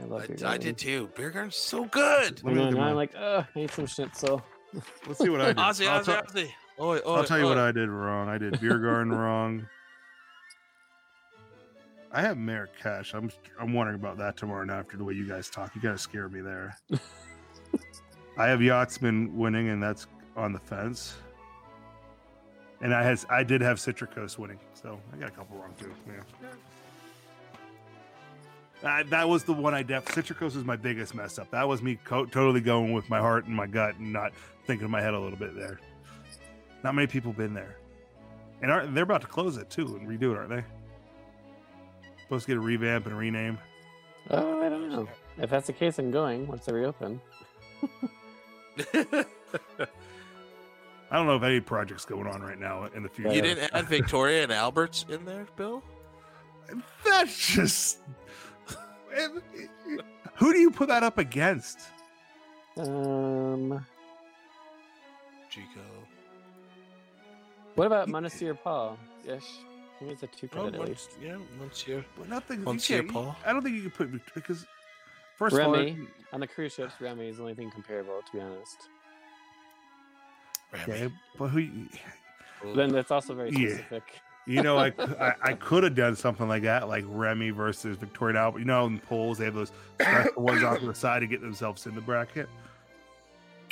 [0.00, 1.10] I love your I, I did too.
[1.16, 2.42] Beer garden's so good.
[2.42, 2.94] Let And me then look at now I'm mine.
[2.96, 4.42] like, oh, I need some schnitzel.
[5.06, 5.56] Let's see what I did.
[5.58, 6.50] Ozzy, I'll, Ozzy, tell- Ozzy.
[6.80, 7.58] Oi, oi, I'll tell you what.
[7.58, 8.28] I did wrong.
[8.30, 9.66] I did Beer Garden wrong.
[12.10, 13.14] I have Marrakesh.
[13.14, 13.30] I'm
[13.60, 15.74] I'm wondering about that tomorrow night after the way you guys talk.
[15.74, 16.76] You kind of scared me there.
[18.38, 21.16] I have Yachtsman winning, and that's on the fence.
[22.82, 25.94] And I has I did have Citricos winning, so I got a couple wrong too.
[26.06, 26.22] Yeah.
[28.82, 30.04] Uh, that was the one I def.
[30.06, 31.48] Citricos is my biggest mess up.
[31.52, 34.32] That was me co- totally going with my heart and my gut and not
[34.66, 35.78] thinking in my head a little bit there.
[36.82, 37.76] Not many people been there,
[38.60, 40.64] and are, they're about to close it too and redo it, aren't they?
[42.22, 43.58] Supposed to get a revamp and a rename.
[44.30, 45.08] Oh, I don't know.
[45.38, 47.20] If that's the case, I'm going once they reopen.
[51.12, 53.34] I don't know if any projects going on right now in the future.
[53.34, 55.82] you didn't add Victoria and Alberts in there, Bill?
[57.04, 57.98] That's just.
[60.36, 61.80] Who do you put that up against?
[62.78, 63.84] Um,
[65.52, 65.84] Jiko.
[67.74, 68.96] what about Monsieur Paul?
[69.22, 69.44] Yes,
[69.96, 70.74] I think it's a two credit.
[70.76, 72.02] at once, yeah, once you.
[72.18, 72.64] But nothing.
[72.64, 73.36] Monsieur Paul.
[73.44, 74.64] I don't think you can put Vict- because
[75.36, 75.90] first Remy.
[75.90, 78.88] of all, On the cruise ships, Remy is the only thing comparable, to be honest.
[80.74, 81.60] Okay, but who?
[81.60, 81.88] you-
[82.74, 83.68] Then that's also very Yeah.
[83.70, 84.20] specific.
[84.46, 84.86] You know, I,
[85.20, 88.58] I, I could have done something like that, like Remy versus Victoria Albert.
[88.60, 89.70] You know, in polls they have those
[90.00, 92.48] special ones off to the side to get themselves in the bracket.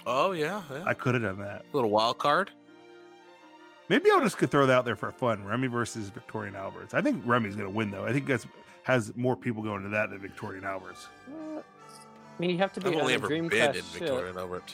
[0.06, 0.84] Oh yeah, yeah.
[0.86, 1.64] I could have done that.
[1.72, 2.50] A little wild card.
[3.88, 5.44] Maybe I'll just could throw that out there for fun.
[5.44, 6.94] Remy versus Victorian Alberts.
[6.94, 8.06] I think Remy's gonna win though.
[8.06, 8.46] I think that's
[8.84, 11.08] has more people going to that than Victorian Alberts.
[11.28, 11.62] Uh, I
[12.38, 13.84] mean, you have to be I've only ever dream been in ship.
[13.84, 14.72] Victoria Albert.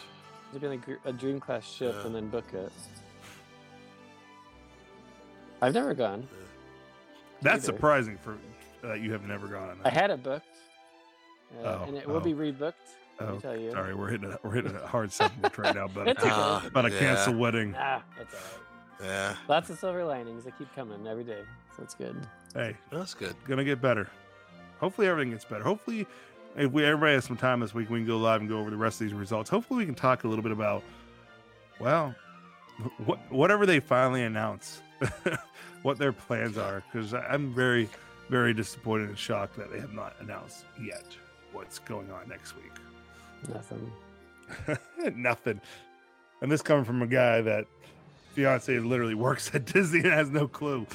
[0.57, 2.07] To be on a, a dream class ship Yeah.
[2.07, 2.73] and then book it.
[5.61, 6.27] I've never gone.
[7.43, 7.77] That's Either.
[7.77, 8.39] surprising for
[8.83, 10.47] uh, you have never gone on I had it booked,
[11.63, 12.21] uh, Oh, and it will oh.
[12.21, 12.73] be rebooked.
[13.21, 13.71] Let Oh, me tell you.
[13.71, 16.31] Sorry, we're hitting a, we're hitting a hard subject right now, but It's okay.
[16.33, 17.75] Ah, about a yeah, canceled wedding.
[17.77, 19.07] Ah, that's all right.
[19.11, 20.45] Yeah, Lots of silver linings.
[20.45, 21.43] They keep coming every day,
[21.77, 22.17] so it's good.
[22.55, 23.35] Hey, that's good.
[23.47, 24.09] gonna get better.
[24.81, 25.65] Hopefully everything gets better.
[25.65, 26.07] Hopefully,
[26.57, 28.71] if we everybody has some time this week, we can go live and go over
[28.71, 29.51] the rest of these results.
[29.51, 30.83] Hopefully, we can talk a little bit about,
[31.81, 32.15] well,
[33.05, 34.81] what whatever they finally announce,
[35.83, 36.83] what their plans are.
[36.91, 37.89] Because I'm very,
[38.31, 41.05] very disappointed and shocked that they have not announced yet
[41.53, 42.73] what's going on next week.
[43.49, 43.93] Nothing.
[45.17, 45.61] Nothing.
[46.41, 47.67] And this coming from a guy that
[48.35, 50.87] fiance literally works at Disney and has no clue.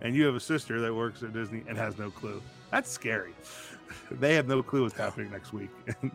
[0.00, 2.42] and you have a sister that works at Disney and has no clue.
[2.70, 3.34] That's scary.
[4.10, 5.70] They have no clue what's happening next week.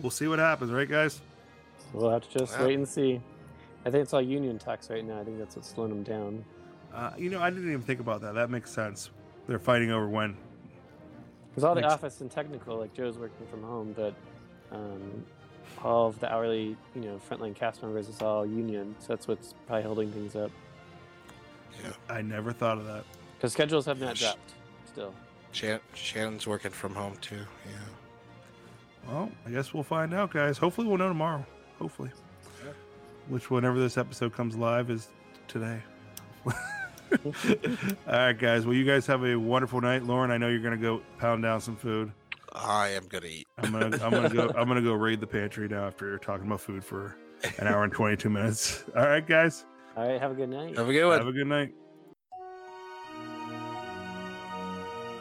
[0.00, 1.20] we'll see what happens, right, guys?
[1.92, 3.20] We'll have to just wait and see.
[3.84, 5.20] I think it's all union talks right now.
[5.20, 6.44] I think that's what's slowing them down.
[6.92, 8.34] Uh, you know, I didn't even think about that.
[8.34, 9.10] That makes sense.
[9.46, 10.36] They're fighting over when.
[11.50, 14.14] Because all the Makes- office and technical, like Joe's working from home, but
[14.72, 15.24] um,
[15.82, 18.94] all of the hourly, you know, frontline cast members is all union.
[18.98, 20.50] So that's what's probably holding things up.
[21.82, 23.04] Yeah, I never thought of that.
[23.36, 24.54] Because schedules have not dropped
[24.86, 25.14] still.
[25.56, 27.36] Shan- Shannon's working from home too.
[27.64, 29.08] Yeah.
[29.08, 30.58] Well, I guess we'll find out, guys.
[30.58, 31.46] Hopefully, we'll know tomorrow.
[31.78, 32.10] Hopefully.
[32.62, 32.72] Yeah.
[33.28, 35.08] Which, whenever this episode comes live, is
[35.48, 35.80] today.
[36.46, 36.52] All
[38.06, 38.66] right, guys.
[38.66, 40.30] Well, you guys have a wonderful night, Lauren.
[40.30, 42.12] I know you're gonna go pound down some food.
[42.52, 43.46] I am gonna eat.
[43.56, 46.60] I'm gonna, I'm gonna go, I'm gonna go raid the pantry now after talking about
[46.60, 47.16] food for
[47.58, 48.84] an hour and 22 minutes.
[48.94, 49.64] All right, guys.
[49.96, 50.76] All right, have a good night.
[50.76, 51.16] Have a good one.
[51.18, 51.72] Have a good night.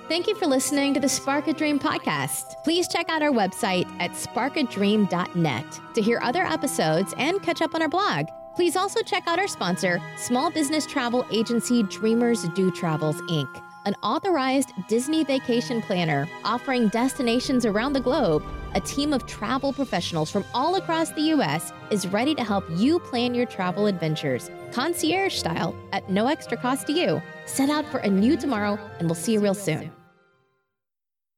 [0.08, 2.64] Thank you for listening to the Spark a Dream podcast.
[2.64, 7.82] Please check out our website at sparkadream.net to hear other episodes and catch up on
[7.82, 8.28] our blog.
[8.56, 13.50] Please also check out our sponsor, small business travel agency Dreamers Do Travels, Inc.,
[13.88, 18.44] an authorized Disney vacation planner offering destinations around the globe.
[18.76, 21.74] A team of travel professionals from all across the U.S.
[21.90, 26.86] is ready to help you plan your travel adventures, concierge style, at no extra cost
[26.88, 27.24] to you.
[27.46, 29.95] Set out for a new tomorrow, and we'll see you real soon.